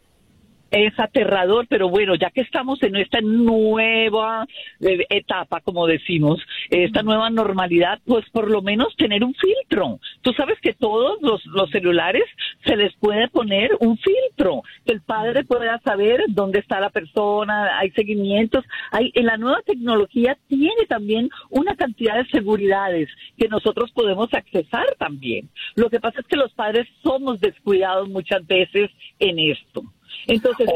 Es 0.74 1.00
aterrador, 1.00 1.68
pero 1.70 1.88
bueno, 1.88 2.16
ya 2.16 2.32
que 2.32 2.42
estamos 2.42 2.82
en 2.82 2.96
esta 2.96 3.22
nueva 3.22 4.46
eh, 4.82 5.06
etapa, 5.10 5.62
como 5.62 5.86
decimos, 5.86 6.42
esta 6.70 7.04
nueva 7.04 7.30
normalidad, 7.30 8.00
pues 8.06 8.28
por 8.32 8.50
lo 8.50 8.62
menos 8.62 8.96
tener 8.98 9.24
un 9.24 9.36
filtro. 9.36 10.00
Tú 10.22 10.34
sabes 10.34 10.60
que 10.62 10.74
todos 10.74 11.22
los, 11.22 11.46
los 11.46 11.70
celulares 11.70 12.24
se 12.66 12.76
les 12.76 12.94
puede 12.96 13.28
poner 13.30 13.72
un 13.80 13.98
filtro, 13.98 14.64
que 14.86 14.94
el 14.94 15.02
padre 15.02 15.44
pueda 15.44 15.80
saber 15.86 16.24
dónde 16.30 16.60
está 16.60 16.80
la 16.80 16.90
persona, 16.90 17.78
hay 17.78 17.92
seguimientos, 17.92 18.66
hay, 18.92 19.12
en 19.14 19.28
la 19.28 19.38
nueva 19.38 19.62
tecnología 19.66 20.38
tiene 20.48 20.86
también 20.90 21.30
una 21.52 21.76
cantidad 21.76 22.16
de 22.16 22.30
seguridades 22.30 23.10
que 23.38 23.48
nosotros 23.48 23.92
podemos 23.92 24.34
accesar 24.34 24.86
también. 24.98 25.50
Lo 25.76 25.90
que 25.90 26.00
pasa 26.00 26.22
es 26.22 26.28
que 26.28 26.38
los 26.38 26.52
padres 26.54 26.88
somos 27.04 27.40
descuidados 27.40 28.10
muchas 28.10 28.46
veces 28.48 28.90
en 29.20 29.38
esto. 29.38 29.84
Entonces, 30.28 30.68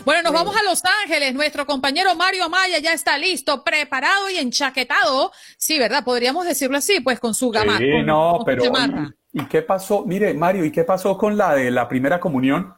Bueno, 0.09 0.23
nos 0.23 0.33
vamos 0.33 0.57
a 0.57 0.63
Los 0.63 0.83
Ángeles. 1.05 1.35
Nuestro 1.35 1.67
compañero 1.67 2.15
Mario 2.15 2.45
Amaya 2.45 2.79
ya 2.79 2.95
está 2.95 3.19
listo, 3.19 3.63
preparado 3.63 4.31
y 4.31 4.39
enchaquetado. 4.39 5.33
Sí, 5.59 5.79
¿verdad? 5.79 6.03
Podríamos 6.03 6.47
decirlo 6.47 6.79
así, 6.79 7.01
pues 7.01 7.21
con 7.21 7.35
su 7.35 7.51
gama. 7.51 7.77
Sí, 7.77 7.91
no, 8.07 8.41
pero 8.43 8.63
¿y, 9.35 9.45
qué 9.49 9.61
pasó? 9.61 10.07
Mire, 10.07 10.33
Mario, 10.33 10.65
¿y 10.65 10.73
qué 10.73 10.85
pasó 10.85 11.19
con 11.19 11.37
la 11.37 11.55
de 11.55 11.71
la 11.71 11.87
primera 11.87 12.21
comunión? 12.21 12.73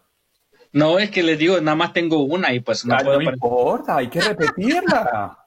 No, 0.73 0.99
es 0.99 1.13
que 1.13 1.23
les 1.23 1.39
digo, 1.39 1.61
nada 1.61 1.77
más 1.77 1.93
tengo 1.93 2.21
una 2.25 2.53
y 2.53 2.59
pues 2.59 2.85
no, 2.85 2.97
puedo 2.97 3.21
no 3.21 3.31
importa, 3.31 3.99
hay 3.99 4.09
que 4.09 4.21
repetirla. 4.21 5.39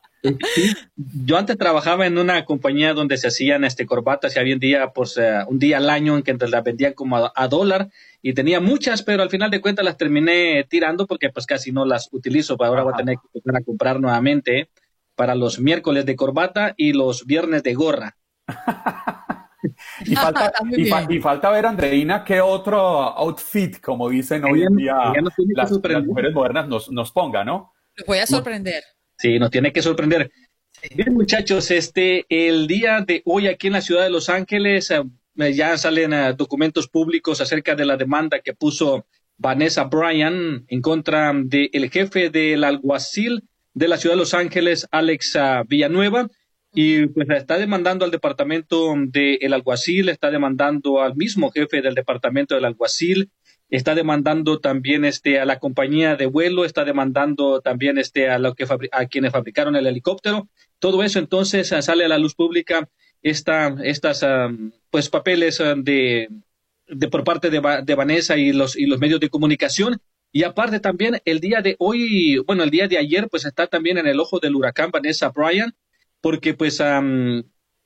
Yo 1.25 1.37
antes 1.37 1.57
trabajaba 1.57 2.05
en 2.05 2.17
una 2.17 2.45
compañía 2.45 2.93
donde 2.93 3.17
se 3.17 3.27
hacían 3.27 3.65
este 3.65 3.85
corbatas 3.85 4.35
y 4.35 4.39
había 4.39 4.53
un 4.53 4.59
día, 4.59 4.91
pues, 4.93 5.17
eh, 5.17 5.39
un 5.47 5.59
día 5.59 5.77
al 5.77 5.89
año 5.89 6.15
en 6.15 6.23
que 6.23 6.33
las 6.33 6.63
vendían 6.63 6.93
como 6.93 7.17
a, 7.33 7.47
dólar 7.49 7.89
y 8.21 8.33
tenía 8.33 8.61
muchas, 8.61 9.03
pero 9.03 9.21
al 9.21 9.29
final 9.29 9.51
de 9.51 9.59
cuentas 9.59 9.83
las 9.83 9.97
terminé 9.97 10.65
tirando 10.69 11.07
porque 11.07 11.29
pues 11.29 11.45
casi 11.45 11.71
no 11.71 11.85
las 11.85 12.07
utilizo. 12.11 12.55
Ahora 12.59 12.83
voy 12.83 12.93
a 12.93 12.97
tener 12.97 13.15
que 13.17 13.27
empezar 13.33 13.61
a 13.61 13.63
comprar 13.65 13.99
nuevamente 13.99 14.69
para 15.15 15.35
los 15.35 15.59
miércoles 15.59 16.05
de 16.05 16.15
corbata 16.15 16.73
y 16.77 16.93
los 16.93 17.25
viernes 17.25 17.63
de 17.63 17.73
gorra. 17.73 18.17
y, 20.05 20.15
falta, 20.15 20.53
y, 21.09 21.19
falta, 21.19 21.49
ver, 21.49 21.65
Andreina, 21.65 22.23
qué 22.23 22.39
otro 22.39 22.79
outfit, 22.79 23.81
como 23.81 24.09
dicen 24.09 24.43
hoy 24.45 24.63
en 24.63 24.75
día 24.75 24.95
las, 25.53 25.71
mujeres 26.05 26.33
modernas, 26.33 26.67
nos, 26.67 26.89
nos 26.91 27.11
ponga, 27.11 27.43
¿no? 27.43 27.73
voy 28.07 28.19
a 28.19 28.25
sorprender. 28.25 28.83
Sí, 29.17 29.39
nos 29.39 29.51
tiene 29.51 29.71
que 29.71 29.81
sorprender. 29.81 30.31
Bien, 30.95 31.13
muchachos, 31.13 31.71
este, 31.71 32.25
el 32.29 32.67
día 32.67 33.01
de 33.01 33.21
hoy 33.25 33.47
aquí 33.47 33.67
en 33.67 33.73
la 33.73 33.81
ciudad 33.81 34.03
de 34.03 34.09
Los 34.09 34.29
Ángeles 34.29 34.91
eh, 34.91 35.53
ya 35.53 35.77
salen 35.77 36.13
eh, 36.13 36.33
documentos 36.37 36.87
públicos 36.87 37.39
acerca 37.39 37.75
de 37.75 37.85
la 37.85 37.95
demanda 37.95 38.39
que 38.39 38.53
puso 38.53 39.05
Vanessa 39.37 39.85
Bryan 39.85 40.65
en 40.67 40.81
contra 40.81 41.31
del 41.33 41.89
jefe 41.89 42.29
del 42.29 42.63
alguacil 42.63 43.43
de 43.73 43.87
la 43.87 43.97
ciudad 43.97 44.15
de 44.15 44.19
Los 44.19 44.33
Ángeles, 44.33 44.87
Alex 44.91 45.35
eh, 45.35 45.63
Villanueva, 45.67 46.29
y 46.73 47.07
pues 47.07 47.29
está 47.29 47.57
demandando 47.57 48.03
al 48.03 48.11
departamento 48.11 48.93
del 48.97 49.53
alguacil, 49.53 50.09
está 50.09 50.31
demandando 50.31 51.01
al 51.01 51.15
mismo 51.15 51.51
jefe 51.51 51.81
del 51.81 51.93
departamento 51.93 52.55
del 52.55 52.65
alguacil, 52.65 53.31
está 53.77 53.95
demandando 53.95 54.59
también 54.59 55.03
este 55.03 55.39
a 55.39 55.45
la 55.45 55.57
compañía 55.57 56.15
de 56.15 56.27
vuelo, 56.27 56.63
está 56.63 56.85
demandando 56.85 57.59
también 57.59 57.97
este 57.97 58.29
a 58.29 58.39
que 58.55 58.67
a 58.91 59.05
quienes 59.07 59.31
fabricaron 59.31 59.75
el 59.75 59.87
helicóptero. 59.87 60.47
Todo 60.77 61.01
eso 61.01 61.17
entonces 61.17 61.73
ah, 61.73 61.81
sale 61.81 62.05
a 62.05 62.07
la 62.07 62.19
luz 62.19 62.35
pública 62.35 62.87
esta, 63.23 63.75
estas 63.83 64.23
pues 64.91 65.09
papeles 65.09 65.59
de, 65.77 66.29
de 66.87 67.07
por 67.07 67.23
parte 67.23 67.49
de, 67.49 67.59
Vanessa 67.95 68.37
y 68.37 68.53
los 68.53 68.75
y 68.75 68.85
los 68.85 68.99
medios 68.99 69.19
de 69.19 69.29
comunicación 69.29 69.97
y 70.31 70.43
aparte 70.43 70.79
también 70.79 71.19
el 71.25 71.39
día 71.39 71.61
de 71.61 71.75
hoy, 71.79 72.37
bueno, 72.45 72.61
el 72.61 72.69
día 72.69 72.87
de 72.87 72.99
ayer 72.99 73.27
pues 73.27 73.43
está 73.43 73.65
también 73.65 73.97
en 73.97 74.05
el 74.05 74.19
ojo 74.19 74.39
del 74.39 74.55
huracán 74.55 74.91
Vanessa 74.91 75.29
Bryan 75.29 75.73
porque 76.21 76.53
pues 76.53 76.77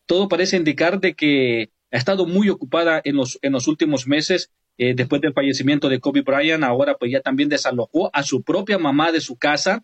todo 0.05 0.27
parece 0.27 0.57
indicar 0.57 0.99
de 0.99 1.13
que 1.13 1.69
ha 1.91 1.97
estado 1.97 2.25
muy 2.25 2.49
ocupada 2.49 3.01
en 3.05 3.15
los 3.15 3.39
en 3.41 3.53
los 3.53 3.69
últimos 3.69 4.05
meses 4.05 4.51
eh, 4.77 4.93
después 4.95 5.21
del 5.21 5.33
fallecimiento 5.33 5.89
de 5.89 5.99
Kobe 5.99 6.21
Bryant, 6.21 6.63
ahora 6.63 6.95
pues 6.95 7.11
ya 7.11 7.21
también 7.21 7.49
desalojó 7.49 8.09
a 8.13 8.23
su 8.23 8.43
propia 8.43 8.77
mamá 8.77 9.11
de 9.11 9.21
su 9.21 9.37
casa 9.37 9.83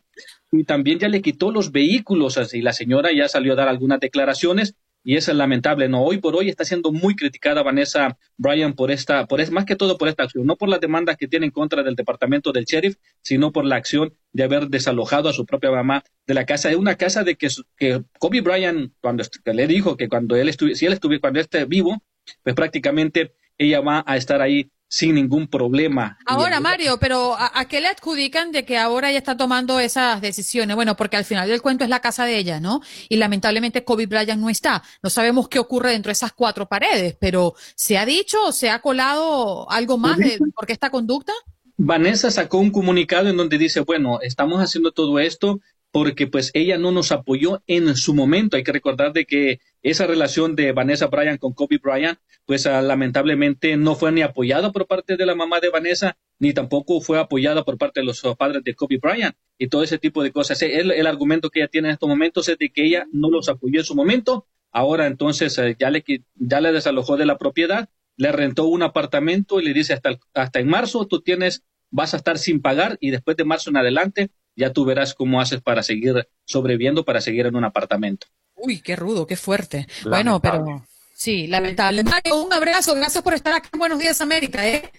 y 0.52 0.64
también 0.66 1.00
ya 1.00 1.10
le 1.10 1.22
quitó 1.22 1.52
los 1.52 1.72
vehículos, 1.72 2.38
así 2.38 2.62
la 2.62 2.74
señora 2.74 3.10
ya 3.12 3.28
salió 3.28 3.54
a 3.54 3.56
dar 3.56 3.68
algunas 3.68 4.00
declaraciones 4.00 4.76
y 5.04 5.18
eso 5.18 5.32
es 5.32 5.38
lamentable, 5.38 5.90
¿no? 5.90 6.02
Hoy 6.04 6.20
por 6.20 6.36
hoy 6.36 6.48
está 6.48 6.64
siendo 6.64 6.92
muy 6.92 7.16
criticada 7.16 7.62
Vanessa 7.62 8.18
Bryan 8.38 8.74
por 8.74 8.90
esta, 8.90 9.26
por 9.26 9.42
es, 9.42 9.52
más 9.52 9.66
que 9.66 9.76
todo 9.76 9.98
por 9.98 10.08
esta 10.08 10.24
acción, 10.24 10.46
no 10.46 10.56
por 10.56 10.70
las 10.70 10.80
demandas 10.80 11.18
que 11.18 11.28
tiene 11.28 11.48
en 11.48 11.52
contra 11.52 11.84
del 11.84 11.96
departamento 11.96 12.54
del 12.54 12.64
sheriff, 12.64 12.96
sino 13.22 13.52
por 13.52 13.66
la 13.66 13.76
acción 13.76 14.14
de 14.32 14.44
haber 14.44 14.70
desalojado 14.70 15.28
a 15.28 15.34
su 15.34 15.46
propia 15.46 15.72
mamá 15.72 16.04
de 16.26 16.34
la 16.34 16.46
casa, 16.46 16.70
de 16.70 16.78
una 16.78 16.96
casa 16.96 17.24
de 17.24 17.36
que, 17.36 17.50
que 17.78 18.02
Kobe 18.18 18.42
Bryant, 18.42 18.94
cuando 19.02 19.24
le 19.46 19.68
dijo 19.68 19.98
que 19.98 20.08
cuando 20.08 20.38
él 20.38 20.48
estuviera, 20.48 20.78
si 20.78 20.86
él 20.86 20.94
estuviera, 20.94 21.20
cuando 21.20 21.42
esté 21.42 21.66
vivo, 21.66 22.02
pues 22.42 22.56
prácticamente 22.56 23.34
ella 23.58 23.82
va 23.82 24.04
a 24.08 24.16
estar 24.16 24.42
ahí 24.42 24.72
sin 24.94 25.16
ningún 25.16 25.48
problema. 25.48 26.20
Ahora, 26.24 26.60
Mario, 26.60 27.00
pero 27.00 27.36
¿a, 27.36 27.66
qué 27.66 27.82
le 27.82 27.88
adjudican 27.88 28.52
de 28.52 28.64
que 28.64 28.78
ahora 28.78 29.10
ella 29.10 29.18
está 29.18 29.36
tomando 29.36 29.80
esas 29.80 30.22
decisiones? 30.22 30.76
Bueno, 30.76 30.96
porque 30.96 31.18
al 31.18 31.26
final 31.26 31.50
del 31.50 31.64
cuento 31.64 31.84
es 31.84 31.90
la 31.90 32.00
casa 32.00 32.26
de 32.26 32.38
ella, 32.38 32.60
¿no? 32.60 32.80
Y 33.10 33.16
lamentablemente 33.16 33.84
Kobe 33.84 34.06
Bryant 34.06 34.40
no 34.40 34.52
está. 34.52 34.84
No 35.02 35.10
sabemos 35.10 35.48
qué 35.50 35.58
ocurre 35.58 35.94
dentro 35.94 36.10
de 36.10 36.14
esas 36.14 36.34
cuatro 36.34 36.68
paredes, 36.68 37.18
pero 37.20 37.56
¿se 37.74 37.98
ha 37.98 38.06
dicho 38.06 38.38
o 38.46 38.52
se 38.52 38.70
ha 38.70 38.84
colado 38.84 39.68
algo 39.72 39.98
más 39.98 40.20
de 40.20 40.38
por 40.54 40.68
qué 40.68 40.74
esta 40.74 40.92
conducta? 40.92 41.34
Vanessa 41.76 42.30
sacó 42.30 42.60
un 42.60 42.70
comunicado 42.70 43.30
en 43.30 43.38
donde 43.38 43.58
dice, 43.58 43.80
bueno, 43.80 44.20
estamos 44.22 44.62
haciendo 44.62 44.92
todo 44.92 45.18
esto 45.18 45.60
porque 45.94 46.26
pues 46.26 46.50
ella 46.56 46.80
no 46.80 46.92
nos 46.92 47.12
apoyó 47.12 47.62
en 47.68 47.96
su 47.96 48.16
momento. 48.16 48.58
Hay 48.58 48.64
que 48.64 48.72
recordar 48.72 49.14
de 49.14 49.26
que 49.26 49.60
esa 49.84 50.08
relación 50.08 50.56
de 50.56 50.72
Vanessa 50.72 51.06
Bryan 51.06 51.38
con 51.38 51.54
Kobe 51.54 51.78
Bryant, 51.78 52.18
pues 52.48 52.66
ah, 52.66 52.82
lamentablemente 52.82 53.78
no 53.78 53.94
fue 53.94 54.12
ni 54.12 54.24
apoyada 54.24 54.72
por 54.72 54.88
parte 54.88 55.18
de 55.18 55.26
la 55.28 55.36
mamá 55.36 55.60
de 55.60 55.70
Vanessa, 55.70 56.18
ni 56.40 56.52
tampoco 56.52 57.00
fue 57.00 57.20
apoyada 57.20 57.64
por 57.64 57.78
parte 57.78 58.00
de 58.00 58.08
los 58.08 58.24
padres 58.40 58.64
de 58.64 58.74
Kobe 58.74 58.98
Bryant 58.98 59.36
y 59.60 59.68
todo 59.68 59.84
ese 59.84 60.00
tipo 60.00 60.24
de 60.24 60.32
cosas. 60.32 60.64
El, 60.64 60.90
el 60.90 61.06
argumento 61.06 61.52
que 61.52 61.60
ella 61.60 61.68
tiene 61.68 61.90
en 61.90 61.94
estos 61.94 62.10
momentos 62.10 62.50
es 62.50 62.58
de 62.58 62.72
que 62.72 62.86
ella 62.86 63.06
no 63.12 63.30
los 63.30 63.48
apoyó 63.48 63.80
en 63.80 63.86
su 63.86 63.94
momento, 63.94 64.48
ahora 64.72 65.06
entonces 65.06 65.56
eh, 65.60 65.76
ya, 65.80 65.92
le, 65.92 66.04
ya 66.34 66.60
le 66.60 66.72
desalojó 66.72 67.18
de 67.18 67.28
la 67.28 67.38
propiedad, 67.38 67.88
le 68.18 68.32
rentó 68.32 68.66
un 68.66 68.82
apartamento 68.82 69.62
y 69.62 69.66
le 69.66 69.74
dice 69.74 69.94
hasta, 69.94 70.18
hasta 70.34 70.60
en 70.60 70.70
marzo 70.70 71.06
tú 71.06 71.22
tienes 71.22 71.64
vas 71.92 72.16
a 72.16 72.18
estar 72.18 72.40
sin 72.40 72.62
pagar 72.62 72.98
y 73.00 73.12
después 73.12 73.38
de 73.38 73.46
marzo 73.46 73.70
en 73.70 73.78
adelante 73.78 74.32
ya 74.56 74.72
tú 74.72 74.86
verás 74.86 75.14
cómo 75.14 75.42
haces 75.42 75.62
para 75.62 75.84
seguir 75.84 76.28
sobreviviendo, 76.46 77.06
para 77.06 77.22
seguir 77.22 77.46
en 77.46 77.56
un 77.56 77.64
apartamento. 77.64 78.28
Uy, 78.56 78.82
qué 78.82 78.96
rudo, 78.96 79.28
qué 79.28 79.36
fuerte. 79.36 79.88
Bueno, 80.06 80.40
pero 80.42 80.86
sí, 81.14 81.48
lamentable. 81.48 82.04
un 82.34 82.54
abrazo, 82.54 82.96
gracias 82.96 83.24
por 83.24 83.34
estar 83.34 83.54
aquí 83.54 83.70
en 83.74 83.80
Buenos 83.80 84.00
Días 84.00 84.22
América, 84.22 84.68
¿eh? 84.68 84.92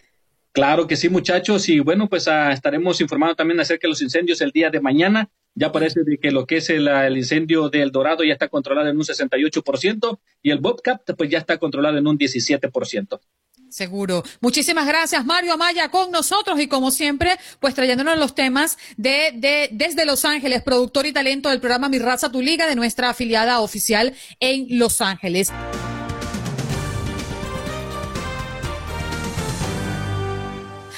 Claro 0.53 0.87
que 0.87 0.95
sí, 0.95 1.09
muchachos, 1.09 1.69
y 1.69 1.81
bueno, 1.81 2.09
pues 2.09 2.29
ah, 2.29 2.53
estaremos 2.53 3.01
informando 3.01 3.35
también 3.35 3.59
acerca 3.59 3.89
de 3.89 3.91
los 3.91 4.03
incendios 4.03 4.41
el 4.41 4.53
día 4.53 4.71
de 4.71 4.81
mañana. 4.81 5.29
Ya 5.57 5.73
parece 5.73 6.03
de 6.05 6.19
que 6.19 6.31
lo 6.31 6.47
que 6.47 6.59
es 6.59 6.71
el, 6.71 6.87
el, 6.87 7.17
incendio 7.17 7.69
del 7.71 7.91
Dorado 7.91 8.23
ya 8.23 8.33
está 8.33 8.49
controlado 8.49 8.89
en 8.89 8.97
un 8.97 9.03
68% 9.03 10.19
y 10.43 10.51
el 10.51 10.59
Bobcat 10.59 11.03
pues 11.17 11.31
ya 11.31 11.39
está 11.39 11.59
controlado 11.59 11.99
en 11.99 12.07
un 12.07 12.19
17%. 12.19 13.21
Seguro. 13.75 14.23
Muchísimas 14.41 14.87
gracias, 14.87 15.25
Mario 15.25 15.55
Amaya, 15.55 15.89
con 15.89 16.13
nosotros 16.13 16.61
y 16.61 16.69
como 16.69 16.93
siempre, 16.93 17.37
pues 17.59 17.75
trayéndonos 17.75 18.17
los 18.19 18.33
temas 18.37 18.79
de, 18.97 19.33
de 19.35 19.69
desde 19.73 20.07
Los 20.07 20.25
Ángeles, 20.25 20.63
productor 20.63 21.07
y 21.07 21.13
talento 21.13 21.49
del 21.49 21.59
programa 21.59 21.89
Mi 21.89 21.99
Raza 21.99 22.31
Tu 22.31 22.41
Liga 22.41 22.69
de 22.69 22.77
nuestra 22.77 23.11
afiliada 23.11 23.59
oficial 23.59 24.15
en 24.39 24.79
Los 24.79 25.01
Ángeles. 25.01 25.51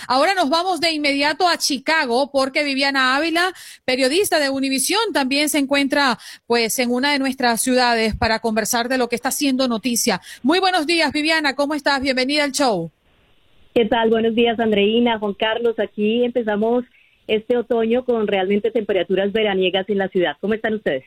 Ahora 0.09 0.35
nos 0.35 0.49
vamos 0.49 0.81
de 0.81 0.93
inmediato 0.93 1.49
a 1.49 1.59
Chicago 1.59 2.31
porque 2.33 2.65
Viviana 2.65 3.17
Ávila, 3.17 3.53
periodista 3.85 4.39
de 4.39 4.51
Univisión, 4.51 5.01
también 5.13 5.49
se 5.49 5.59
encuentra 5.59 6.19
pues 6.47 6.79
en 6.79 6.91
una 6.91 7.13
de 7.13 7.19
nuestras 7.19 7.61
ciudades 7.61 8.15
para 8.15 8.41
conversar 8.41 8.89
de 8.89 8.99
lo 8.99 9.09
que 9.09 9.17
está 9.17 9.31
haciendo 9.31 9.69
noticia. 9.69 10.21
Muy 10.43 10.61
buenos 10.61 10.87
días, 10.87 11.13
Viviana, 11.13 11.55
¿cómo 11.55 11.75
estás? 11.75 12.01
Bienvenida 12.01 12.45
al 12.45 12.53
show. 12.53 12.91
¿Qué 13.75 13.85
tal? 13.85 14.11
Buenos 14.11 14.35
días, 14.35 14.59
Andreina, 14.59 15.19
Juan 15.19 15.35
Carlos. 15.35 15.79
Aquí 15.79 16.25
empezamos 16.25 16.85
este 17.27 17.57
otoño 17.57 18.05
con 18.05 18.27
realmente 18.27 18.71
temperaturas 18.71 19.33
veraniegas 19.33 19.89
en 19.89 19.99
la 19.99 20.09
ciudad. 20.09 20.37
¿Cómo 20.41 20.55
están 20.55 20.75
ustedes? 20.75 21.05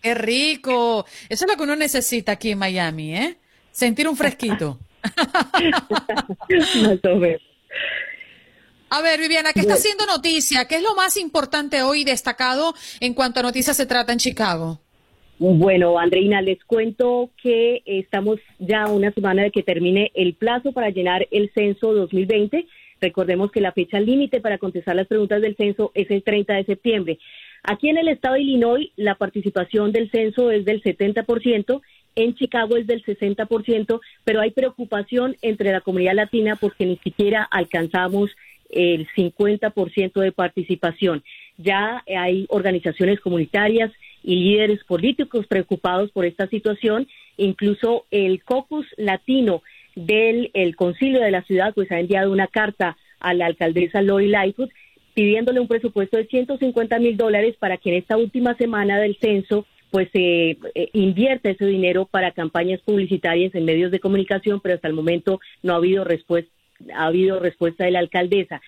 Qué 0.00 0.14
rico. 0.14 1.04
Eso 1.28 1.44
es 1.44 1.50
lo 1.50 1.56
que 1.56 1.64
uno 1.64 1.76
necesita 1.76 2.32
aquí 2.32 2.52
en 2.52 2.58
Miami, 2.58 3.14
¿eh? 3.14 3.36
Sentir 3.70 4.08
un 4.08 4.16
fresquito. 4.16 4.78
A 8.90 9.02
ver, 9.02 9.20
Viviana, 9.20 9.52
¿qué 9.52 9.60
está 9.60 9.74
haciendo 9.74 10.06
noticia? 10.06 10.66
¿Qué 10.66 10.76
es 10.76 10.82
lo 10.82 10.94
más 10.94 11.16
importante 11.18 11.82
hoy 11.82 12.04
destacado 12.04 12.74
en 13.00 13.12
cuanto 13.12 13.40
a 13.40 13.42
noticias 13.42 13.76
se 13.76 13.84
trata 13.84 14.12
en 14.12 14.18
Chicago? 14.18 14.80
Bueno, 15.38 15.98
Andreina, 15.98 16.40
les 16.40 16.64
cuento 16.64 17.30
que 17.40 17.82
estamos 17.84 18.40
ya 18.58 18.86
una 18.86 19.12
semana 19.12 19.42
de 19.42 19.50
que 19.50 19.62
termine 19.62 20.10
el 20.14 20.34
plazo 20.34 20.72
para 20.72 20.90
llenar 20.90 21.28
el 21.30 21.50
censo 21.54 21.92
2020. 21.92 22.66
Recordemos 23.00 23.52
que 23.52 23.60
la 23.60 23.72
fecha 23.72 24.00
límite 24.00 24.40
para 24.40 24.58
contestar 24.58 24.96
las 24.96 25.06
preguntas 25.06 25.42
del 25.42 25.54
censo 25.54 25.92
es 25.94 26.10
el 26.10 26.22
30 26.22 26.54
de 26.54 26.64
septiembre. 26.64 27.18
Aquí 27.62 27.88
en 27.88 27.98
el 27.98 28.08
estado 28.08 28.34
de 28.34 28.40
Illinois, 28.40 28.90
la 28.96 29.16
participación 29.16 29.92
del 29.92 30.10
censo 30.10 30.50
es 30.50 30.64
del 30.64 30.82
70%, 30.82 31.82
en 32.16 32.34
Chicago 32.34 32.76
es 32.76 32.86
del 32.86 33.04
60%, 33.04 34.00
pero 34.24 34.40
hay 34.40 34.50
preocupación 34.50 35.36
entre 35.42 35.70
la 35.70 35.82
comunidad 35.82 36.14
latina 36.14 36.56
porque 36.56 36.86
ni 36.86 36.96
siquiera 36.96 37.44
alcanzamos 37.44 38.30
el 38.68 39.08
50% 39.16 40.20
de 40.20 40.32
participación. 40.32 41.22
Ya 41.56 42.04
hay 42.06 42.46
organizaciones 42.48 43.20
comunitarias 43.20 43.92
y 44.22 44.36
líderes 44.36 44.84
políticos 44.84 45.46
preocupados 45.46 46.10
por 46.12 46.24
esta 46.24 46.46
situación. 46.48 47.08
Incluso 47.36 48.04
el 48.10 48.42
caucus 48.44 48.86
latino 48.96 49.62
del 49.94 50.50
el 50.54 50.76
concilio 50.76 51.20
de 51.20 51.30
la 51.30 51.42
ciudad 51.42 51.74
pues 51.74 51.90
ha 51.90 51.98
enviado 51.98 52.30
una 52.30 52.46
carta 52.46 52.96
a 53.20 53.34
la 53.34 53.46
alcaldesa 53.46 54.02
Lori 54.02 54.28
Lightfoot 54.28 54.70
pidiéndole 55.14 55.58
un 55.58 55.66
presupuesto 55.66 56.16
de 56.16 56.26
150 56.26 56.98
mil 57.00 57.16
dólares 57.16 57.56
para 57.58 57.76
que 57.76 57.90
en 57.90 57.96
esta 57.96 58.16
última 58.16 58.54
semana 58.54 59.00
del 59.00 59.16
censo 59.20 59.66
pues 59.90 60.08
se 60.12 60.50
eh, 60.50 60.90
invierta 60.92 61.50
ese 61.50 61.66
dinero 61.66 62.04
para 62.04 62.32
campañas 62.32 62.80
publicitarias 62.82 63.54
en 63.54 63.64
medios 63.64 63.90
de 63.90 64.00
comunicación, 64.00 64.60
pero 64.60 64.74
hasta 64.74 64.86
el 64.86 64.94
momento 64.94 65.40
no 65.62 65.72
ha 65.72 65.76
habido 65.76 66.04
respuesta 66.04 66.52
ha 66.94 67.06
habido 67.06 67.40
respuesta 67.40 67.84
de 67.84 67.90
la 67.90 67.98
alcaldesa. 67.98 68.60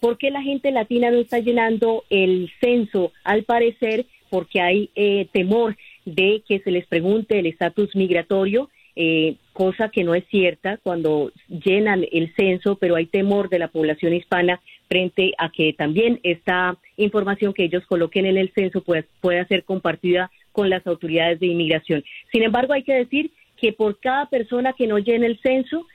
¿Por 0.00 0.18
qué 0.18 0.30
la 0.30 0.42
gente 0.42 0.70
latina 0.72 1.10
no 1.10 1.18
está 1.18 1.38
llenando 1.38 2.04
el 2.10 2.50
censo? 2.60 3.12
Al 3.22 3.44
parecer, 3.44 4.06
porque 4.30 4.60
hay 4.60 4.90
eh, 4.96 5.28
temor 5.32 5.76
de 6.04 6.42
que 6.46 6.58
se 6.60 6.70
les 6.70 6.86
pregunte 6.86 7.38
el 7.38 7.46
estatus 7.46 7.94
migratorio, 7.94 8.68
eh, 8.96 9.36
cosa 9.52 9.88
que 9.88 10.04
no 10.04 10.14
es 10.14 10.24
cierta 10.28 10.76
cuando 10.78 11.32
llenan 11.48 12.04
el 12.10 12.34
censo, 12.34 12.76
pero 12.76 12.96
hay 12.96 13.06
temor 13.06 13.48
de 13.48 13.58
la 13.58 13.68
población 13.68 14.12
hispana 14.12 14.60
frente 14.88 15.32
a 15.38 15.50
que 15.50 15.72
también 15.72 16.20
esta 16.22 16.76
información 16.96 17.54
que 17.54 17.64
ellos 17.64 17.86
coloquen 17.86 18.26
en 18.26 18.36
el 18.36 18.52
censo 18.52 18.82
pueda, 18.82 19.04
pueda 19.20 19.46
ser 19.46 19.64
compartida 19.64 20.30
con 20.52 20.68
las 20.68 20.86
autoridades 20.86 21.40
de 21.40 21.46
inmigración. 21.46 22.04
Sin 22.30 22.42
embargo, 22.42 22.74
hay 22.74 22.82
que 22.82 22.94
decir 22.94 23.30
que 23.56 23.72
por 23.72 23.98
cada 24.00 24.26
persona 24.26 24.72
que 24.72 24.86
no 24.86 24.98
llene 24.98 25.26
el 25.26 25.38
censo, 25.40 25.86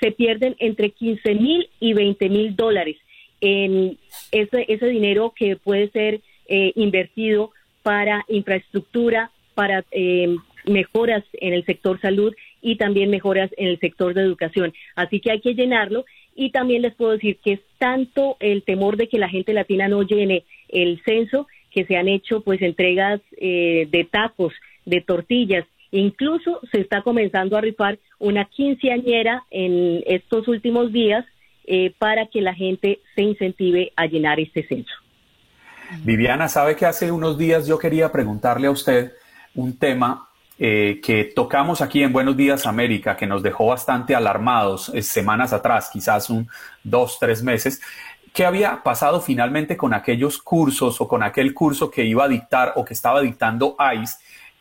se 0.00 0.12
pierden 0.12 0.56
entre 0.58 0.90
15 0.90 1.34
mil 1.34 1.68
y 1.80 1.92
20 1.94 2.28
mil 2.28 2.56
dólares 2.56 2.96
en 3.40 3.98
ese, 4.32 4.64
ese 4.68 4.86
dinero 4.86 5.32
que 5.36 5.56
puede 5.56 5.88
ser 5.90 6.20
eh, 6.48 6.72
invertido 6.74 7.50
para 7.82 8.24
infraestructura, 8.28 9.30
para 9.54 9.84
eh, 9.90 10.34
mejoras 10.64 11.24
en 11.34 11.52
el 11.52 11.64
sector 11.64 12.00
salud 12.00 12.34
y 12.60 12.76
también 12.76 13.10
mejoras 13.10 13.50
en 13.56 13.68
el 13.68 13.78
sector 13.78 14.14
de 14.14 14.22
educación. 14.22 14.72
Así 14.94 15.20
que 15.20 15.30
hay 15.30 15.40
que 15.40 15.54
llenarlo 15.54 16.04
y 16.34 16.50
también 16.50 16.82
les 16.82 16.94
puedo 16.94 17.12
decir 17.12 17.38
que 17.42 17.54
es 17.54 17.60
tanto 17.78 18.36
el 18.40 18.62
temor 18.62 18.96
de 18.96 19.08
que 19.08 19.18
la 19.18 19.28
gente 19.28 19.52
latina 19.52 19.88
no 19.88 20.02
llene 20.02 20.44
el 20.68 21.00
censo 21.04 21.46
que 21.70 21.84
se 21.84 21.96
han 21.96 22.08
hecho 22.08 22.40
pues 22.40 22.60
entregas 22.62 23.20
eh, 23.36 23.86
de 23.90 24.04
tacos, 24.04 24.52
de 24.84 25.00
tortillas, 25.00 25.66
Incluso 25.90 26.60
se 26.72 26.80
está 26.80 27.02
comenzando 27.02 27.56
a 27.56 27.60
rifar 27.60 27.98
una 28.18 28.44
quinceañera 28.46 29.44
en 29.50 30.02
estos 30.06 30.48
últimos 30.48 30.92
días 30.92 31.24
eh, 31.64 31.92
para 31.98 32.26
que 32.26 32.40
la 32.40 32.54
gente 32.54 33.00
se 33.14 33.22
incentive 33.22 33.92
a 33.96 34.06
llenar 34.06 34.38
este 34.40 34.66
censo. 34.66 34.94
Viviana, 36.02 36.48
sabe 36.48 36.76
que 36.76 36.86
hace 36.86 37.10
unos 37.10 37.38
días 37.38 37.66
yo 37.66 37.78
quería 37.78 38.10
preguntarle 38.10 38.66
a 38.66 38.70
usted 38.70 39.12
un 39.54 39.78
tema 39.78 40.28
eh, 40.58 41.00
que 41.02 41.24
tocamos 41.24 41.82
aquí 41.82 42.02
en 42.02 42.12
Buenos 42.12 42.36
Días 42.36 42.66
América, 42.66 43.16
que 43.16 43.26
nos 43.26 43.42
dejó 43.42 43.66
bastante 43.66 44.14
alarmados 44.14 44.90
eh, 44.94 45.02
semanas 45.02 45.52
atrás, 45.52 45.90
quizás 45.92 46.30
un 46.30 46.48
dos, 46.82 47.18
tres 47.18 47.42
meses. 47.42 47.80
¿Qué 48.32 48.44
había 48.44 48.82
pasado 48.82 49.20
finalmente 49.20 49.76
con 49.76 49.94
aquellos 49.94 50.38
cursos 50.38 51.00
o 51.00 51.08
con 51.08 51.22
aquel 51.22 51.52
curso 51.54 51.90
que 51.90 52.04
iba 52.04 52.24
a 52.24 52.28
dictar 52.28 52.72
o 52.76 52.84
que 52.84 52.94
estaba 52.94 53.20
dictando 53.20 53.76
ICE 53.94 54.16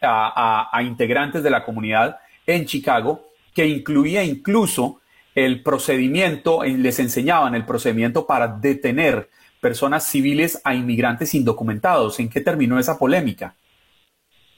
a, 0.05 0.81
integrantes 0.83 1.43
de 1.43 1.49
la 1.49 1.63
comunidad 1.63 2.17
en 2.45 2.65
Chicago, 2.65 3.29
que 3.53 3.67
incluía 3.67 4.23
incluso 4.23 5.01
el 5.33 5.61
procedimiento, 5.63 6.63
les 6.63 6.99
enseñaban 6.99 7.55
el 7.55 7.65
procedimiento 7.65 8.25
para 8.25 8.47
detener 8.47 9.29
personas 9.59 10.07
civiles 10.07 10.61
a 10.63 10.75
inmigrantes 10.75 11.33
indocumentados. 11.33 12.19
¿En 12.19 12.29
qué 12.29 12.41
terminó 12.41 12.77
esa 12.77 12.97
polémica? 12.97 13.55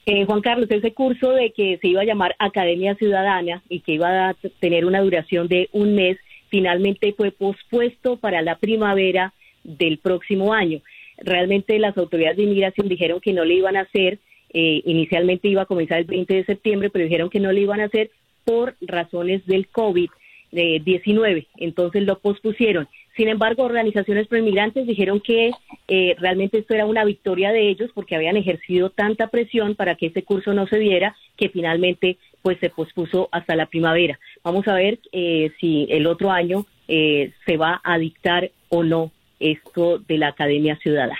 Eh, 0.06 0.24
Juan 0.24 0.40
Carlos, 0.40 0.70
ese 0.70 0.94
curso 0.94 1.32
de 1.32 1.52
que 1.52 1.78
se 1.82 1.88
iba 1.88 2.00
a 2.00 2.04
llamar 2.04 2.34
Academia 2.38 2.94
Ciudadana 2.94 3.62
y 3.68 3.80
que 3.80 3.92
iba 3.92 4.30
a 4.30 4.36
tener 4.58 4.86
una 4.86 5.00
duración 5.00 5.48
de 5.48 5.68
un 5.72 5.94
mes, 5.94 6.16
finalmente 6.48 7.12
fue 7.14 7.30
pospuesto 7.30 8.16
para 8.16 8.40
la 8.40 8.56
primavera 8.56 9.34
del 9.64 9.98
próximo 9.98 10.54
año. 10.54 10.80
Realmente 11.18 11.78
las 11.78 11.96
autoridades 11.98 12.36
de 12.38 12.44
inmigración 12.44 12.88
dijeron 12.88 13.20
que 13.20 13.32
no 13.32 13.44
le 13.44 13.54
iban 13.54 13.76
a 13.76 13.82
hacer 13.82 14.18
eh, 14.50 14.82
inicialmente 14.84 15.48
iba 15.48 15.62
a 15.62 15.66
comenzar 15.66 15.98
el 15.98 16.04
20 16.04 16.34
de 16.34 16.44
septiembre, 16.44 16.90
pero 16.90 17.04
dijeron 17.04 17.30
que 17.30 17.40
no 17.40 17.52
lo 17.52 17.58
iban 17.58 17.80
a 17.80 17.84
hacer 17.84 18.10
por 18.44 18.76
razones 18.80 19.44
del 19.46 19.70
COVID-19, 19.70 21.46
entonces 21.58 22.02
lo 22.04 22.18
pospusieron. 22.18 22.88
Sin 23.16 23.28
embargo, 23.28 23.64
organizaciones 23.64 24.28
pro-inmigrantes 24.28 24.86
dijeron 24.86 25.20
que 25.20 25.50
eh, 25.88 26.16
realmente 26.18 26.58
esto 26.58 26.74
era 26.74 26.86
una 26.86 27.04
victoria 27.04 27.52
de 27.52 27.68
ellos 27.68 27.90
porque 27.92 28.14
habían 28.14 28.36
ejercido 28.36 28.90
tanta 28.90 29.26
presión 29.26 29.74
para 29.74 29.96
que 29.96 30.06
este 30.06 30.22
curso 30.22 30.54
no 30.54 30.66
se 30.68 30.78
diera 30.78 31.16
que 31.36 31.48
finalmente 31.48 32.16
pues 32.42 32.58
se 32.60 32.70
pospuso 32.70 33.28
hasta 33.32 33.56
la 33.56 33.66
primavera. 33.66 34.18
Vamos 34.44 34.68
a 34.68 34.74
ver 34.74 35.00
eh, 35.12 35.50
si 35.60 35.88
el 35.90 36.06
otro 36.06 36.30
año 36.30 36.64
se 36.88 37.56
va 37.58 37.82
a 37.84 37.98
dictar 37.98 38.50
o 38.70 38.82
no 38.82 39.12
esto 39.40 39.98
de 39.98 40.16
la 40.16 40.28
Academia 40.28 40.76
Ciudadana. 40.76 41.18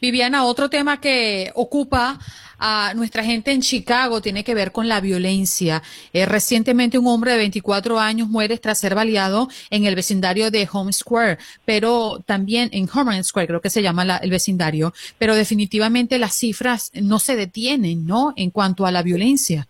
Viviana, 0.00 0.44
otro 0.44 0.68
tema 0.68 1.00
que 1.00 1.50
ocupa 1.54 2.18
a 2.58 2.92
nuestra 2.94 3.24
gente 3.24 3.52
en 3.52 3.60
Chicago 3.60 4.20
tiene 4.20 4.44
que 4.44 4.54
ver 4.54 4.72
con 4.72 4.88
la 4.88 5.00
violencia. 5.00 5.82
Eh, 6.12 6.26
recientemente 6.26 6.98
un 6.98 7.06
hombre 7.06 7.32
de 7.32 7.38
24 7.38 7.98
años 7.98 8.28
muere 8.28 8.58
tras 8.58 8.80
ser 8.80 8.94
baleado 8.94 9.48
en 9.70 9.84
el 9.84 9.94
vecindario 9.94 10.50
de 10.50 10.68
Home 10.72 10.92
Square, 10.92 11.38
pero 11.64 12.22
también 12.24 12.70
en 12.72 12.88
Home 12.92 13.22
Square, 13.22 13.48
creo 13.48 13.60
que 13.60 13.70
se 13.70 13.82
llama 13.82 14.18
el 14.22 14.30
vecindario, 14.30 14.92
pero 15.18 15.34
definitivamente 15.34 16.18
las 16.18 16.34
cifras 16.34 16.90
no 16.94 17.18
se 17.18 17.36
detienen, 17.36 18.06
¿no? 18.06 18.32
En 18.36 18.50
cuanto 18.50 18.86
a 18.86 18.92
la 18.92 19.02
violencia. 19.02 19.66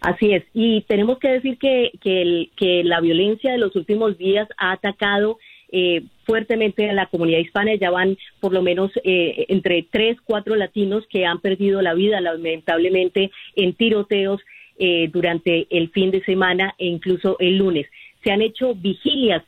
Así 0.00 0.32
es, 0.32 0.44
y 0.54 0.82
tenemos 0.82 1.18
que 1.18 1.28
decir 1.28 1.58
que, 1.58 1.90
que 2.00 2.82
la 2.84 3.00
violencia 3.00 3.50
de 3.50 3.58
los 3.58 3.74
últimos 3.74 4.16
días 4.16 4.48
ha 4.56 4.70
atacado 4.70 5.38
eh, 5.70 6.04
fuertemente 6.24 6.88
en 6.88 6.96
la 6.96 7.06
comunidad 7.06 7.40
hispana. 7.40 7.74
Ya 7.74 7.90
van 7.90 8.16
por 8.40 8.52
lo 8.52 8.62
menos 8.62 8.90
eh, 9.04 9.46
entre 9.48 9.86
tres, 9.90 10.16
cuatro 10.24 10.56
latinos 10.56 11.06
que 11.08 11.26
han 11.26 11.40
perdido 11.40 11.82
la 11.82 11.94
vida 11.94 12.20
lamentablemente 12.20 13.30
en 13.54 13.74
tiroteos 13.74 14.40
eh, 14.78 15.10
durante 15.12 15.66
el 15.70 15.90
fin 15.90 16.10
de 16.10 16.24
semana 16.24 16.74
e 16.78 16.86
incluso 16.86 17.36
el 17.38 17.58
lunes. 17.58 17.86
Se 18.24 18.30
han 18.30 18.40
hecho 18.40 18.74
vigilias 18.74 19.44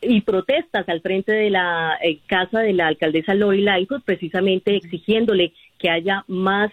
y 0.00 0.22
protestas 0.22 0.88
al 0.88 1.02
frente 1.02 1.32
de 1.32 1.50
la 1.50 1.98
casa 2.26 2.60
de 2.60 2.72
la 2.72 2.86
alcaldesa 2.86 3.34
Lori 3.34 3.60
Lightfoot, 3.60 4.02
precisamente 4.02 4.74
exigiéndole 4.74 5.52
que 5.78 5.90
haya 5.90 6.24
más 6.26 6.70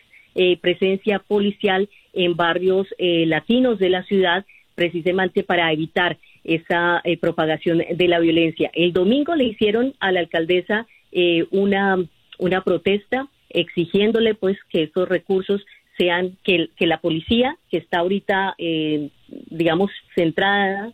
presencia 0.62 1.20
policial 1.20 1.90
en 2.14 2.38
barrios 2.38 2.88
latinos 2.98 3.80
de 3.80 3.90
la 3.90 4.04
ciudad, 4.04 4.46
precisamente 4.76 5.44
para 5.44 5.74
evitar 5.74 6.18
esa 6.48 7.02
eh, 7.04 7.18
propagación 7.18 7.84
de 7.94 8.08
la 8.08 8.20
violencia. 8.20 8.72
El 8.74 8.94
domingo 8.94 9.36
le 9.36 9.44
hicieron 9.44 9.94
a 10.00 10.12
la 10.12 10.22
alcaldesa 10.22 10.88
eh, 11.12 11.46
una, 11.52 11.98
una 12.40 12.64
protesta 12.64 13.28
exigiéndole 13.50 14.34
pues 14.34 14.58
que 14.70 14.84
esos 14.84 15.08
recursos 15.08 15.64
sean 15.98 16.38
que, 16.44 16.70
que 16.76 16.88
la 16.88 17.00
policía 17.00 17.58
que 17.70 17.78
está 17.78 18.00
ahorita 18.00 18.56
eh, 18.58 19.10
digamos 19.28 19.92
centrada 20.16 20.94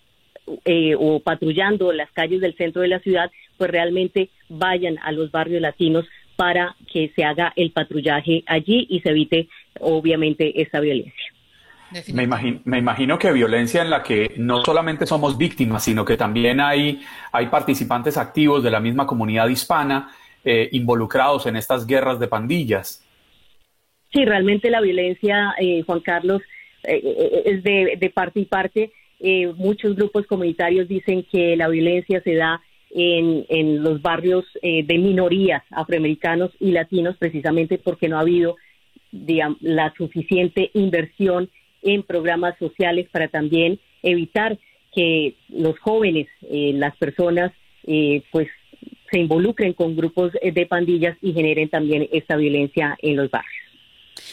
o 0.98 1.22
patrullando 1.22 1.94
las 1.94 2.12
calles 2.12 2.42
del 2.42 2.56
centro 2.56 2.82
de 2.82 2.90
la 2.90 3.00
ciudad 3.00 3.32
pues 3.58 3.72
realmente 3.72 4.30
vayan 4.50 4.98
a 5.02 5.14
los 5.14 5.32
barrios 5.32 5.62
latinos 5.62 6.06
para 6.36 6.76
que 6.92 7.12
se 7.16 7.24
haga 7.24 7.54
el 7.56 7.72
patrullaje 7.72 8.44
allí 8.46 8.86
y 8.90 9.00
se 9.00 9.10
evite 9.10 9.48
obviamente 9.80 10.62
esa 10.62 10.80
violencia. 10.80 11.33
Me 12.14 12.24
imagino, 12.24 12.60
me 12.66 12.78
imagino 12.78 13.20
que 13.20 13.32
violencia 13.32 13.82
en 13.82 13.90
la 13.90 14.04
que 14.04 14.34
no 14.38 14.64
solamente 14.64 15.06
somos 15.06 15.38
víctimas, 15.38 15.84
sino 15.84 16.06
que 16.06 16.18
también 16.18 16.60
hay, 16.60 17.02
hay 17.32 17.48
participantes 17.48 18.18
activos 18.18 18.64
de 18.64 18.72
la 18.72 18.80
misma 18.80 19.06
comunidad 19.06 19.48
hispana 19.48 20.10
eh, 20.46 20.70
involucrados 20.72 21.46
en 21.46 21.56
estas 21.56 21.88
guerras 21.88 22.20
de 22.20 22.28
pandillas. 22.28 23.02
Sí, 24.12 24.26
realmente 24.26 24.70
la 24.70 24.82
violencia, 24.82 25.56
eh, 25.60 25.84
Juan 25.84 26.02
Carlos, 26.02 26.42
eh, 26.84 27.44
es 27.46 27.64
de, 27.64 27.98
de, 28.00 28.10
parte 28.10 28.42
y 28.42 28.46
parte. 28.46 28.92
muchos 29.56 29.96
grupos 29.96 30.28
comunitarios 30.28 30.88
dicen 30.88 31.26
que 31.32 31.56
la 31.56 31.70
violencia 31.70 32.22
se 32.22 32.36
da 32.36 32.62
en, 32.92 33.46
en 33.48 33.82
los 33.82 34.02
barrios 34.02 34.46
de 34.62 34.98
minorías 34.98 35.64
afroamericanos 35.72 36.52
y 36.60 36.72
latinos, 36.72 37.16
precisamente 37.18 37.78
porque 37.78 38.10
no 38.10 38.18
ha 38.18 38.22
habido 38.22 38.58
digamos, 39.12 39.60
la 39.62 39.94
suficiente 39.96 40.72
inversión 40.74 41.50
en 41.84 42.04
programas 42.04 42.58
sociales 42.58 43.08
para 43.12 43.28
también 43.28 43.80
evitar 44.02 44.58
que 44.94 45.36
los 45.50 45.78
jóvenes, 45.80 46.28
eh, 46.50 46.72
las 46.74 46.96
personas, 46.98 47.52
eh, 47.86 48.24
pues 48.32 48.48
se 49.12 49.20
involucren 49.20 49.74
con 49.74 49.96
grupos 49.96 50.32
de 50.34 50.66
pandillas 50.66 51.18
y 51.22 51.34
generen 51.34 51.70
también 51.70 52.08
esta 52.12 52.36
violencia 52.36 52.98
en 53.02 53.16
los 53.16 53.30
barrios. 53.30 53.64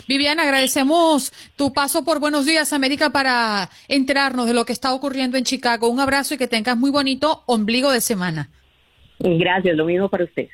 Viviana, 0.06 0.42
agradecemos 0.42 1.32
tu 1.56 1.72
paso 1.72 2.04
por 2.04 2.20
Buenos 2.20 2.46
Días 2.46 2.72
América 2.72 3.10
para 3.10 3.68
enterarnos 3.88 4.46
de 4.46 4.54
lo 4.54 4.64
que 4.64 4.72
está 4.72 4.92
ocurriendo 4.94 5.36
en 5.36 5.44
Chicago. 5.44 5.88
Un 5.88 6.00
abrazo 6.00 6.34
y 6.34 6.38
que 6.38 6.48
tengas 6.48 6.76
muy 6.76 6.90
bonito 6.90 7.42
ombligo 7.46 7.90
de 7.90 8.00
semana. 8.00 8.48
Gracias, 9.18 9.76
lo 9.76 9.84
mismo 9.84 10.08
para 10.08 10.24
ustedes. 10.24 10.50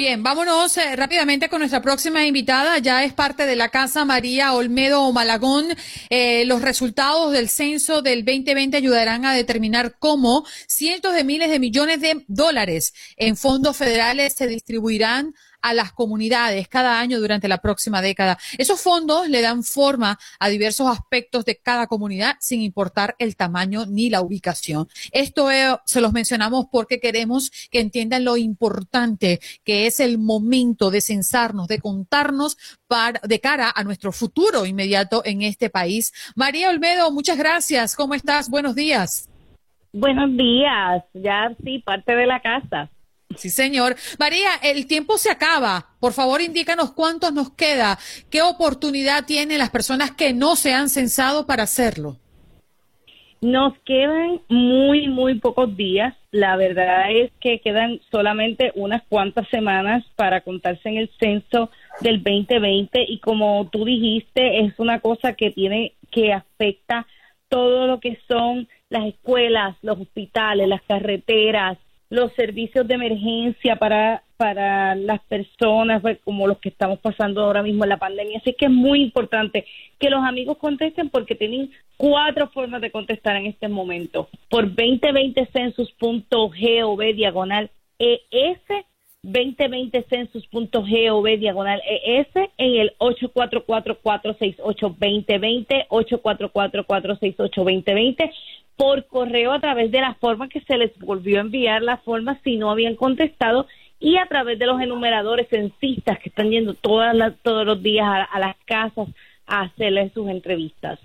Bien, 0.00 0.22
vámonos 0.22 0.78
eh, 0.78 0.96
rápidamente 0.96 1.50
con 1.50 1.58
nuestra 1.58 1.82
próxima 1.82 2.24
invitada. 2.24 2.78
Ya 2.78 3.04
es 3.04 3.12
parte 3.12 3.44
de 3.44 3.54
la 3.54 3.68
Casa 3.68 4.06
María 4.06 4.54
Olmedo 4.54 5.12
Malagón. 5.12 5.66
Eh, 6.08 6.46
los 6.46 6.62
resultados 6.62 7.32
del 7.32 7.50
censo 7.50 8.00
del 8.00 8.24
2020 8.24 8.78
ayudarán 8.78 9.26
a 9.26 9.34
determinar 9.34 9.96
cómo 9.98 10.46
cientos 10.66 11.12
de 11.12 11.22
miles 11.22 11.50
de 11.50 11.58
millones 11.58 12.00
de 12.00 12.24
dólares 12.28 12.94
en 13.18 13.36
fondos 13.36 13.76
federales 13.76 14.32
se 14.32 14.46
distribuirán 14.46 15.34
a 15.62 15.74
las 15.74 15.92
comunidades 15.92 16.68
cada 16.68 17.00
año 17.00 17.20
durante 17.20 17.48
la 17.48 17.58
próxima 17.58 18.02
década. 18.02 18.38
Esos 18.58 18.80
fondos 18.80 19.28
le 19.28 19.42
dan 19.42 19.62
forma 19.62 20.18
a 20.38 20.48
diversos 20.48 20.88
aspectos 20.88 21.44
de 21.44 21.56
cada 21.56 21.86
comunidad 21.86 22.36
sin 22.40 22.62
importar 22.62 23.14
el 23.18 23.36
tamaño 23.36 23.86
ni 23.86 24.10
la 24.10 24.20
ubicación. 24.20 24.88
Esto 25.12 25.50
eh, 25.50 25.76
se 25.84 26.00
los 26.00 26.12
mencionamos 26.12 26.66
porque 26.70 27.00
queremos 27.00 27.50
que 27.70 27.80
entiendan 27.80 28.24
lo 28.24 28.36
importante 28.36 29.40
que 29.64 29.86
es 29.86 30.00
el 30.00 30.18
momento 30.18 30.90
de 30.90 31.00
censarnos, 31.00 31.68
de 31.68 31.80
contarnos 31.80 32.56
para, 32.86 33.20
de 33.22 33.40
cara 33.40 33.72
a 33.74 33.84
nuestro 33.84 34.12
futuro 34.12 34.66
inmediato 34.66 35.22
en 35.24 35.42
este 35.42 35.70
país. 35.70 36.12
María 36.34 36.70
Olmedo, 36.70 37.10
muchas 37.12 37.38
gracias. 37.38 37.96
¿Cómo 37.96 38.14
estás? 38.14 38.48
Buenos 38.48 38.74
días. 38.74 39.28
Buenos 39.92 40.36
días. 40.36 41.04
Ya 41.14 41.52
sí, 41.64 41.80
parte 41.80 42.14
de 42.14 42.26
la 42.26 42.40
casa. 42.40 42.90
Sí, 43.36 43.48
señor. 43.48 43.96
María, 44.18 44.48
el 44.62 44.86
tiempo 44.86 45.16
se 45.16 45.30
acaba. 45.30 45.86
Por 46.00 46.12
favor, 46.12 46.40
indícanos 46.40 46.92
cuántos 46.92 47.32
nos 47.32 47.50
queda. 47.50 47.98
¿Qué 48.28 48.42
oportunidad 48.42 49.24
tienen 49.24 49.58
las 49.58 49.70
personas 49.70 50.10
que 50.10 50.32
no 50.32 50.56
se 50.56 50.74
han 50.74 50.88
censado 50.88 51.46
para 51.46 51.62
hacerlo? 51.62 52.16
Nos 53.40 53.72
quedan 53.86 54.42
muy, 54.48 55.08
muy 55.08 55.38
pocos 55.38 55.74
días. 55.74 56.14
La 56.30 56.56
verdad 56.56 57.10
es 57.10 57.32
que 57.40 57.60
quedan 57.60 58.00
solamente 58.10 58.72
unas 58.74 59.02
cuantas 59.08 59.48
semanas 59.48 60.04
para 60.16 60.42
contarse 60.42 60.88
en 60.90 60.98
el 60.98 61.10
censo 61.18 61.70
del 62.00 62.22
2020 62.22 63.06
y 63.08 63.18
como 63.20 63.68
tú 63.70 63.84
dijiste, 63.86 64.60
es 64.60 64.74
una 64.78 65.00
cosa 65.00 65.32
que 65.32 65.50
tiene 65.50 65.94
que 66.10 66.32
afecta 66.34 67.06
todo 67.48 67.86
lo 67.86 67.98
que 67.98 68.18
son 68.28 68.68
las 68.90 69.06
escuelas, 69.06 69.76
los 69.82 69.98
hospitales, 70.00 70.68
las 70.68 70.82
carreteras, 70.82 71.78
los 72.10 72.32
servicios 72.34 72.86
de 72.86 72.94
emergencia 72.94 73.76
para, 73.76 74.22
para 74.36 74.94
las 74.96 75.20
personas 75.20 76.02
pues, 76.02 76.18
como 76.24 76.48
los 76.48 76.58
que 76.58 76.68
estamos 76.68 76.98
pasando 76.98 77.42
ahora 77.42 77.62
mismo 77.62 77.84
en 77.84 77.90
la 77.90 77.98
pandemia. 77.98 78.38
Así 78.38 78.52
que 78.52 78.64
es 78.66 78.70
muy 78.70 79.00
importante 79.00 79.64
que 79.98 80.10
los 80.10 80.22
amigos 80.24 80.58
contesten 80.58 81.08
porque 81.08 81.36
tienen 81.36 81.70
cuatro 81.96 82.48
formas 82.48 82.80
de 82.80 82.90
contestar 82.90 83.36
en 83.36 83.46
este 83.46 83.68
momento. 83.68 84.28
Por 84.48 84.74
2020census.gov 84.74 87.14
diagonal 87.14 87.70
ES 87.98 88.60
2020census.gov 89.22 91.38
diagonal 91.38 91.82
ES 91.86 92.28
en 92.56 92.80
el 92.80 92.94
844-468-2020, 92.98 95.86
844-468-2020 95.88 98.32
por 98.80 99.06
correo 99.08 99.52
a 99.52 99.60
través 99.60 99.90
de 99.90 100.00
la 100.00 100.14
forma 100.14 100.48
que 100.48 100.62
se 100.62 100.78
les 100.78 100.98
volvió 100.98 101.36
a 101.36 101.42
enviar 101.42 101.82
la 101.82 101.98
forma 101.98 102.40
si 102.42 102.56
no 102.56 102.70
habían 102.70 102.96
contestado 102.96 103.66
y 103.98 104.16
a 104.16 104.24
través 104.24 104.58
de 104.58 104.64
los 104.64 104.80
enumeradores 104.80 105.50
censistas 105.50 106.18
que 106.18 106.30
están 106.30 106.48
yendo 106.48 106.72
todas 106.72 107.14
todos 107.42 107.66
los 107.66 107.82
días 107.82 108.06
a, 108.08 108.38
las 108.38 108.56
casas 108.64 109.08
a 109.46 109.60
hacerles 109.64 110.14
sus 110.14 110.30
entrevistas. 110.30 110.98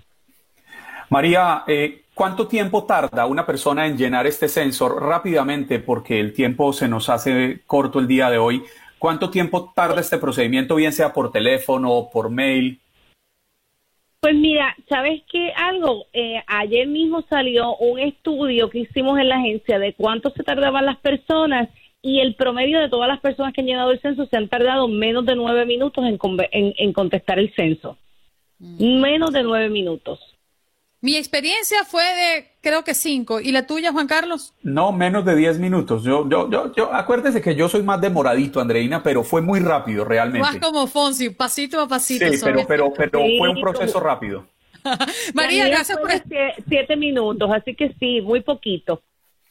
María, 1.10 1.64
eh, 1.66 2.04
¿cuánto 2.14 2.48
tiempo 2.48 2.84
tarda 2.84 3.26
una 3.26 3.44
persona 3.44 3.86
en 3.86 3.98
llenar 3.98 4.26
este 4.26 4.48
censo 4.48 4.88
rápidamente? 4.88 5.78
Porque 5.78 6.18
el 6.18 6.32
tiempo 6.32 6.72
se 6.72 6.88
nos 6.88 7.10
hace 7.10 7.60
corto 7.66 7.98
el 7.98 8.08
día 8.08 8.30
de 8.30 8.38
hoy. 8.38 8.64
¿Cuánto 8.98 9.28
tiempo 9.28 9.74
tarda 9.76 10.00
este 10.00 10.16
procedimiento, 10.16 10.76
bien 10.76 10.94
sea 10.94 11.12
por 11.12 11.30
teléfono 11.30 11.92
o 11.92 12.10
por 12.10 12.30
mail? 12.30 12.80
Pues 14.26 14.34
mira, 14.34 14.74
¿sabes 14.88 15.22
qué? 15.30 15.52
Algo, 15.54 16.06
eh, 16.12 16.42
ayer 16.48 16.88
mismo 16.88 17.22
salió 17.30 17.76
un 17.76 18.00
estudio 18.00 18.68
que 18.70 18.80
hicimos 18.80 19.20
en 19.20 19.28
la 19.28 19.36
agencia 19.36 19.78
de 19.78 19.94
cuánto 19.94 20.30
se 20.30 20.42
tardaban 20.42 20.84
las 20.84 20.96
personas 20.96 21.68
y 22.02 22.18
el 22.18 22.34
promedio 22.34 22.80
de 22.80 22.88
todas 22.88 23.06
las 23.06 23.20
personas 23.20 23.52
que 23.52 23.60
han 23.60 23.68
llenado 23.68 23.92
el 23.92 24.00
censo 24.00 24.26
se 24.26 24.36
han 24.36 24.48
tardado 24.48 24.88
menos 24.88 25.26
de 25.26 25.36
nueve 25.36 25.64
minutos 25.64 26.04
en, 26.04 26.18
en, 26.76 26.92
contestar 26.92 27.38
el 27.38 27.54
censo. 27.54 27.98
Mm. 28.58 29.00
Menos 29.00 29.30
de 29.30 29.44
nueve 29.44 29.68
minutos. 29.68 30.18
Mi 31.06 31.14
experiencia 31.14 31.84
fue 31.84 32.02
de, 32.02 32.48
creo 32.60 32.82
que 32.82 32.92
cinco. 32.92 33.38
¿Y 33.38 33.52
la 33.52 33.64
tuya, 33.64 33.92
Juan 33.92 34.08
Carlos? 34.08 34.54
No, 34.64 34.90
menos 34.90 35.24
de 35.24 35.36
diez 35.36 35.56
minutos. 35.56 36.02
Yo, 36.02 36.28
yo, 36.28 36.50
yo, 36.50 36.74
yo, 36.74 36.92
acuérdese 36.92 37.40
que 37.40 37.54
yo 37.54 37.68
soy 37.68 37.84
más 37.84 38.00
demoradito, 38.00 38.58
Andreina, 38.58 39.04
pero 39.04 39.22
fue 39.22 39.40
muy 39.40 39.60
rápido 39.60 40.04
realmente. 40.04 40.40
Más 40.40 40.56
como 40.56 40.88
Fonsi, 40.88 41.30
pasito 41.30 41.80
a 41.80 41.86
pasito. 41.86 42.26
Sí, 42.26 42.40
pero, 42.42 42.66
pero, 42.66 42.92
pero 42.92 43.20
fue 43.38 43.48
un 43.48 43.60
proceso 43.60 44.00
rápido. 44.00 44.48
María, 45.34 45.68
gracias 45.68 45.96
por... 45.96 46.10
Siete 46.68 46.96
minutos, 46.96 47.48
así 47.54 47.76
que 47.76 47.94
sí, 48.00 48.20
muy 48.20 48.40
poquito. 48.40 49.00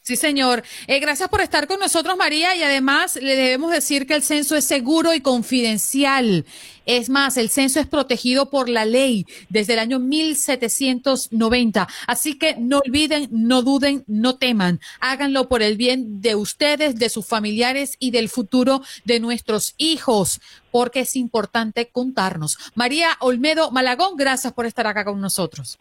Sí, 0.06 0.14
señor. 0.14 0.62
Eh, 0.86 1.00
gracias 1.00 1.28
por 1.28 1.40
estar 1.40 1.66
con 1.66 1.80
nosotros, 1.80 2.16
María, 2.16 2.54
y 2.54 2.62
además 2.62 3.16
le 3.20 3.34
debemos 3.34 3.72
decir 3.72 4.06
que 4.06 4.14
el 4.14 4.22
censo 4.22 4.54
es 4.54 4.64
seguro 4.64 5.12
y 5.12 5.20
confidencial. 5.20 6.44
Es 6.84 7.10
más, 7.10 7.36
el 7.36 7.48
censo 7.48 7.80
es 7.80 7.88
protegido 7.88 8.48
por 8.48 8.68
la 8.68 8.84
ley 8.84 9.26
desde 9.48 9.72
el 9.72 9.80
año 9.80 9.98
1790. 9.98 11.88
Así 12.06 12.38
que 12.38 12.54
no 12.56 12.82
olviden, 12.86 13.26
no 13.32 13.62
duden, 13.62 14.04
no 14.06 14.36
teman. 14.36 14.78
Háganlo 15.00 15.48
por 15.48 15.60
el 15.60 15.76
bien 15.76 16.20
de 16.20 16.36
ustedes, 16.36 16.94
de 16.94 17.08
sus 17.08 17.26
familiares 17.26 17.96
y 17.98 18.12
del 18.12 18.28
futuro 18.28 18.82
de 19.04 19.18
nuestros 19.18 19.74
hijos, 19.76 20.40
porque 20.70 21.00
es 21.00 21.16
importante 21.16 21.88
contarnos. 21.88 22.58
María 22.76 23.08
Olmedo 23.18 23.72
Malagón, 23.72 24.16
gracias 24.16 24.52
por 24.52 24.66
estar 24.66 24.86
acá 24.86 25.04
con 25.04 25.20
nosotros. 25.20 25.80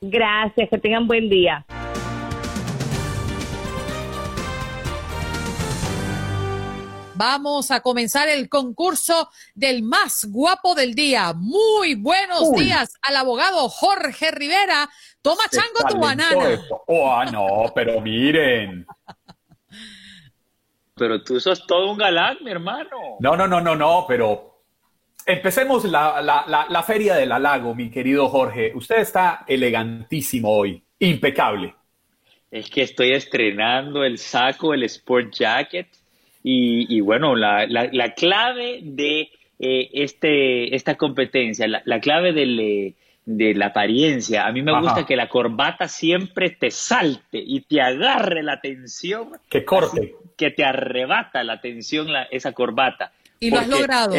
Gracias, 0.00 0.68
que 0.68 0.78
tengan 0.78 1.06
buen 1.06 1.30
día. 1.30 1.64
Vamos 7.24 7.70
a 7.70 7.80
comenzar 7.82 8.28
el 8.28 8.48
concurso 8.48 9.30
del 9.54 9.84
más 9.84 10.26
guapo 10.28 10.74
del 10.74 10.92
día. 10.92 11.32
Muy 11.32 11.94
buenos 11.94 12.50
días 12.56 12.94
al 13.00 13.14
abogado 13.14 13.68
Jorge 13.68 14.32
Rivera. 14.32 14.90
Toma 15.22 15.44
chango 15.48 15.88
tu 15.88 16.00
banana. 16.00 16.60
Oh, 16.88 17.12
ah, 17.12 17.24
no, 17.26 17.72
pero 17.76 18.00
miren. 18.00 18.84
Pero 20.96 21.22
tú 21.22 21.38
sos 21.38 21.64
todo 21.64 21.92
un 21.92 21.98
galán, 21.98 22.38
mi 22.42 22.50
hermano. 22.50 23.18
No, 23.20 23.36
no, 23.36 23.46
no, 23.46 23.60
no, 23.60 23.76
no, 23.76 24.04
pero 24.08 24.64
empecemos 25.24 25.84
la, 25.84 26.20
la, 26.22 26.66
la 26.68 26.82
feria 26.82 27.14
del 27.14 27.30
halago, 27.30 27.72
mi 27.72 27.88
querido 27.88 28.28
Jorge. 28.30 28.72
Usted 28.74 28.96
está 28.96 29.44
elegantísimo 29.46 30.50
hoy, 30.50 30.82
impecable. 30.98 31.72
Es 32.50 32.68
que 32.68 32.82
estoy 32.82 33.12
estrenando 33.12 34.02
el 34.02 34.18
saco, 34.18 34.74
el 34.74 34.82
sport 34.82 35.32
jacket 35.32 36.01
y, 36.42 37.00
bueno, 37.00 37.36
la, 37.36 37.66
la, 37.66 38.14
clave 38.14 38.80
de 38.82 39.30
eh, 39.58 39.90
este, 39.92 40.74
esta 40.74 40.96
competencia, 40.96 41.68
la, 41.68 42.00
clave 42.00 42.32
de 42.32 43.54
la 43.54 43.66
apariencia, 43.66 44.46
a 44.46 44.52
mí 44.52 44.62
me 44.62 44.78
gusta 44.78 45.06
que 45.06 45.14
la 45.14 45.28
corbata 45.28 45.86
siempre 45.86 46.50
te 46.50 46.72
salte 46.72 47.38
y 47.38 47.60
te 47.60 47.80
agarre 47.80 48.42
la 48.42 48.54
atención. 48.54 49.32
Que 49.48 49.64
corte. 49.64 50.16
que 50.36 50.50
te 50.50 50.64
arrebata 50.64 51.44
la 51.44 51.54
atención 51.54 52.08
esa 52.30 52.52
corbata. 52.52 53.12
Y 53.38 53.50
lo 53.50 53.58
has 53.58 53.68
logrado. 53.68 54.14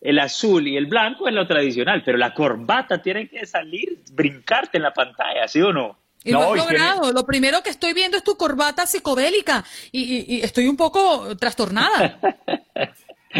El, 0.00 0.18
azul 0.18 0.66
y 0.66 0.76
el 0.76 0.86
blanco 0.86 1.28
es 1.28 1.34
lo 1.34 1.46
tradicional, 1.46 2.02
pero 2.04 2.18
la 2.18 2.34
corbata 2.34 3.00
tiene 3.02 3.28
que 3.28 3.46
salir, 3.46 3.98
brincarte 4.12 4.78
en 4.78 4.82
la 4.84 4.94
pantalla, 4.94 5.46
¿sí 5.46 5.60
o 5.60 5.72
no? 5.72 5.99
Y 6.24 6.32
lo 6.32 6.42
has 6.42 6.56
logrado. 6.56 7.12
Lo 7.12 7.24
primero 7.24 7.62
que 7.62 7.70
estoy 7.70 7.94
viendo 7.94 8.16
es 8.16 8.24
tu 8.24 8.36
corbata 8.36 8.86
psicodélica 8.86 9.64
y, 9.90 10.40
estoy 10.42 10.68
un 10.68 10.76
poco 10.76 11.36
trastornada. 11.36 12.18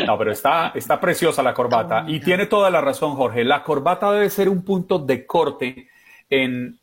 No, 0.06 0.16
pero 0.16 0.30
está, 0.30 0.70
está 0.76 1.00
preciosa 1.00 1.42
la 1.42 1.52
corbata. 1.52 2.04
y 2.06 2.20
tiene 2.20 2.46
toda 2.46 2.70
la 2.70 2.80
razón, 2.80 3.16
Jorge. 3.16 3.42
La 3.42 3.64
corbata 3.64 4.12
debe 4.12 4.30
ser 4.30 4.48
un 4.48 4.64
punto 4.64 5.00
de 5.00 5.26
corte 5.26 5.88
en 6.30 6.78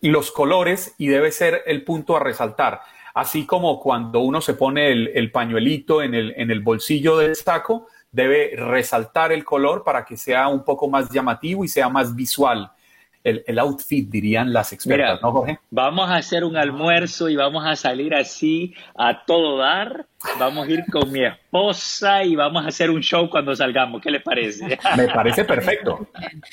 los 0.00 0.30
colores 0.30 0.94
y 0.96 1.08
debe 1.08 1.30
ser 1.32 1.64
el 1.66 1.84
punto 1.84 2.16
a 2.16 2.20
resaltar. 2.20 2.80
Así 3.12 3.44
como 3.44 3.78
cuando 3.78 4.20
uno 4.20 4.40
se 4.40 4.54
pone 4.54 4.90
el, 4.90 5.30
pañuelito 5.32 6.00
en 6.02 6.14
el, 6.14 6.32
en 6.38 6.50
el 6.50 6.60
bolsillo 6.60 7.18
del 7.18 7.36
saco, 7.36 7.88
debe 8.10 8.56
resaltar 8.56 9.30
el 9.30 9.44
color 9.44 9.84
para 9.84 10.06
que 10.06 10.16
sea 10.16 10.48
un 10.48 10.64
poco 10.64 10.88
más 10.88 11.10
llamativo 11.10 11.62
y 11.62 11.68
sea 11.68 11.90
más 11.90 12.16
visual 12.16 12.72
el, 13.24 13.58
outfit, 13.58 14.08
dirían 14.08 14.52
las 14.52 14.72
expertas, 14.72 15.20
¿no, 15.22 15.32
Jorge? 15.32 15.58
Vamos 15.70 16.10
a 16.10 16.16
hacer 16.16 16.44
un 16.44 16.56
almuerzo 16.56 17.28
y 17.30 17.36
vamos 17.36 17.64
a 17.66 17.74
salir 17.74 18.14
así 18.14 18.74
a 18.96 19.24
todo 19.24 19.58
dar. 19.58 20.06
Vamos 20.38 20.66
a 20.66 20.70
ir 20.70 20.84
con 20.90 21.10
mi 21.12 21.24
esposa 21.24 22.24
y 22.24 22.34
vamos 22.34 22.64
a 22.64 22.68
hacer 22.68 22.90
un 22.90 23.00
show 23.00 23.28
cuando 23.30 23.54
salgamos. 23.54 24.02
¿Qué 24.02 24.10
les 24.10 24.22
parece? 24.22 24.78
Me 24.96 25.08
parece 25.08 25.44
perfecto. 25.44 26.08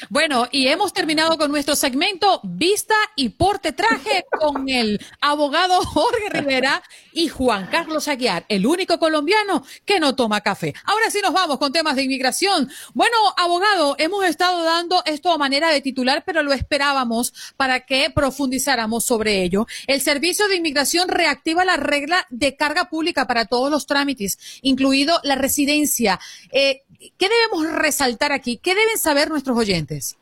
Bueno, 0.09 0.47
y 0.51 0.67
hemos 0.67 0.93
terminado 0.93 1.37
con 1.37 1.51
nuestro 1.51 1.75
segmento 1.75 2.41
Vista 2.43 2.95
y 3.15 3.29
Porte 3.29 3.71
Traje 3.71 4.25
con 4.39 4.69
el 4.69 4.99
abogado 5.21 5.81
Jorge 5.81 6.29
Rivera 6.29 6.83
y 7.13 7.27
Juan 7.27 7.67
Carlos 7.71 8.07
Aguiar, 8.07 8.45
el 8.49 8.65
único 8.65 8.99
colombiano 8.99 9.63
que 9.85 9.99
no 9.99 10.15
toma 10.15 10.41
café. 10.41 10.73
Ahora 10.85 11.09
sí 11.09 11.19
nos 11.23 11.33
vamos 11.33 11.57
con 11.57 11.71
temas 11.71 11.95
de 11.95 12.03
inmigración. 12.03 12.69
Bueno, 12.93 13.17
abogado, 13.37 13.95
hemos 13.97 14.25
estado 14.25 14.63
dando 14.63 15.01
esto 15.05 15.31
a 15.31 15.37
manera 15.37 15.69
de 15.69 15.81
titular, 15.81 16.23
pero 16.25 16.43
lo 16.43 16.53
esperábamos 16.53 17.33
para 17.57 17.81
que 17.81 18.09
profundizáramos 18.13 19.05
sobre 19.05 19.43
ello. 19.43 19.65
El 19.87 20.01
Servicio 20.01 20.47
de 20.47 20.57
Inmigración 20.57 21.07
reactiva 21.07 21.65
la 21.65 21.77
regla 21.77 22.25
de 22.29 22.55
carga 22.55 22.85
pública 22.85 23.27
para 23.27 23.45
todos 23.45 23.60
los 23.69 23.85
trámites, 23.85 24.59
incluido 24.61 25.19
la 25.23 25.35
residencia. 25.35 26.19
Eh, 26.51 26.81
¿Qué 27.17 27.27
debemos 27.29 27.71
resaltar 27.79 28.31
aquí? 28.31 28.57
¿Qué 28.57 28.73
deben 28.73 28.97
saber 28.97 29.29
nuestros 29.29 29.57
oyentes? 29.57 30.17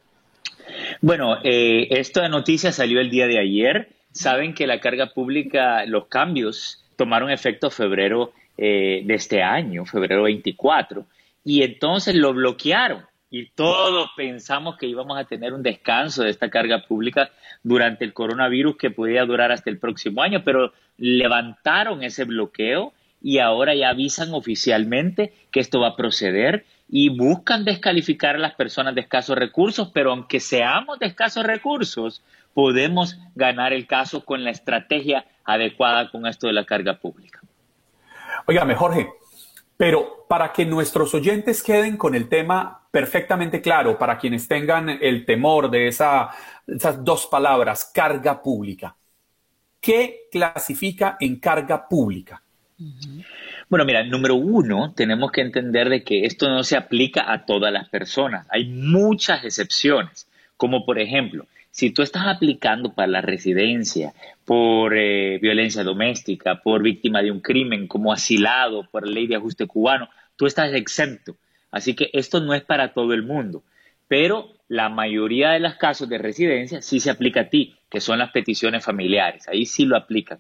Bueno, 1.02 1.38
eh, 1.44 1.88
esta 1.92 2.28
noticia 2.28 2.72
salió 2.72 3.00
el 3.00 3.10
día 3.10 3.28
de 3.28 3.40
ayer. 3.40 3.90
Saben 4.12 4.54
que 4.54 4.68
la 4.68 4.80
carga 4.80 5.14
pública, 5.14 5.86
los 5.86 6.08
cambios 6.08 6.84
tomaron 6.96 7.30
efecto 7.30 7.70
febrero 7.70 8.34
eh, 8.58 9.04
de 9.06 9.14
este 9.14 9.42
año, 9.42 9.86
febrero 9.86 10.24
24, 10.24 11.06
y 11.46 11.64
entonces 11.64 12.16
lo 12.16 12.34
bloquearon 12.34 13.06
y 13.32 13.52
todos 13.52 14.10
pensamos 14.18 14.78
que 14.78 14.88
íbamos 14.88 15.18
a 15.18 15.26
tener 15.26 15.54
un 15.54 15.62
descanso 15.62 16.24
de 16.24 16.32
esta 16.32 16.50
carga 16.50 16.86
pública 16.88 17.30
durante 17.62 18.04
el 18.04 18.14
coronavirus 18.14 18.78
que 18.78 18.90
podía 18.92 19.26
durar 19.26 19.52
hasta 19.52 19.70
el 19.70 19.78
próximo 19.78 20.24
año, 20.24 20.44
pero 20.44 20.74
levantaron 20.98 22.04
ese 22.04 22.24
bloqueo 22.26 22.94
y 23.22 23.40
ahora 23.40 23.76
ya 23.76 23.90
avisan 23.90 24.34
oficialmente 24.34 25.34
que 25.52 25.60
esto 25.60 25.82
va 25.82 25.90
a 25.90 25.96
proceder 25.96 26.66
y 26.88 27.10
buscan 27.10 27.66
descalificar 27.66 28.36
a 28.36 28.40
las 28.40 28.56
personas 28.56 28.96
de 28.96 29.02
escasos 29.02 29.38
recursos, 29.38 29.92
pero 29.94 30.12
aunque 30.12 30.40
seamos 30.40 31.00
de 31.00 31.08
escasos 31.08 31.46
recursos, 31.46 32.24
podemos 32.54 33.18
ganar 33.36 33.74
el 33.74 33.86
caso 33.86 34.26
con 34.26 34.44
la 34.44 34.52
estrategia 34.52 35.26
adecuada 35.44 36.10
con 36.10 36.26
esto 36.26 36.48
de 36.48 36.54
la 36.54 36.66
carga 36.66 37.00
pública. 37.00 37.42
Óigame, 38.48 38.76
Jorge, 38.76 39.10
pero 39.78 40.26
para 40.28 40.52
que 40.52 40.66
nuestros 40.66 41.14
oyentes 41.14 41.62
queden 41.62 41.98
con 41.98 42.16
el 42.16 42.28
tema 42.28 42.88
perfectamente 42.92 43.62
claro, 43.62 43.98
para 43.98 44.18
quienes 44.18 44.48
tengan 44.48 44.90
el 44.90 45.26
temor 45.26 45.70
de 45.70 45.88
esa, 45.88 46.30
esas 46.66 47.04
dos 47.04 47.28
palabras, 47.28 47.92
carga 47.94 48.42
pública, 48.42 48.96
¿qué 49.80 50.28
clasifica 50.32 51.18
en 51.20 51.40
carga 51.40 51.88
pública? 51.88 52.42
Bueno, 53.68 53.86
mira, 53.86 54.04
número 54.04 54.36
uno, 54.36 54.94
tenemos 54.96 55.32
que 55.32 55.42
entender 55.42 55.90
de 55.90 56.04
que 56.04 56.26
esto 56.26 56.50
no 56.50 56.64
se 56.64 56.78
aplica 56.78 57.32
a 57.32 57.46
todas 57.46 57.74
las 57.74 57.90
personas. 57.90 58.48
Hay 58.50 58.66
muchas 58.66 59.44
excepciones, 59.44 60.28
como 60.56 60.86
por 60.86 60.98
ejemplo, 60.98 61.46
si 61.72 61.92
tú 61.92 62.02
estás 62.02 62.28
aplicando 62.28 62.94
para 62.94 63.08
la 63.08 63.22
residencia 63.22 64.14
por 64.46 64.98
eh, 64.98 65.38
violencia 65.40 65.84
doméstica, 65.84 66.62
por 66.62 66.82
víctima 66.82 67.22
de 67.22 67.32
un 67.32 67.42
crimen, 67.42 67.88
como 67.88 68.12
asilado 68.12 68.88
por 68.90 69.08
ley 69.08 69.28
de 69.28 69.36
ajuste 69.36 69.68
cubano, 69.68 70.10
tú 70.36 70.46
estás 70.46 70.74
exento. 70.74 71.36
Así 71.72 71.96
que 71.96 72.10
esto 72.14 72.40
no 72.40 72.54
es 72.54 72.64
para 72.64 72.94
todo 72.94 73.14
el 73.14 73.24
mundo. 73.24 73.64
Pero 74.08 74.50
la 74.68 74.90
mayoría 74.90 75.52
de 75.52 75.60
los 75.60 75.76
casos 75.76 76.10
de 76.10 76.18
residencia 76.18 76.82
sí 76.82 77.00
se 77.00 77.12
aplica 77.12 77.42
a 77.42 77.50
ti, 77.50 77.76
que 77.90 78.02
son 78.02 78.20
las 78.20 78.32
peticiones 78.32 78.84
familiares. 78.84 79.48
Ahí 79.48 79.66
sí 79.66 79.86
lo 79.86 79.96
aplican. 79.96 80.40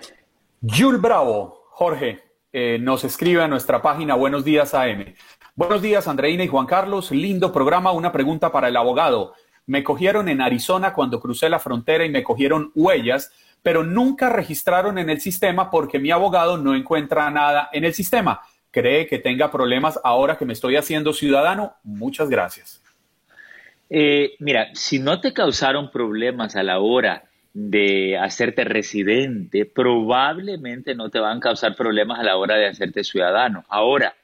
Jules 0.62 1.01
Bravo, 1.01 1.64
Jorge, 1.70 2.22
eh, 2.53 2.78
nos 2.80 3.05
escribe 3.05 3.43
a 3.43 3.49
nuestra 3.49 3.80
página 3.80 4.14
Buenos 4.14 4.45
Días 4.45 4.74
AM. 4.74 5.14
Buenos 5.55 5.82
días, 5.82 6.09
Andreina 6.09 6.45
y 6.45 6.49
Juan 6.49 6.66
Carlos. 6.66 7.11
Lindo 7.11 7.53
programa. 7.53 7.93
Una 7.93 8.12
pregunta 8.12 8.51
para 8.51 8.68
el 8.68 8.76
abogado. 8.76 9.34
Me 9.71 9.85
cogieron 9.85 10.29
en 10.29 10.41
Arizona 10.41 10.93
cuando 10.93 11.21
crucé 11.21 11.49
la 11.49 11.61
frontera 11.61 12.05
y 12.05 12.11
me 12.11 12.25
cogieron 12.25 12.73
huellas, 12.75 13.31
pero 13.62 13.85
nunca 13.85 14.29
registraron 14.29 14.99
en 14.99 15.09
el 15.11 15.21
sistema 15.21 15.71
porque 15.71 16.01
mi 16.01 16.11
abogado 16.11 16.59
no 16.59 16.75
encuentra 16.75 17.31
nada 17.31 17.68
en 17.73 17.85
el 17.85 17.95
sistema. 17.95 18.41
¿Cree 18.73 19.07
que 19.07 19.21
tenga 19.21 19.49
problemas 19.53 20.01
ahora 20.03 20.37
que 20.37 20.45
me 20.45 20.55
estoy 20.55 20.75
haciendo 20.75 21.12
ciudadano? 21.12 21.75
Muchas 21.85 22.29
gracias. 22.29 22.83
Eh, 23.89 24.33
mira, 24.41 24.71
si 24.75 24.99
no 24.99 25.21
te 25.21 25.33
causaron 25.33 25.93
problemas 25.93 26.57
a 26.57 26.64
la 26.64 26.81
hora 26.81 27.23
de 27.55 28.18
hacerte 28.18 28.64
residente, 28.64 29.66
probablemente 29.66 30.97
no 30.97 31.11
te 31.11 31.21
van 31.21 31.37
a 31.37 31.43
causar 31.43 31.77
problemas 31.77 32.18
a 32.18 32.25
la 32.25 32.37
hora 32.37 32.57
de 32.57 32.66
hacerte 32.66 33.05
ciudadano. 33.05 33.64
Ahora, 33.68 34.16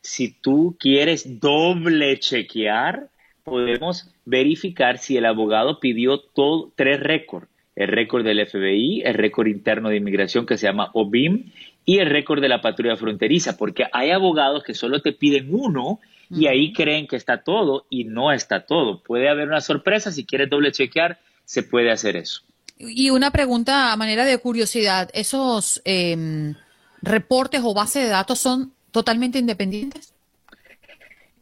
si 0.00 0.32
tú 0.32 0.76
quieres 0.76 1.38
doble 1.38 2.18
chequear, 2.18 3.10
podemos 3.48 4.10
verificar 4.24 4.98
si 4.98 5.16
el 5.16 5.26
abogado 5.26 5.80
pidió 5.80 6.20
todo, 6.20 6.72
tres 6.76 7.00
récords. 7.00 7.48
El 7.76 7.88
récord 7.88 8.24
del 8.24 8.44
FBI, 8.44 9.02
el 9.04 9.14
récord 9.14 9.46
interno 9.46 9.88
de 9.88 9.96
inmigración 9.96 10.46
que 10.46 10.58
se 10.58 10.66
llama 10.66 10.90
OBIM 10.94 11.52
y 11.84 11.98
el 11.98 12.10
récord 12.10 12.40
de 12.40 12.48
la 12.48 12.60
patrulla 12.60 12.96
fronteriza, 12.96 13.56
porque 13.56 13.86
hay 13.92 14.10
abogados 14.10 14.64
que 14.64 14.74
solo 14.74 15.00
te 15.00 15.12
piden 15.12 15.48
uno 15.50 16.00
y 16.30 16.46
ahí 16.46 16.72
creen 16.72 17.06
que 17.06 17.16
está 17.16 17.42
todo 17.42 17.86
y 17.88 18.04
no 18.04 18.32
está 18.32 18.66
todo. 18.66 19.02
Puede 19.02 19.28
haber 19.28 19.48
una 19.48 19.60
sorpresa, 19.60 20.12
si 20.12 20.26
quieres 20.26 20.50
doble 20.50 20.72
chequear, 20.72 21.18
se 21.44 21.62
puede 21.62 21.90
hacer 21.90 22.16
eso. 22.16 22.42
Y 22.78 23.10
una 23.10 23.30
pregunta 23.30 23.92
a 23.92 23.96
manera 23.96 24.24
de 24.24 24.38
curiosidad, 24.38 25.10
¿esos 25.14 25.80
em, 25.84 26.54
reportes 27.02 27.62
o 27.64 27.74
bases 27.74 28.04
de 28.04 28.08
datos 28.08 28.38
son 28.38 28.72
totalmente 28.90 29.38
independientes? 29.38 30.14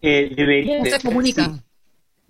Eh, 0.01 0.33
deberían 0.35 0.87
se 0.87 1.01
comunican? 1.01 1.63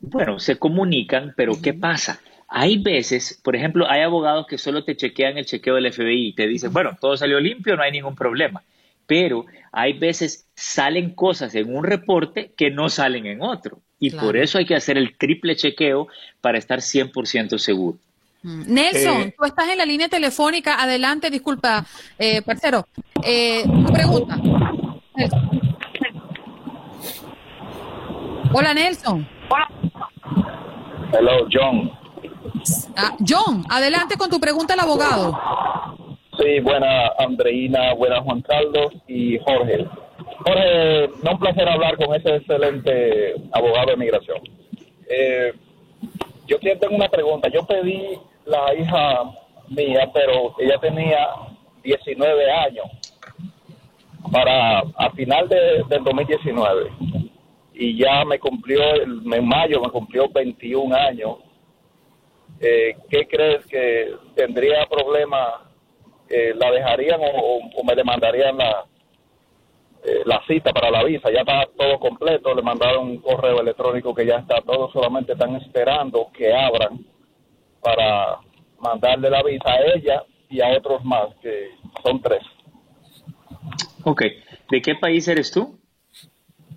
Bueno, 0.09 0.39
se 0.39 0.57
comunican, 0.57 1.35
pero 1.37 1.61
¿qué 1.61 1.75
pasa? 1.75 2.21
Hay 2.49 2.79
veces, 2.79 3.41
por 3.43 3.57
ejemplo, 3.57 3.91
hay 3.91 4.03
abogados 4.03 4.47
que 4.47 4.57
solo 4.57 4.85
te 4.85 4.97
chequean 4.97 5.37
el 5.37 5.47
chequeo 5.47 5.75
del 5.75 5.93
FBI 5.93 6.29
y 6.29 6.33
te 6.33 6.47
dicen, 6.47 6.73
bueno, 6.73 6.97
todo 7.01 7.17
salió 7.17 7.41
limpio, 7.41 7.77
no 7.77 7.83
hay 7.83 7.91
ningún 7.91 8.15
problema. 8.15 8.63
Pero 9.07 9.47
hay 9.73 9.95
veces 9.95 10.47
salen 10.55 11.11
cosas 11.11 11.55
en 11.57 11.75
un 11.75 11.85
reporte 11.85 12.53
que 12.57 12.71
no 12.71 12.89
salen 12.89 13.27
en 13.27 13.43
otro. 13.43 13.81
Y 13.99 14.11
por 14.11 14.37
eso 14.37 14.59
hay 14.59 14.67
que 14.67 14.77
hacer 14.77 14.97
el 14.97 15.17
triple 15.17 15.57
chequeo 15.57 16.07
para 16.41 16.59
estar 16.59 16.81
100% 16.81 17.59
seguro. 17.59 17.99
Mm. 18.43 18.75
Nelson, 18.75 19.23
eh, 19.23 19.35
tú 19.37 19.45
estás 19.45 19.69
en 19.69 19.79
la 19.79 19.85
línea 19.85 20.09
telefónica. 20.09 20.81
Adelante, 20.81 21.31
disculpa, 21.31 21.85
eh, 22.19 22.43
parcero. 22.43 22.87
Eh, 23.25 23.65
pregunta. 23.93 24.41
Hola, 28.53 28.73
Nelson. 28.73 29.27
Hello, 31.19 31.47
John. 31.51 31.91
Ah, 32.95 33.17
John, 33.27 33.65
adelante 33.71 34.19
con 34.19 34.29
tu 34.29 34.39
pregunta 34.39 34.75
al 34.75 34.81
abogado. 34.81 35.39
Sí, 36.39 36.61
buena 36.61 37.09
Andreina, 37.19 37.95
buena 37.95 38.21
Juan 38.21 38.43
Carlos 38.43 38.93
y 39.09 39.39
Jorge. 39.39 39.87
Jorge, 40.45 41.09
no 41.23 41.31
un 41.33 41.39
placer 41.39 41.67
hablar 41.67 41.97
con 41.97 42.15
ese 42.15 42.37
excelente 42.37 43.35
abogado 43.53 43.93
de 43.93 43.97
migración. 43.97 44.39
Eh, 45.09 45.55
yo 46.47 46.59
tengo 46.59 46.95
una 46.95 47.09
pregunta. 47.09 47.49
Yo 47.49 47.65
pedí 47.65 48.19
la 48.45 48.75
hija 48.75 49.23
mía, 49.69 50.11
pero 50.13 50.55
ella 50.59 50.77
tenía 50.79 51.29
19 51.83 52.51
años 52.51 52.87
para 54.31 54.81
a 54.81 55.11
final 55.15 55.49
de, 55.49 55.83
del 55.89 56.05
2019 56.05 56.91
y 57.79 57.97
ya 57.99 58.25
me 58.25 58.39
cumplió 58.39 58.81
en 59.03 59.47
mayo 59.47 59.81
me 59.81 59.91
cumplió 59.91 60.29
21 60.29 60.95
años 60.97 61.39
eh, 62.61 62.97
¿qué 63.11 63.27
crees 63.29 63.67
que 63.67 64.15
tendría 64.35 64.87
problema 64.87 65.71
eh, 66.29 66.55
la 66.57 66.71
dejarían 66.71 67.21
o, 67.23 67.85
me 67.85 67.95
demandarían 67.95 68.57
la 68.57 68.87
eh, 70.05 70.23
la 70.25 70.43
cita 70.47 70.73
para 70.73 70.91
la 70.91 71.05
visa 71.05 71.31
ya 71.31 71.41
está 71.41 71.67
todo 71.77 71.99
completo 72.01 72.55
le 72.55 72.63
mandaron 72.63 73.09
un 73.09 73.19
correo 73.19 73.61
electrónico 73.61 74.15
que 74.15 74.27
ya 74.27 74.37
está 74.37 74.61
todo 74.63 74.91
solamente 74.91 75.33
están 75.33 75.55
esperando 75.57 76.29
que 76.33 76.53
abran 76.55 77.05
para 77.83 78.41
mandarle 78.81 79.31
la 79.31 79.43
visa 79.43 79.71
a 79.71 79.81
ella 79.95 80.23
y 80.49 80.61
a 80.61 80.69
otros 80.77 81.05
más, 81.05 81.35
que 81.43 81.71
son 82.03 82.21
tres. 82.21 82.43
Ok. 84.05 84.23
¿De 84.71 84.81
qué 84.81 84.95
país 84.95 85.27
eres 85.29 85.51
tú? 85.51 85.79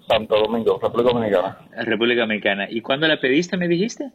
Santo 0.10 0.40
Domingo, 0.40 0.80
República 0.82 1.12
Dominicana. 1.14 1.58
República 1.78 2.22
Dominicana. 2.22 2.68
¿Y 2.70 2.82
cuándo 2.82 3.08
la 3.08 3.20
pediste, 3.20 3.58
me 3.58 3.68
dijiste? 3.68 4.12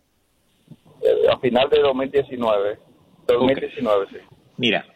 Eh, 1.00 1.28
a 1.30 1.38
final 1.38 1.70
de 1.70 1.78
2019. 1.78 2.78
2019, 3.28 4.06
sí. 4.10 4.16
Mira, 4.56 4.86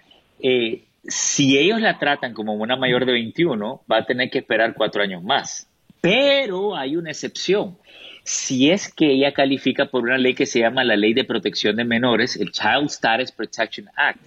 eh, 0.41 0.85
si 1.05 1.57
ellos 1.57 1.81
la 1.81 1.99
tratan 1.99 2.35
como 2.35 2.55
una 2.55 2.77
mayor 2.77 3.07
de 3.07 3.13
21, 3.13 3.83
va 3.91 3.99
a 3.99 4.07
tener 4.07 4.29
que 4.29 4.39
esperar 4.39 4.75
cuatro 4.75 5.01
años 5.03 5.23
más. 5.23 5.71
Pero 6.01 6.77
hay 6.77 6.97
una 6.97 7.11
excepción 7.11 7.79
si 8.25 8.71
es 8.71 8.93
que 8.93 9.07
ella 9.13 9.33
califica 9.33 9.87
por 9.87 10.03
una 10.03 10.19
ley 10.19 10.35
que 10.35 10.45
se 10.45 10.61
llama 10.61 10.85
la 10.85 10.97
Ley 10.97 11.15
de 11.15 11.25
Protección 11.25 11.77
de 11.77 11.85
Menores, 11.85 12.37
el 12.37 12.51
Child 12.51 12.87
Status 12.87 13.33
Protection 13.33 13.89
Act. 13.97 14.21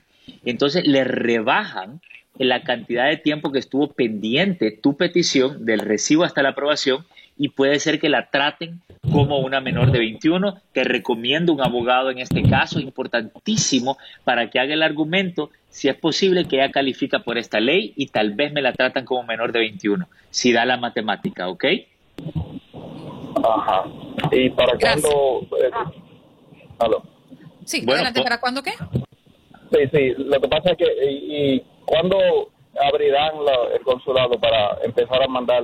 Entonces 0.43 0.87
le 0.87 1.03
rebajan 1.03 2.01
la 2.37 2.63
cantidad 2.63 3.07
de 3.07 3.17
tiempo 3.17 3.51
que 3.51 3.59
estuvo 3.59 3.91
pendiente 3.91 4.71
tu 4.71 4.95
petición 4.95 5.65
del 5.65 5.79
recibo 5.79 6.23
hasta 6.23 6.41
la 6.41 6.49
aprobación 6.49 7.05
y 7.37 7.49
puede 7.49 7.79
ser 7.79 7.99
que 7.99 8.09
la 8.09 8.29
traten 8.29 8.81
como 9.11 9.39
una 9.39 9.61
menor 9.61 9.91
de 9.91 9.99
21. 9.99 10.61
Te 10.73 10.83
recomiendo 10.83 11.53
un 11.53 11.61
abogado 11.61 12.11
en 12.11 12.19
este 12.19 12.43
caso, 12.43 12.79
importantísimo, 12.79 13.97
para 14.23 14.49
que 14.49 14.59
haga 14.59 14.73
el 14.73 14.83
argumento 14.83 15.49
si 15.69 15.87
es 15.87 15.95
posible 15.95 16.45
que 16.45 16.57
ella 16.57 16.71
califica 16.71 17.19
por 17.19 17.37
esta 17.37 17.59
ley 17.59 17.93
y 17.95 18.07
tal 18.07 18.33
vez 18.33 18.51
me 18.51 18.61
la 18.61 18.73
tratan 18.73 19.05
como 19.05 19.23
menor 19.23 19.51
de 19.53 19.59
21, 19.59 20.07
si 20.29 20.51
da 20.51 20.65
la 20.65 20.77
matemática, 20.77 21.47
¿ok? 21.47 21.65
Ajá. 23.43 23.85
¿Y 24.31 24.49
para 24.49 24.77
cuándo? 24.77 25.47
Eh, 25.59 25.71
¿Aló? 26.77 27.03
Sí, 27.65 27.83
adelante, 27.87 28.21
¿para 28.21 28.39
cuándo 28.39 28.61
qué? 28.61 28.71
Sí, 29.71 29.79
sí, 29.91 30.13
lo 30.17 30.41
que 30.41 30.47
pasa 30.47 30.71
es 30.71 30.77
que, 30.77 30.85
¿y, 31.09 31.63
cuándo 31.85 32.17
abrirán 32.79 33.31
el 33.73 33.81
consulado 33.81 34.39
para 34.39 34.77
empezar 34.83 35.23
a 35.23 35.27
mandar 35.27 35.63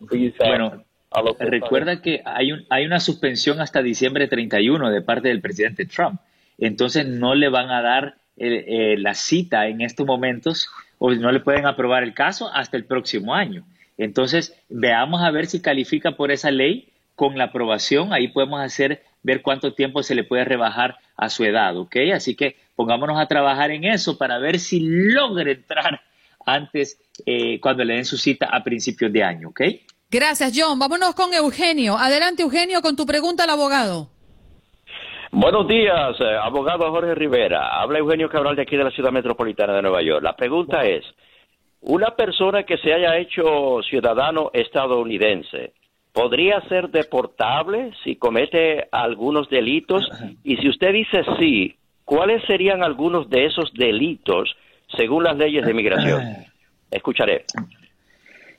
visa? 0.00 0.44
Bueno, 0.46 0.84
a 1.10 1.22
los 1.22 1.38
recuerda 1.38 2.02
que 2.02 2.22
hay, 2.24 2.52
un, 2.52 2.66
hay 2.70 2.86
una 2.86 3.00
suspensión 3.00 3.60
hasta 3.60 3.82
diciembre 3.82 4.28
31 4.28 4.90
de 4.90 5.02
parte 5.02 5.28
del 5.28 5.40
presidente 5.40 5.86
Trump. 5.86 6.20
Entonces 6.58 7.06
no 7.06 7.34
le 7.34 7.48
van 7.48 7.70
a 7.70 7.82
dar 7.82 8.16
eh, 8.36 8.96
la 8.98 9.14
cita 9.14 9.68
en 9.68 9.80
estos 9.80 10.06
momentos 10.06 10.70
o 10.98 11.10
no 11.12 11.32
le 11.32 11.40
pueden 11.40 11.66
aprobar 11.66 12.02
el 12.02 12.14
caso 12.14 12.50
hasta 12.52 12.76
el 12.76 12.84
próximo 12.84 13.34
año. 13.34 13.64
Entonces, 13.98 14.54
veamos 14.70 15.22
a 15.22 15.30
ver 15.30 15.46
si 15.46 15.60
califica 15.60 16.12
por 16.12 16.30
esa 16.30 16.50
ley 16.50 16.88
con 17.16 17.36
la 17.36 17.44
aprobación, 17.44 18.14
ahí 18.14 18.28
podemos 18.28 18.60
hacer, 18.60 19.02
ver 19.22 19.42
cuánto 19.42 19.74
tiempo 19.74 20.02
se 20.02 20.14
le 20.14 20.24
puede 20.24 20.44
rebajar 20.44 20.96
a 21.16 21.28
su 21.28 21.44
edad, 21.44 21.76
¿ok? 21.76 21.96
Así 22.14 22.34
que 22.34 22.56
pongámonos 22.74 23.18
a 23.18 23.26
trabajar 23.26 23.70
en 23.70 23.84
eso 23.84 24.16
para 24.16 24.38
ver 24.38 24.58
si 24.58 24.80
logra 24.80 25.50
entrar 25.50 26.00
antes, 26.46 26.98
eh, 27.26 27.60
cuando 27.60 27.84
le 27.84 27.94
den 27.94 28.04
su 28.04 28.16
cita 28.16 28.48
a 28.50 28.64
principios 28.64 29.12
de 29.12 29.22
año, 29.22 29.48
¿ok? 29.48 29.60
Gracias, 30.10 30.52
John. 30.56 30.78
Vámonos 30.78 31.14
con 31.14 31.32
Eugenio. 31.34 31.96
Adelante, 31.96 32.42
Eugenio, 32.42 32.82
con 32.82 32.96
tu 32.96 33.06
pregunta 33.06 33.44
al 33.44 33.50
abogado. 33.50 34.08
Buenos 35.32 35.68
días, 35.68 36.16
eh, 36.18 36.36
abogado 36.42 36.90
Jorge 36.90 37.14
Rivera. 37.14 37.80
Habla 37.80 38.00
Eugenio 38.00 38.28
Cabral 38.28 38.56
de 38.56 38.62
aquí 38.62 38.76
de 38.76 38.82
la 38.82 38.90
ciudad 38.90 39.12
metropolitana 39.12 39.74
de 39.74 39.82
Nueva 39.82 40.02
York. 40.02 40.24
La 40.24 40.34
pregunta 40.34 40.84
es, 40.84 41.04
una 41.82 42.16
persona 42.16 42.64
que 42.64 42.76
se 42.78 42.92
haya 42.92 43.16
hecho 43.16 43.80
ciudadano 43.88 44.50
estadounidense, 44.52 45.74
podría 46.12 46.60
ser 46.68 46.90
deportable 46.90 47.92
si 48.04 48.16
comete 48.16 48.88
algunos 48.90 49.48
delitos 49.48 50.08
y 50.44 50.56
si 50.56 50.68
usted 50.68 50.92
dice 50.92 51.22
sí, 51.38 51.76
¿cuáles 52.04 52.42
serían 52.46 52.82
algunos 52.82 53.28
de 53.30 53.46
esos 53.46 53.72
delitos 53.74 54.56
según 54.96 55.24
las 55.24 55.36
leyes 55.36 55.64
de 55.64 55.74
migración? 55.74 56.22
Escucharé. 56.90 57.44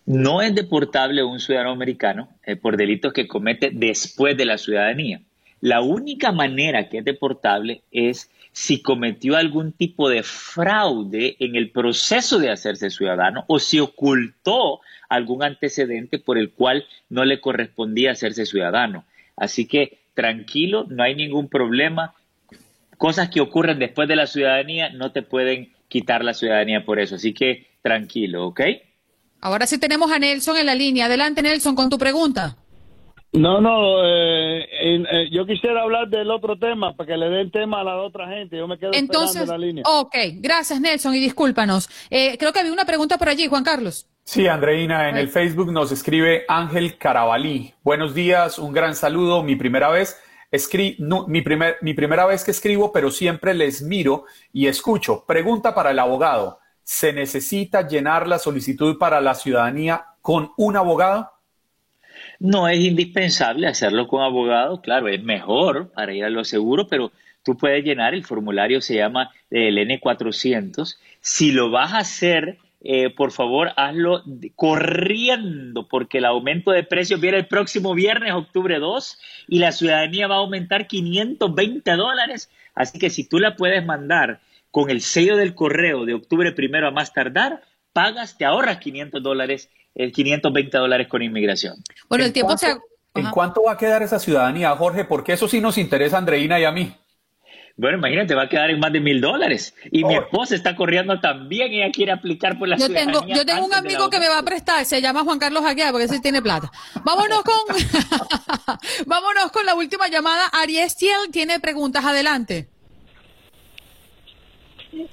No 0.06 0.42
es 0.42 0.56
deportable 0.56 1.24
un 1.24 1.40
ciudadano 1.40 1.72
americano 1.72 2.30
eh, 2.46 2.56
por 2.56 2.76
delitos 2.76 3.14
que 3.14 3.28
comete 3.28 3.70
después 3.72 4.36
de 4.36 4.46
la 4.46 4.58
ciudadanía. 4.58 5.22
La 5.60 5.82
única 5.82 6.32
manera 6.32 6.90
que 6.90 7.00
es 7.00 7.06
deportable 7.06 7.84
es 7.92 8.32
si 8.52 8.82
cometió 8.82 9.38
algún 9.38 9.72
tipo 9.72 10.10
de 10.10 10.24
fraude 10.24 11.38
en 11.40 11.56
el 11.56 11.70
proceso 11.70 12.40
de 12.40 12.50
hacerse 12.50 12.90
ciudadano 12.90 13.46
o 13.48 13.60
si 13.60 13.80
ocultó 13.80 14.82
algún 15.12 15.44
antecedente 15.44 16.20
por 16.20 16.38
el 16.38 16.52
cual 16.52 16.86
no 17.10 17.26
le 17.26 17.42
correspondía 17.42 18.12
hacerse 18.12 18.46
ciudadano. 18.46 19.04
Así 19.36 19.68
que 19.68 20.00
tranquilo, 20.14 20.86
no 20.90 21.04
hay 21.04 21.16
ningún 21.16 21.50
problema. 21.50 22.14
Cosas 22.98 23.30
que 23.30 23.42
ocurren 23.42 23.78
después 23.78 24.08
de 24.08 24.16
la 24.16 24.26
ciudadanía 24.26 24.90
no 24.90 25.12
te 25.12 25.22
pueden 25.22 25.74
quitar 25.90 26.24
la 26.24 26.34
ciudadanía 26.34 26.86
por 26.86 27.00
eso. 27.00 27.16
Así 27.16 27.34
que 27.34 27.68
tranquilo, 27.82 28.48
¿ok? 28.48 28.62
Ahora 29.42 29.68
sí 29.68 29.80
tenemos 29.80 30.10
a 30.12 30.20
Nelson 30.20 30.56
en 30.58 30.66
la 30.66 30.76
línea. 30.76 31.08
Adelante, 31.08 31.42
Nelson, 31.42 31.76
con 31.76 31.90
tu 31.90 31.98
pregunta. 31.98 32.56
No, 33.34 33.60
no, 33.60 34.04
eh, 34.06 34.66
eh, 34.72 35.30
yo 35.32 35.46
quisiera 35.46 35.82
hablar 35.82 36.08
del 36.10 36.30
otro 36.32 36.58
tema 36.58 36.96
para 36.96 37.08
que 37.08 37.18
le 37.18 37.30
den 37.30 37.52
tema 37.52 37.82
a 37.82 37.84
la 37.84 37.98
otra 37.98 38.30
gente. 38.30 38.58
Yo 38.58 38.68
me 38.68 38.78
quedo 38.78 38.92
Entonces, 38.94 39.42
esperando 39.42 39.58
la 39.58 39.66
línea. 39.66 39.84
ok, 39.86 40.16
gracias 40.36 40.80
Nelson 40.80 41.16
y 41.16 41.20
discúlpanos. 41.20 41.90
Eh, 42.10 42.38
creo 42.38 42.54
que 42.54 42.60
había 42.60 42.74
una 42.74 42.86
pregunta 42.86 43.18
por 43.18 43.30
allí, 43.30 43.48
Juan 43.48 43.64
Carlos. 43.64 44.11
Sí, 44.24 44.48
Andreina, 44.48 45.10
en 45.10 45.18
el 45.18 45.30
Facebook 45.30 45.72
nos 45.72 45.92
escribe 45.92 46.46
Ángel 46.48 46.98
Carabalí. 46.98 47.74
Buenos 47.84 48.14
días, 48.14 48.60
un 48.60 48.72
gran 48.72 48.96
saludo. 48.96 49.44
Mi 49.44 49.56
primera 49.56 49.90
vez, 49.90 50.22
escri 50.52 50.96
no, 51.00 51.28
mi, 51.28 51.42
primer, 51.42 51.78
mi 51.82 51.94
primera 51.94 52.26
vez 52.26 52.44
que 52.44 52.52
escribo, 52.52 52.94
pero 52.94 53.12
siempre 53.12 53.54
les 53.54 53.82
miro 53.82 54.26
y 54.54 54.68
escucho. 54.68 55.26
Pregunta 55.26 55.74
para 55.74 55.92
el 55.92 56.00
abogado. 56.00 56.60
¿Se 56.84 57.12
necesita 57.12 57.88
llenar 57.88 58.28
la 58.28 58.40
solicitud 58.40 58.98
para 58.98 59.20
la 59.22 59.34
ciudadanía 59.34 60.06
con 60.22 60.52
un 60.56 60.78
abogado? 60.78 61.32
No 62.40 62.68
es 62.68 62.80
indispensable 62.80 63.68
hacerlo 63.68 64.08
con 64.08 64.22
abogado, 64.22 64.82
claro, 64.82 65.08
es 65.08 65.22
mejor 65.24 65.92
para 65.92 66.14
ir 66.14 66.24
a 66.24 66.30
lo 66.30 66.46
seguro, 66.46 66.88
pero 66.88 67.12
tú 67.44 67.58
puedes 67.58 67.84
llenar, 67.84 68.14
el 68.14 68.24
formulario 68.24 68.82
se 68.82 68.96
llama 68.96 69.32
el 69.50 69.78
N400. 69.78 70.98
Si 71.20 71.52
lo 71.52 71.72
vas 71.72 71.94
a 71.94 72.00
hacer, 72.00 72.60
eh, 72.84 73.12
por 73.12 73.32
favor, 73.32 73.72
hazlo 73.78 74.24
corriendo, 74.56 75.88
porque 75.88 76.18
el 76.18 76.26
aumento 76.26 76.72
de 76.72 76.84
precios 76.84 77.22
viene 77.22 77.38
el 77.38 77.48
próximo 77.48 77.94
viernes, 77.94 78.34
octubre 78.34 78.80
2, 78.80 79.20
y 79.50 79.60
la 79.60 79.72
ciudadanía 79.72 80.28
va 80.28 80.36
a 80.36 80.40
aumentar 80.40 80.88
520 80.88 81.92
dólares. 81.92 82.50
Así 82.74 82.98
que 82.98 83.12
si 83.12 83.28
tú 83.28 83.38
la 83.38 83.56
puedes 83.56 83.86
mandar 83.86 84.40
con 84.72 84.90
el 84.90 85.02
sello 85.02 85.38
del 85.38 85.54
correo 85.54 86.06
de 86.06 86.16
octubre 86.16 86.52
primero 86.54 86.88
a 86.88 86.92
más 86.92 87.14
tardar, 87.14 87.62
pagas, 87.94 88.38
te 88.38 88.46
ahorras 88.46 88.78
500 88.78 89.22
dólares 89.22 89.70
el 89.94 90.12
520 90.12 90.78
dólares 90.78 91.08
con 91.08 91.22
inmigración. 91.22 91.84
Bueno, 92.10 92.26
el 92.26 92.34
tiempo 92.34 92.58
se... 92.58 92.78
¿En 93.14 93.30
cuánto 93.30 93.64
va 93.64 93.74
a 93.74 93.78
quedar 93.78 94.02
esa 94.02 94.20
ciudadanía, 94.20 94.74
Jorge? 94.78 95.04
Porque 95.04 95.34
eso 95.34 95.48
sí 95.48 95.60
nos 95.60 95.78
interesa 95.78 96.16
a 96.16 96.20
Andreina 96.20 96.60
y 96.60 96.64
a 96.64 96.72
mí. 96.72 96.96
Bueno, 97.78 97.98
imagínate, 97.98 98.36
va 98.36 98.44
a 98.44 98.50
quedar 98.50 98.70
en 98.70 98.80
más 98.80 98.92
de 98.92 99.00
mil 99.00 99.22
dólares. 99.22 99.74
Y 99.92 100.04
mi 100.04 100.16
esposa 100.16 100.56
está 100.56 100.76
corriendo 100.76 101.20
también, 101.20 101.72
ella 101.72 101.92
quiere 101.92 102.12
aplicar 102.12 102.60
por 102.60 102.68
la 102.68 102.78
yo 102.78 102.86
ciudadanía. 102.86 103.20
Tengo, 103.20 103.34
yo 103.34 103.46
tengo 103.46 103.66
un 103.66 103.74
amigo 103.74 104.10
que 104.10 104.20
me 104.20 104.28
va 104.28 104.40
a 104.40 104.44
prestar, 104.44 104.86
se 104.86 105.02
llama 105.02 105.24
Juan 105.24 105.40
Carlos 105.40 105.64
Aguiar, 105.64 105.92
porque 105.92 106.06
ese 106.06 106.20
tiene 106.20 106.42
plata. 106.42 106.72
Vámonos 107.04 107.44
con, 107.44 107.56
vámonos 109.08 109.52
con 109.52 109.66
la 109.66 109.76
última 109.76 110.08
llamada. 110.10 110.48
Ariestiel 110.48 111.32
tiene 111.32 111.60
preguntas, 111.60 112.04
adelante. 112.04 112.68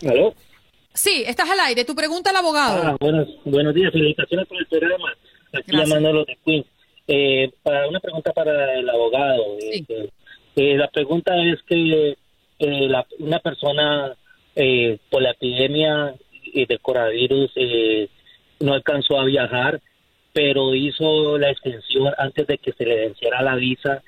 ¿Aló? 0.09 0.35
Sí, 0.93 1.23
estás 1.27 1.49
al 1.49 1.61
aire. 1.61 1.85
Tu 1.85 1.95
pregunta 1.95 2.31
al 2.31 2.37
abogado. 2.37 2.83
Ah, 2.85 2.97
buenos, 2.99 3.29
buenos 3.45 3.73
días. 3.75 3.93
Felicitaciones 3.93 4.47
por 4.49 4.59
el 4.59 4.67
programa. 4.67 5.15
Aquí 5.53 5.77
llamándolo 5.77 6.25
de 6.25 6.37
Queens. 6.45 6.67
Eh, 7.07 7.51
para 7.63 7.89
una 7.89 8.01
pregunta 8.01 8.33
para 8.33 8.75
el 8.75 8.89
abogado. 8.91 9.45
Sí. 9.61 9.87
Eh, 9.89 10.11
eh, 10.57 10.77
la 10.77 10.89
pregunta 10.89 11.33
es 11.37 11.61
que 11.69 12.17
eh, 12.59 12.89
la, 12.89 13.07
una 13.19 13.39
persona 13.39 14.15
eh, 14.55 14.99
por 15.11 15.23
la 15.23 15.31
epidemia 15.31 16.15
eh, 16.53 16.67
del 16.67 16.81
coronavirus 16.81 17.53
eh, 17.57 18.09
no 18.61 18.75
alcanzó 18.75 19.21
a 19.21 19.25
viajar, 19.25 19.81
pero 20.33 20.75
hizo 20.75 21.39
la 21.39 21.51
extensión 21.51 22.13
antes 22.19 22.47
de 22.47 22.59
que 22.59 22.73
se 22.73 22.85
le 22.85 22.97
venciera 22.97 23.43
la 23.43 23.55
visa. 23.55 24.03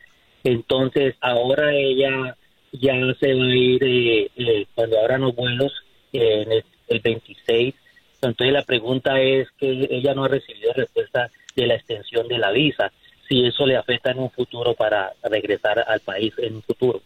Entonces, 0.44 1.14
ahora 1.20 1.74
ella 1.74 2.36
ya 2.72 2.94
se 3.18 3.34
va 3.34 3.44
a 3.44 3.56
ir 3.56 3.80
eh, 3.84 4.66
cuando 4.74 4.98
abran 4.98 5.22
los 5.22 5.34
vuelos 5.34 5.72
en 6.12 6.52
el, 6.52 6.64
el 6.88 7.00
26. 7.00 7.74
Entonces, 8.22 8.52
la 8.52 8.62
pregunta 8.62 9.20
es 9.20 9.48
que 9.58 9.88
ella 9.90 10.14
no 10.14 10.24
ha 10.24 10.28
recibido 10.28 10.72
respuesta 10.72 11.30
de 11.56 11.66
la 11.66 11.74
extensión 11.74 12.28
de 12.28 12.38
la 12.38 12.50
visa, 12.50 12.92
si 13.28 13.44
eso 13.46 13.66
le 13.66 13.76
afecta 13.76 14.10
en 14.10 14.18
un 14.18 14.30
futuro 14.30 14.74
para 14.74 15.12
regresar 15.22 15.84
al 15.86 16.00
país 16.00 16.32
en 16.38 16.56
un 16.56 16.62
futuro. 16.62 17.00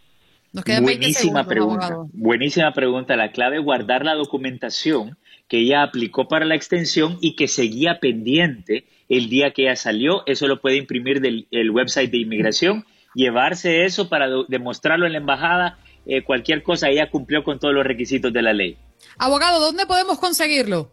Nos 0.55 0.65
quedan 0.65 0.85
20 0.85 1.01
Buenísima 1.01 1.43
segundos, 1.43 1.47
pregunta. 1.49 1.97
Buenísima 2.13 2.73
pregunta. 2.73 3.17
La 3.17 3.33
clave 3.33 3.57
es 3.57 3.65
guardar 3.65 4.05
la 4.05 4.15
documentación 4.15 5.19
que 5.49 5.59
ella 5.59 5.83
aplicó 5.83 6.29
para 6.29 6.45
la 6.45 6.55
extensión 6.55 7.19
y 7.21 7.35
que 7.35 7.49
seguía 7.49 7.99
pendiente 7.99 8.87
el 9.09 9.29
día 9.29 9.51
que 9.51 9.63
ella 9.63 9.75
salió. 9.75 10.23
Eso 10.27 10.47
lo 10.47 10.61
puede 10.61 10.77
imprimir 10.77 11.21
del 11.21 11.49
el 11.51 11.73
website 11.73 12.13
de 12.13 12.19
inmigración, 12.19 12.87
llevarse 13.17 13.85
eso 13.85 14.09
para 14.09 14.29
demostrarlo 14.47 15.07
en 15.07 15.13
la 15.13 15.19
embajada. 15.19 15.79
eh, 16.07 16.23
cualquier 16.23 16.63
cosa, 16.63 16.89
ella 16.89 17.11
cumplió 17.11 17.43
con 17.43 17.59
todos 17.59 17.75
los 17.75 17.85
requisitos 17.85 18.33
de 18.33 18.43
la 18.43 18.53
ley. 18.53 18.77
Abogado, 19.19 19.59
¿dónde 19.59 19.87
podemos 19.87 20.19
conseguirlo? 20.21 20.93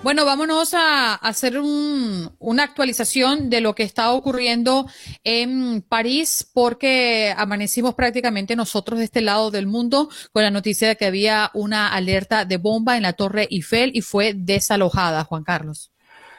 Bueno, 0.03 0.25
vámonos 0.25 0.73
a 0.73 1.13
hacer 1.15 1.57
un- 1.57 2.29
una 2.39 2.63
actualización 2.63 3.49
de 3.49 3.61
lo 3.61 3.73
que 3.73 3.83
está 3.83 4.11
ocurriendo 4.11 4.85
en 5.23 5.81
París, 5.81 6.49
porque 6.53 7.33
amanecimos 7.37 7.95
prácticamente 7.95 8.57
nosotros 8.57 8.99
de 8.99 9.05
este 9.05 9.21
lado 9.21 9.49
del 9.49 9.65
mundo 9.65 10.09
con 10.33 10.43
la 10.43 10.51
noticia 10.51 10.89
de 10.89 10.97
que 10.97 11.05
había 11.05 11.51
una 11.53 11.87
alerta 11.87 12.43
de 12.43 12.57
bomba 12.57 12.97
en 12.97 13.03
la 13.03 13.13
Torre 13.13 13.47
Eiffel 13.49 13.91
y 13.93 14.01
fue 14.01 14.33
desalojada, 14.35 15.23
Juan 15.23 15.45
Carlos. 15.45 15.93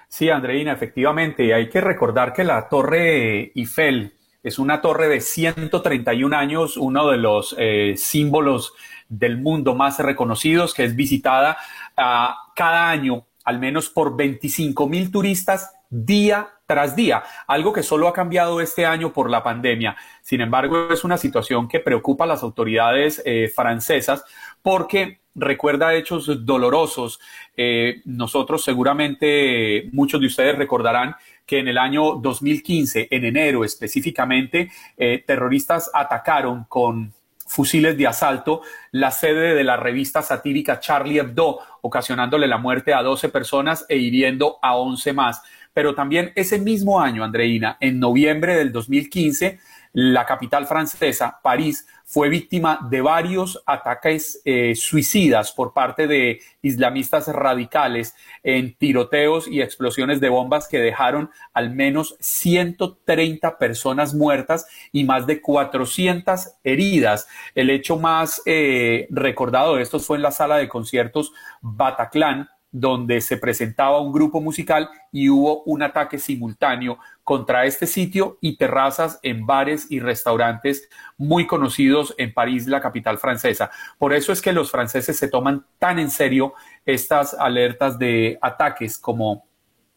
Sí, 0.09 0.29
Andreina, 0.29 0.73
efectivamente. 0.73 1.55
Hay 1.55 1.71
que 1.71 1.81
recordar 1.81 2.35
que 2.35 2.45
la 2.45 2.69
Torre 2.69 3.51
Eiffel 3.57 4.13
es 4.43 4.59
una 4.59 4.83
torre 4.83 5.09
de 5.09 5.23
131 5.23 6.35
años, 6.35 6.77
uno 6.77 7.09
de 7.09 7.17
los 7.17 7.57
eh, 7.59 7.95
símbolos 7.97 8.75
del 9.09 9.39
mundo 9.39 9.75
más 9.75 9.99
reconocidos, 10.01 10.75
que 10.75 10.85
es 10.85 10.95
visitada 10.95 11.57
ah, 11.97 12.37
cada 12.55 12.91
año 12.91 13.25
al 13.45 13.59
menos 13.59 13.89
por 13.91 14.17
25 14.17 14.89
mil 14.89 15.11
turistas 15.11 15.71
día 15.91 16.49
tras 16.67 16.97
día, 16.97 17.23
algo 17.47 17.73
que 17.73 17.83
solo 17.83 18.09
ha 18.09 18.13
cambiado 18.13 18.61
este 18.61 18.87
año 18.87 19.13
por 19.13 19.31
la 19.31 19.43
pandemia. 19.43 19.97
Sin 20.23 20.41
embargo, 20.41 20.91
es 20.91 21.05
una 21.05 21.19
situación 21.19 21.69
que 21.69 21.81
preocupa 21.81 22.25
a 22.25 22.27
las 22.27 22.43
autoridades 22.43 23.23
eh, 23.25 23.53
francesas 23.55 24.25
porque 24.63 25.21
recuerda 25.35 25.95
hechos 25.95 26.45
dolorosos. 26.45 27.21
Eh, 27.57 28.01
nosotros 28.05 28.65
seguramente, 28.65 29.89
muchos 29.93 30.21
de 30.21 30.27
ustedes 30.27 30.57
recordarán 30.57 31.17
que 31.47 31.59
en 31.59 31.69
el 31.69 31.79
año 31.79 32.17
2015, 32.17 33.09
en 33.11 33.25
enero 33.25 33.65
específicamente, 33.65 34.71
eh, 34.97 35.23
terroristas 35.27 35.91
atacaron 35.93 36.65
con 36.65 37.13
fusiles 37.55 37.97
de 37.97 38.07
asalto 38.07 38.63
la 38.91 39.11
sede 39.11 39.55
de 39.55 39.65
la 39.65 39.77
revista 39.77 40.23
satírica 40.23 40.81
Charlie 40.81 41.21
Hebdo, 41.21 41.61
ocasionándole 41.83 42.49
la 42.49 42.59
muerte 42.59 42.93
a 42.93 43.03
12 43.03 43.29
personas 43.29 43.87
e 43.89 43.97
hiriendo 43.97 44.59
a 44.61 44.77
11 44.77 45.13
más. 45.13 45.43
Pero 45.73 45.95
también 45.95 46.33
ese 46.35 46.59
mismo 46.59 47.01
año, 47.01 47.25
Andreina, 47.25 47.77
en 47.81 47.99
noviembre 48.01 48.57
del 48.57 48.73
2015, 48.73 49.59
la 49.95 50.27
capital 50.27 50.67
francesa, 50.67 51.39
París, 51.41 51.87
fue 52.05 52.29
víctima 52.29 52.81
de 52.91 53.01
varios 53.01 53.63
ataques 53.65 54.43
eh, 54.45 54.75
suicidas 54.75 55.53
por 55.53 55.73
parte 55.73 56.09
de 56.09 56.41
islamistas 56.63 57.29
radicales 57.29 58.17
en 58.43 58.75
tiroteos 58.75 59.47
y 59.47 59.63
explosiones 59.63 60.21
de 60.21 60.31
bombas 60.31 60.67
que 60.67 60.81
dejaron 60.81 61.31
al 61.53 61.71
menos 61.71 62.17
130 62.19 63.57
personas 63.57 64.15
muertas 64.15 64.67
y 64.91 65.05
más 65.05 65.29
de 65.29 65.41
400 65.41 66.55
heridas. 66.65 67.29
El 67.55 67.71
hecho 67.71 67.97
más 67.97 68.43
eh, 68.47 69.07
recordado 69.11 69.77
de 69.77 69.83
estos 69.83 70.05
fue 70.05 70.17
en 70.17 70.25
la 70.25 70.33
sala 70.33 70.57
de 70.57 70.69
conciertos 70.69 71.33
Bataclan, 71.63 72.49
donde 72.73 73.21
se 73.21 73.37
presentaba 73.37 74.01
un 74.01 74.13
grupo 74.13 74.41
musical 74.41 74.91
y 75.13 75.29
hubo 75.29 75.63
un 75.63 75.85
ataque 75.85 76.19
simultáneo 76.19 76.99
contra 77.25 77.65
este 77.65 77.87
sitio 77.87 78.39
y 78.41 78.57
terrazas 78.57 79.19
en 79.23 79.47
bares 79.47 79.91
y 79.91 79.99
restaurantes 79.99 80.89
muy 81.17 81.47
conocidos 81.47 82.15
en 82.19 82.33
París, 82.35 82.67
la 82.67 82.81
capital 82.81 83.19
francesa. 83.19 83.71
Por 83.99 84.13
eso 84.13 84.31
es 84.31 84.43
que 84.43 84.53
los 84.53 84.71
franceses 84.71 85.17
se 85.17 85.29
toman 85.29 85.65
tan 85.79 85.99
en 85.99 86.11
serio 86.11 86.55
estas 86.85 87.35
alertas 87.35 87.99
de 87.99 88.39
ataques 88.43 88.99
como 88.99 89.47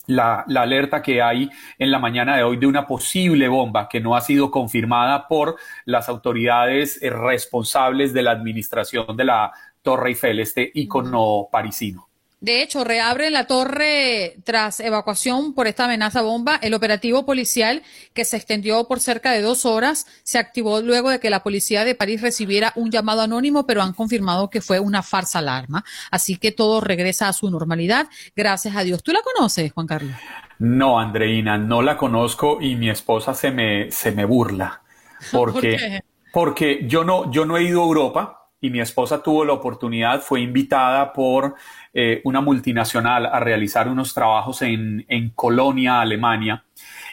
la, 0.08 0.46
la, 0.48 0.62
alerta 0.62 1.02
que 1.02 1.22
hay 1.22 1.50
en 1.78 1.92
la 1.92 2.00
mañana 2.00 2.38
de 2.38 2.44
hoy 2.44 2.56
de 2.56 2.66
una 2.66 2.88
posible 2.88 3.50
bomba 3.50 3.90
que 3.90 4.00
no 4.00 4.16
ha 4.16 4.22
sido 4.22 4.50
confirmada 4.50 5.28
por 5.28 5.58
las 5.84 6.08
autoridades 6.08 7.04
eh, 7.04 7.10
responsables 7.10 8.14
de 8.14 8.24
la 8.24 8.32
administración 8.32 9.18
de 9.18 9.26
la 9.26 9.52
Torre 9.82 10.10
Eiffel, 10.10 10.40
este 10.40 10.72
ícono 10.74 11.50
parisino. 11.52 12.07
De 12.40 12.62
hecho, 12.62 12.84
reabren 12.84 13.34
la 13.34 13.48
torre 13.48 14.36
tras 14.44 14.80
evacuación 14.80 15.54
por 15.54 15.66
esta 15.66 15.86
amenaza 15.86 16.22
bomba. 16.22 16.60
El 16.62 16.76
operativo 16.76 17.26
policial, 17.26 17.82
que 18.14 18.26
se 18.26 18.38
extendió 18.38 18.88
por 18.88 19.00
cerca 19.00 19.32
de 19.32 19.42
dos 19.42 19.66
horas, 19.66 20.06
se 20.22 20.38
activó 20.38 20.82
luego 20.82 21.10
de 21.10 21.20
que 21.20 21.32
la 21.32 21.42
policía 21.42 21.84
de 21.84 21.96
París 21.96 22.22
recibiera 22.22 22.74
un 22.76 22.92
llamado 22.92 23.22
anónimo, 23.22 23.66
pero 23.66 23.82
han 23.82 23.94
confirmado 23.94 24.52
que 24.52 24.62
fue 24.62 24.80
una 24.80 25.02
farsa 25.02 25.40
alarma. 25.40 25.84
Así 26.12 26.38
que 26.38 26.52
todo 26.52 26.80
regresa 26.80 27.28
a 27.28 27.34
su 27.34 27.50
normalidad. 27.50 28.08
Gracias 28.36 28.76
a 28.76 28.84
Dios. 28.84 29.02
¿Tú 29.02 29.14
la 29.14 29.22
conoces, 29.24 29.72
Juan 29.74 29.88
Carlos? 29.88 30.14
No, 30.60 31.00
Andreina, 31.00 31.58
no 31.58 31.82
la 31.82 31.98
conozco 31.98 32.60
y 32.62 32.76
mi 32.76 32.92
esposa 32.92 33.34
se 33.34 33.50
me, 33.50 33.92
se 33.92 34.12
me 34.12 34.26
burla. 34.26 34.82
Porque, 35.32 36.04
porque 36.32 36.86
yo 36.86 37.04
no, 37.04 37.32
yo 37.32 37.48
no 37.48 37.58
he 37.58 37.64
ido 37.64 37.82
a 37.82 37.86
Europa 37.86 38.37
y 38.60 38.70
mi 38.70 38.80
esposa 38.80 39.22
tuvo 39.22 39.46
la 39.46 39.54
oportunidad, 39.54 40.22
fue 40.22 40.42
invitada 40.42 41.14
por 41.14 41.56
eh, 41.94 42.22
una 42.24 42.42
multinacional 42.42 43.26
a 43.26 43.40
realizar 43.40 43.88
unos 43.88 44.14
trabajos 44.14 44.62
en, 44.62 45.06
en 45.08 45.30
Colonia, 45.32 46.02
Alemania, 46.02 46.66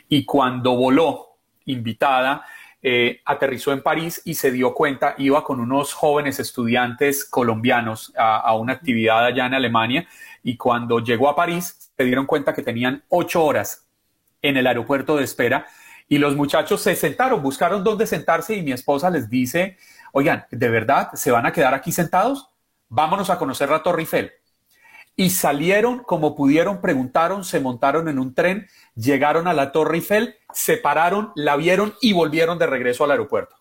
y 0.08 0.24
cuando 0.24 0.76
voló, 0.76 1.38
invitada, 1.66 2.44
eh, 2.82 3.20
aterrizó 3.24 3.72
en 3.72 3.82
París 3.82 4.20
y 4.26 4.34
se 4.34 4.52
dio 4.52 4.74
cuenta, 4.74 5.14
iba 5.16 5.42
con 5.42 5.58
unos 5.58 5.94
jóvenes 5.94 6.38
estudiantes 6.38 7.24
colombianos 7.24 8.12
a, 8.16 8.40
a, 8.40 8.54
una 8.56 8.74
actividad 8.74 9.24
allá 9.24 9.46
en 9.46 9.54
Alemania. 9.54 10.06
Y 10.42 10.58
cuando 10.58 11.00
llegó 11.00 11.30
a 11.30 11.34
París 11.34 11.90
se 11.96 12.04
dieron 12.04 12.26
cuenta 12.26 12.52
que 12.52 12.60
tenían 12.60 13.02
ocho 13.08 13.42
horas 13.42 13.86
en 14.42 14.58
el 14.58 14.66
aeropuerto 14.66 15.16
de 15.16 15.24
espera. 15.24 15.66
Y 16.06 16.18
los 16.18 16.36
muchachos 16.36 16.82
se 16.82 16.94
sentaron, 16.94 17.42
buscaron 17.42 17.82
dónde 17.82 18.06
sentarse 18.06 18.54
y 18.54 18.62
mi 18.62 18.72
esposa 18.72 19.08
les 19.08 19.30
dice, 19.30 19.78
oigan, 20.14 20.46
¿de 20.50 20.68
verdad 20.68 21.10
se 21.14 21.32
van 21.32 21.44
a 21.44 21.52
quedar 21.52 21.74
aquí 21.74 21.90
sentados? 21.90 22.48
Vámonos 22.88 23.30
a 23.30 23.38
conocer 23.38 23.68
la 23.68 23.82
Torre 23.82 24.02
Eiffel 24.02 24.32
y 25.16 25.30
salieron 25.30 26.00
como 26.04 26.34
pudieron, 26.36 26.80
preguntaron, 26.80 27.44
se 27.44 27.60
montaron 27.60 28.08
en 28.08 28.18
un 28.18 28.34
tren, 28.34 28.68
llegaron 28.94 29.46
a 29.48 29.52
la 29.52 29.72
Torre 29.72 29.96
Eiffel, 29.96 30.36
se 30.52 30.76
pararon, 30.76 31.32
la 31.34 31.56
vieron 31.56 31.94
y 32.00 32.12
volvieron 32.12 32.58
de 32.58 32.66
regreso 32.66 33.04
al 33.04 33.10
aeropuerto. 33.10 33.56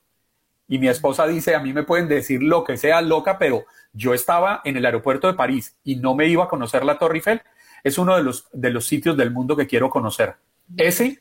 Y 0.67 0.77
mi 0.77 0.87
esposa 0.87 1.27
dice, 1.27 1.55
a 1.55 1.59
mí 1.59 1.73
me 1.73 1.83
pueden 1.83 2.07
decir 2.07 2.41
lo 2.41 2.63
que 2.63 2.77
sea 2.77 3.01
loca, 3.01 3.37
pero 3.37 3.65
yo 3.91 4.13
estaba 4.13 4.61
en 4.63 4.77
el 4.77 4.85
aeropuerto 4.85 5.27
de 5.27 5.33
París 5.33 5.75
y 5.83 5.95
no 5.95 6.15
me 6.15 6.27
iba 6.27 6.45
a 6.45 6.49
conocer 6.49 6.85
la 6.85 6.97
Torre 6.97 7.15
Eiffel. 7.15 7.41
Es 7.83 7.97
uno 7.97 8.15
de 8.15 8.23
los, 8.23 8.47
de 8.53 8.69
los 8.69 8.85
sitios 8.85 9.17
del 9.17 9.31
mundo 9.31 9.55
que 9.55 9.67
quiero 9.67 9.89
conocer. 9.89 10.35
Ese, 10.77 11.19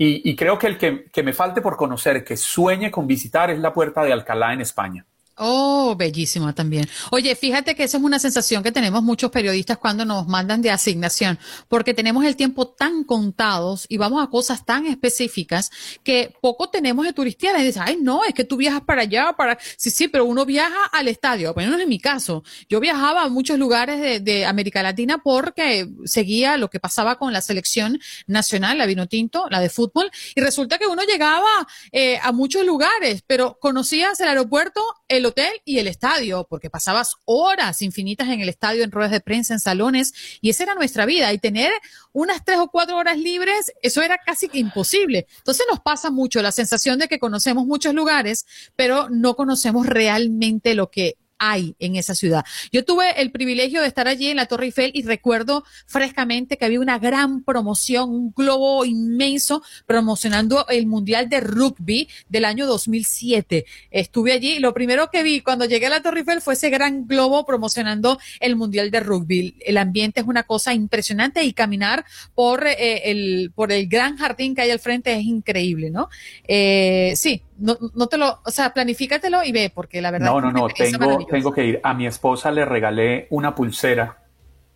y, 0.00 0.36
creo 0.36 0.58
que 0.58 0.68
el 0.68 0.78
que, 0.78 1.06
que 1.06 1.24
me 1.24 1.32
falte 1.32 1.60
por 1.60 1.76
conocer, 1.76 2.24
que 2.24 2.36
sueñe 2.36 2.90
con 2.90 3.08
visitar, 3.08 3.50
es 3.50 3.58
la 3.58 3.72
Puerta 3.72 4.04
de 4.04 4.12
Alcalá 4.12 4.52
en 4.52 4.60
España. 4.60 5.07
Oh, 5.38 5.94
bellísima 5.96 6.54
también. 6.54 6.88
Oye, 7.10 7.34
fíjate 7.36 7.74
que 7.74 7.84
esa 7.84 7.98
es 7.98 8.02
una 8.02 8.18
sensación 8.18 8.62
que 8.62 8.72
tenemos 8.72 9.02
muchos 9.02 9.30
periodistas 9.30 9.78
cuando 9.78 10.04
nos 10.04 10.26
mandan 10.26 10.62
de 10.62 10.70
asignación, 10.70 11.38
porque 11.68 11.94
tenemos 11.94 12.24
el 12.24 12.36
tiempo 12.36 12.68
tan 12.68 13.04
contados 13.04 13.86
y 13.88 13.96
vamos 13.96 14.22
a 14.22 14.30
cosas 14.30 14.64
tan 14.64 14.86
específicas 14.86 15.70
que 16.02 16.34
poco 16.40 16.70
tenemos 16.70 17.06
de 17.06 17.12
turistear. 17.12 17.58
Y 17.60 17.64
dices, 17.64 17.82
ay, 17.84 17.98
no, 18.00 18.24
es 18.24 18.34
que 18.34 18.44
tú 18.44 18.56
viajas 18.56 18.82
para 18.82 19.02
allá, 19.02 19.32
para. 19.36 19.58
Sí, 19.76 19.90
sí, 19.90 20.08
pero 20.08 20.24
uno 20.24 20.44
viaja 20.44 20.84
al 20.92 21.08
estadio. 21.08 21.54
Bueno, 21.54 21.70
no 21.70 21.78
es 21.78 21.88
mi 21.88 22.00
caso. 22.00 22.42
Yo 22.68 22.80
viajaba 22.80 23.22
a 23.22 23.28
muchos 23.28 23.58
lugares 23.58 24.00
de, 24.00 24.20
de 24.20 24.44
América 24.44 24.82
Latina 24.82 25.18
porque 25.18 25.88
seguía 26.04 26.56
lo 26.56 26.68
que 26.68 26.80
pasaba 26.80 27.16
con 27.18 27.32
la 27.32 27.40
selección 27.40 28.00
nacional, 28.26 28.78
la 28.78 28.86
vino 28.86 29.06
tinto, 29.06 29.46
la 29.50 29.60
de 29.60 29.70
fútbol, 29.70 30.10
y 30.34 30.40
resulta 30.40 30.78
que 30.78 30.86
uno 30.86 31.02
llegaba 31.04 31.68
eh, 31.92 32.18
a 32.22 32.32
muchos 32.32 32.64
lugares, 32.64 33.22
pero 33.26 33.58
conocías 33.60 34.18
el 34.20 34.28
aeropuerto, 34.28 34.82
el 35.08 35.26
hotel 35.28 35.52
y 35.64 35.78
el 35.78 35.86
estadio, 35.86 36.46
porque 36.48 36.70
pasabas 36.70 37.14
horas 37.24 37.82
infinitas 37.82 38.28
en 38.28 38.40
el 38.40 38.48
estadio, 38.48 38.84
en 38.84 38.90
ruedas 38.90 39.12
de 39.12 39.20
prensa, 39.20 39.54
en 39.54 39.60
salones, 39.60 40.12
y 40.40 40.50
esa 40.50 40.64
era 40.64 40.74
nuestra 40.74 41.06
vida. 41.06 41.32
Y 41.32 41.38
tener 41.38 41.72
unas 42.12 42.44
tres 42.44 42.58
o 42.58 42.68
cuatro 42.68 42.96
horas 42.96 43.18
libres, 43.18 43.72
eso 43.82 44.02
era 44.02 44.18
casi 44.18 44.48
imposible. 44.52 45.26
Entonces 45.38 45.66
nos 45.70 45.80
pasa 45.80 46.10
mucho 46.10 46.42
la 46.42 46.52
sensación 46.52 46.98
de 46.98 47.08
que 47.08 47.18
conocemos 47.18 47.66
muchos 47.66 47.94
lugares, 47.94 48.46
pero 48.76 49.08
no 49.10 49.34
conocemos 49.34 49.86
realmente 49.86 50.74
lo 50.74 50.90
que 50.90 51.16
hay 51.38 51.74
en 51.78 51.96
esa 51.96 52.14
ciudad. 52.14 52.44
Yo 52.72 52.84
tuve 52.84 53.20
el 53.20 53.30
privilegio 53.30 53.80
de 53.80 53.88
estar 53.88 54.08
allí 54.08 54.28
en 54.28 54.36
la 54.36 54.46
Torre 54.46 54.66
Eiffel 54.66 54.90
y 54.94 55.02
recuerdo 55.02 55.64
frescamente 55.86 56.56
que 56.56 56.64
había 56.64 56.80
una 56.80 56.98
gran 56.98 57.42
promoción, 57.42 58.10
un 58.10 58.32
globo 58.32 58.84
inmenso 58.84 59.62
promocionando 59.86 60.66
el 60.68 60.86
Mundial 60.86 61.28
de 61.28 61.40
Rugby 61.40 62.08
del 62.28 62.44
año 62.44 62.66
2007. 62.66 63.64
Estuve 63.90 64.32
allí 64.32 64.54
y 64.54 64.58
lo 64.60 64.74
primero 64.74 65.10
que 65.10 65.22
vi 65.22 65.40
cuando 65.40 65.64
llegué 65.64 65.86
a 65.86 65.90
la 65.90 66.02
Torre 66.02 66.20
Eiffel 66.20 66.40
fue 66.40 66.54
ese 66.54 66.70
gran 66.70 67.06
globo 67.06 67.46
promocionando 67.46 68.18
el 68.40 68.56
Mundial 68.56 68.90
de 68.90 69.00
Rugby. 69.00 69.56
El 69.60 69.76
ambiente 69.78 70.20
es 70.20 70.26
una 70.26 70.42
cosa 70.42 70.74
impresionante 70.74 71.44
y 71.44 71.52
caminar 71.52 72.04
por, 72.34 72.66
eh, 72.66 73.10
el, 73.10 73.52
por 73.54 73.72
el 73.72 73.88
gran 73.88 74.16
jardín 74.16 74.54
que 74.54 74.62
hay 74.62 74.70
al 74.70 74.78
frente 74.78 75.12
es 75.12 75.24
increíble, 75.24 75.90
¿no? 75.90 76.08
Eh, 76.46 77.12
sí, 77.16 77.42
no, 77.58 77.76
no 77.94 78.06
te 78.06 78.16
lo, 78.16 78.40
o 78.44 78.50
sea, 78.50 78.72
planifícatelo 78.72 79.42
y 79.42 79.52
ve, 79.52 79.70
porque 79.74 80.00
la 80.00 80.10
verdad. 80.10 80.26
No, 80.28 80.40
no, 80.40 80.52
no, 80.52 80.68
tengo, 80.68 81.26
tengo 81.26 81.52
que 81.52 81.64
ir. 81.64 81.80
A 81.82 81.92
mi 81.94 82.06
esposa 82.06 82.50
le 82.50 82.64
regalé 82.64 83.26
una 83.30 83.54
pulsera 83.54 84.18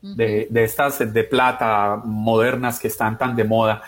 de, 0.03 0.49
de, 0.51 0.65
estas 0.65 0.99
de 1.13 1.25
plata 1.25 2.01
modernas 2.05 2.81
que 2.81 2.89
están 2.89 3.19
tan 3.19 3.37
de 3.37 3.45
moda, 3.45 3.83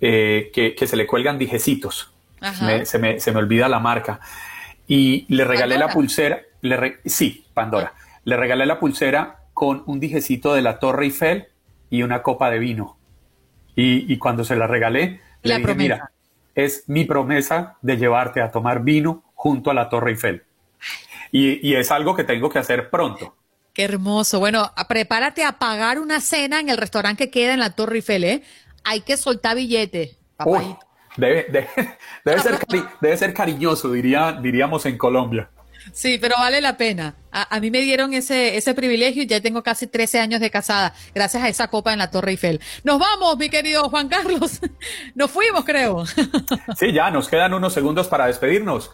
eh, 0.00 0.50
que, 0.52 0.74
que, 0.74 0.86
se 0.86 0.96
le 0.96 1.06
cuelgan 1.06 1.38
dijecitos. 1.38 2.12
Me, 2.62 2.84
se, 2.84 2.98
me, 2.98 3.18
se, 3.18 3.32
me, 3.32 3.38
olvida 3.38 3.68
la 3.68 3.78
marca. 3.78 4.20
Y 4.86 5.24
le 5.34 5.44
regalé 5.44 5.76
¿Pandora? 5.76 5.86
la 5.86 5.94
pulsera, 5.94 6.42
le 6.60 6.76
re, 6.76 7.00
sí, 7.06 7.46
Pandora. 7.54 7.94
Ah. 7.96 8.18
Le 8.24 8.36
regalé 8.36 8.66
la 8.66 8.78
pulsera 8.78 9.38
con 9.54 9.82
un 9.86 9.98
dijecito 10.00 10.52
de 10.52 10.60
la 10.60 10.78
Torre 10.78 11.06
Eiffel 11.06 11.46
y 11.88 12.02
una 12.02 12.22
copa 12.22 12.50
de 12.50 12.58
vino. 12.58 12.98
Y, 13.74 14.12
y 14.12 14.18
cuando 14.18 14.44
se 14.44 14.56
la 14.56 14.66
regalé, 14.66 15.20
la 15.42 15.54
le 15.54 15.54
dije, 15.54 15.62
promesa. 15.62 15.94
mira, 15.94 16.12
es 16.54 16.84
mi 16.88 17.04
promesa 17.04 17.76
de 17.82 17.96
llevarte 17.96 18.40
a 18.40 18.50
tomar 18.50 18.82
vino 18.82 19.22
junto 19.34 19.70
a 19.70 19.74
la 19.74 19.88
Torre 19.88 20.12
Eiffel. 20.12 20.44
Y, 21.30 21.68
y, 21.68 21.74
es 21.74 21.90
algo 21.90 22.14
que 22.14 22.24
tengo 22.24 22.48
que 22.48 22.58
hacer 22.58 22.90
pronto. 22.90 23.34
Qué 23.72 23.84
hermoso. 23.84 24.38
Bueno, 24.38 24.70
prepárate 24.88 25.44
a 25.44 25.58
pagar 25.58 25.98
una 25.98 26.20
cena 26.20 26.60
en 26.60 26.68
el 26.68 26.76
restaurante 26.76 27.26
que 27.26 27.40
queda 27.40 27.54
en 27.54 27.60
la 27.60 27.70
Torre 27.70 27.96
Eiffel, 27.96 28.24
¿eh? 28.24 28.42
Hay 28.84 29.00
que 29.00 29.16
soltar 29.16 29.56
billete. 29.56 30.16
Uy, 30.44 30.76
debe, 31.16 31.46
debe, 31.50 31.68
debe, 32.24 32.40
ser 32.40 32.58
cari 32.58 32.84
debe 33.00 33.16
ser 33.16 33.34
cariñoso, 33.34 33.90
diría, 33.90 34.32
diríamos 34.32 34.86
en 34.86 34.96
Colombia. 34.96 35.50
Sí, 35.92 36.18
pero 36.20 36.36
vale 36.38 36.60
la 36.60 36.76
pena. 36.76 37.14
A, 37.30 37.56
a, 37.56 37.60
mí 37.60 37.70
me 37.70 37.80
dieron 37.80 38.14
ese, 38.14 38.56
ese 38.56 38.74
privilegio 38.74 39.22
y 39.22 39.26
ya 39.26 39.40
tengo 39.40 39.62
casi 39.62 39.86
13 39.86 40.20
años 40.20 40.40
de 40.40 40.50
casada, 40.50 40.94
gracias 41.14 41.42
a 41.42 41.48
esa 41.48 41.68
copa 41.68 41.92
en 41.92 41.98
la 41.98 42.10
Torre 42.10 42.32
Eiffel. 42.32 42.60
Nos 42.84 42.98
vamos, 42.98 43.36
mi 43.36 43.48
querido 43.50 43.88
Juan 43.88 44.08
Carlos. 44.08 44.60
Nos 45.14 45.30
fuimos, 45.30 45.64
creo. 45.64 46.04
Sí, 46.76 46.92
ya, 46.92 47.10
nos 47.10 47.28
quedan 47.28 47.54
unos 47.54 47.72
segundos 47.72 48.08
para 48.08 48.26
despedirnos. 48.26 48.90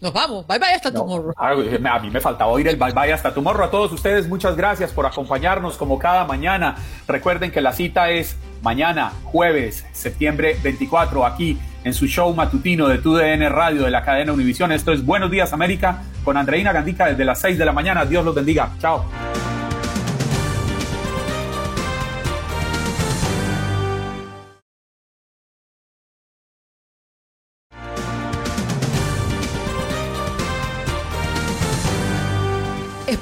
Nos 0.00 0.12
vamos. 0.12 0.46
Bye 0.46 0.58
bye 0.58 0.72
hasta 0.72 0.90
no, 0.90 1.00
tomorrow. 1.00 1.34
A 1.36 1.98
mí 1.98 2.10
me 2.10 2.20
faltaba 2.20 2.50
oír 2.50 2.68
el 2.68 2.76
bye 2.76 2.92
bye 2.92 3.12
hasta 3.12 3.34
tomorrow. 3.34 3.66
A 3.66 3.70
todos 3.70 3.92
ustedes, 3.92 4.28
muchas 4.28 4.56
gracias 4.56 4.92
por 4.92 5.06
acompañarnos 5.06 5.76
como 5.76 5.98
cada 5.98 6.24
mañana. 6.24 6.76
Recuerden 7.06 7.50
que 7.50 7.60
la 7.60 7.72
cita 7.72 8.10
es 8.10 8.36
mañana, 8.62 9.12
jueves, 9.24 9.86
septiembre 9.92 10.56
24, 10.62 11.26
aquí 11.26 11.58
en 11.84 11.94
su 11.94 12.06
show 12.06 12.34
matutino 12.34 12.88
de 12.88 12.98
TUDN 12.98 13.50
Radio 13.50 13.84
de 13.84 13.90
la 13.90 14.04
cadena 14.04 14.32
Univisión. 14.32 14.72
Esto 14.72 14.92
es 14.92 15.04
Buenos 15.04 15.30
Días 15.30 15.52
América 15.52 16.02
con 16.24 16.36
Andreina 16.36 16.72
Gandica 16.72 17.06
desde 17.06 17.24
las 17.24 17.40
6 17.40 17.58
de 17.58 17.64
la 17.64 17.72
mañana. 17.72 18.04
Dios 18.04 18.24
los 18.24 18.34
bendiga. 18.34 18.70
Chao. 18.78 19.04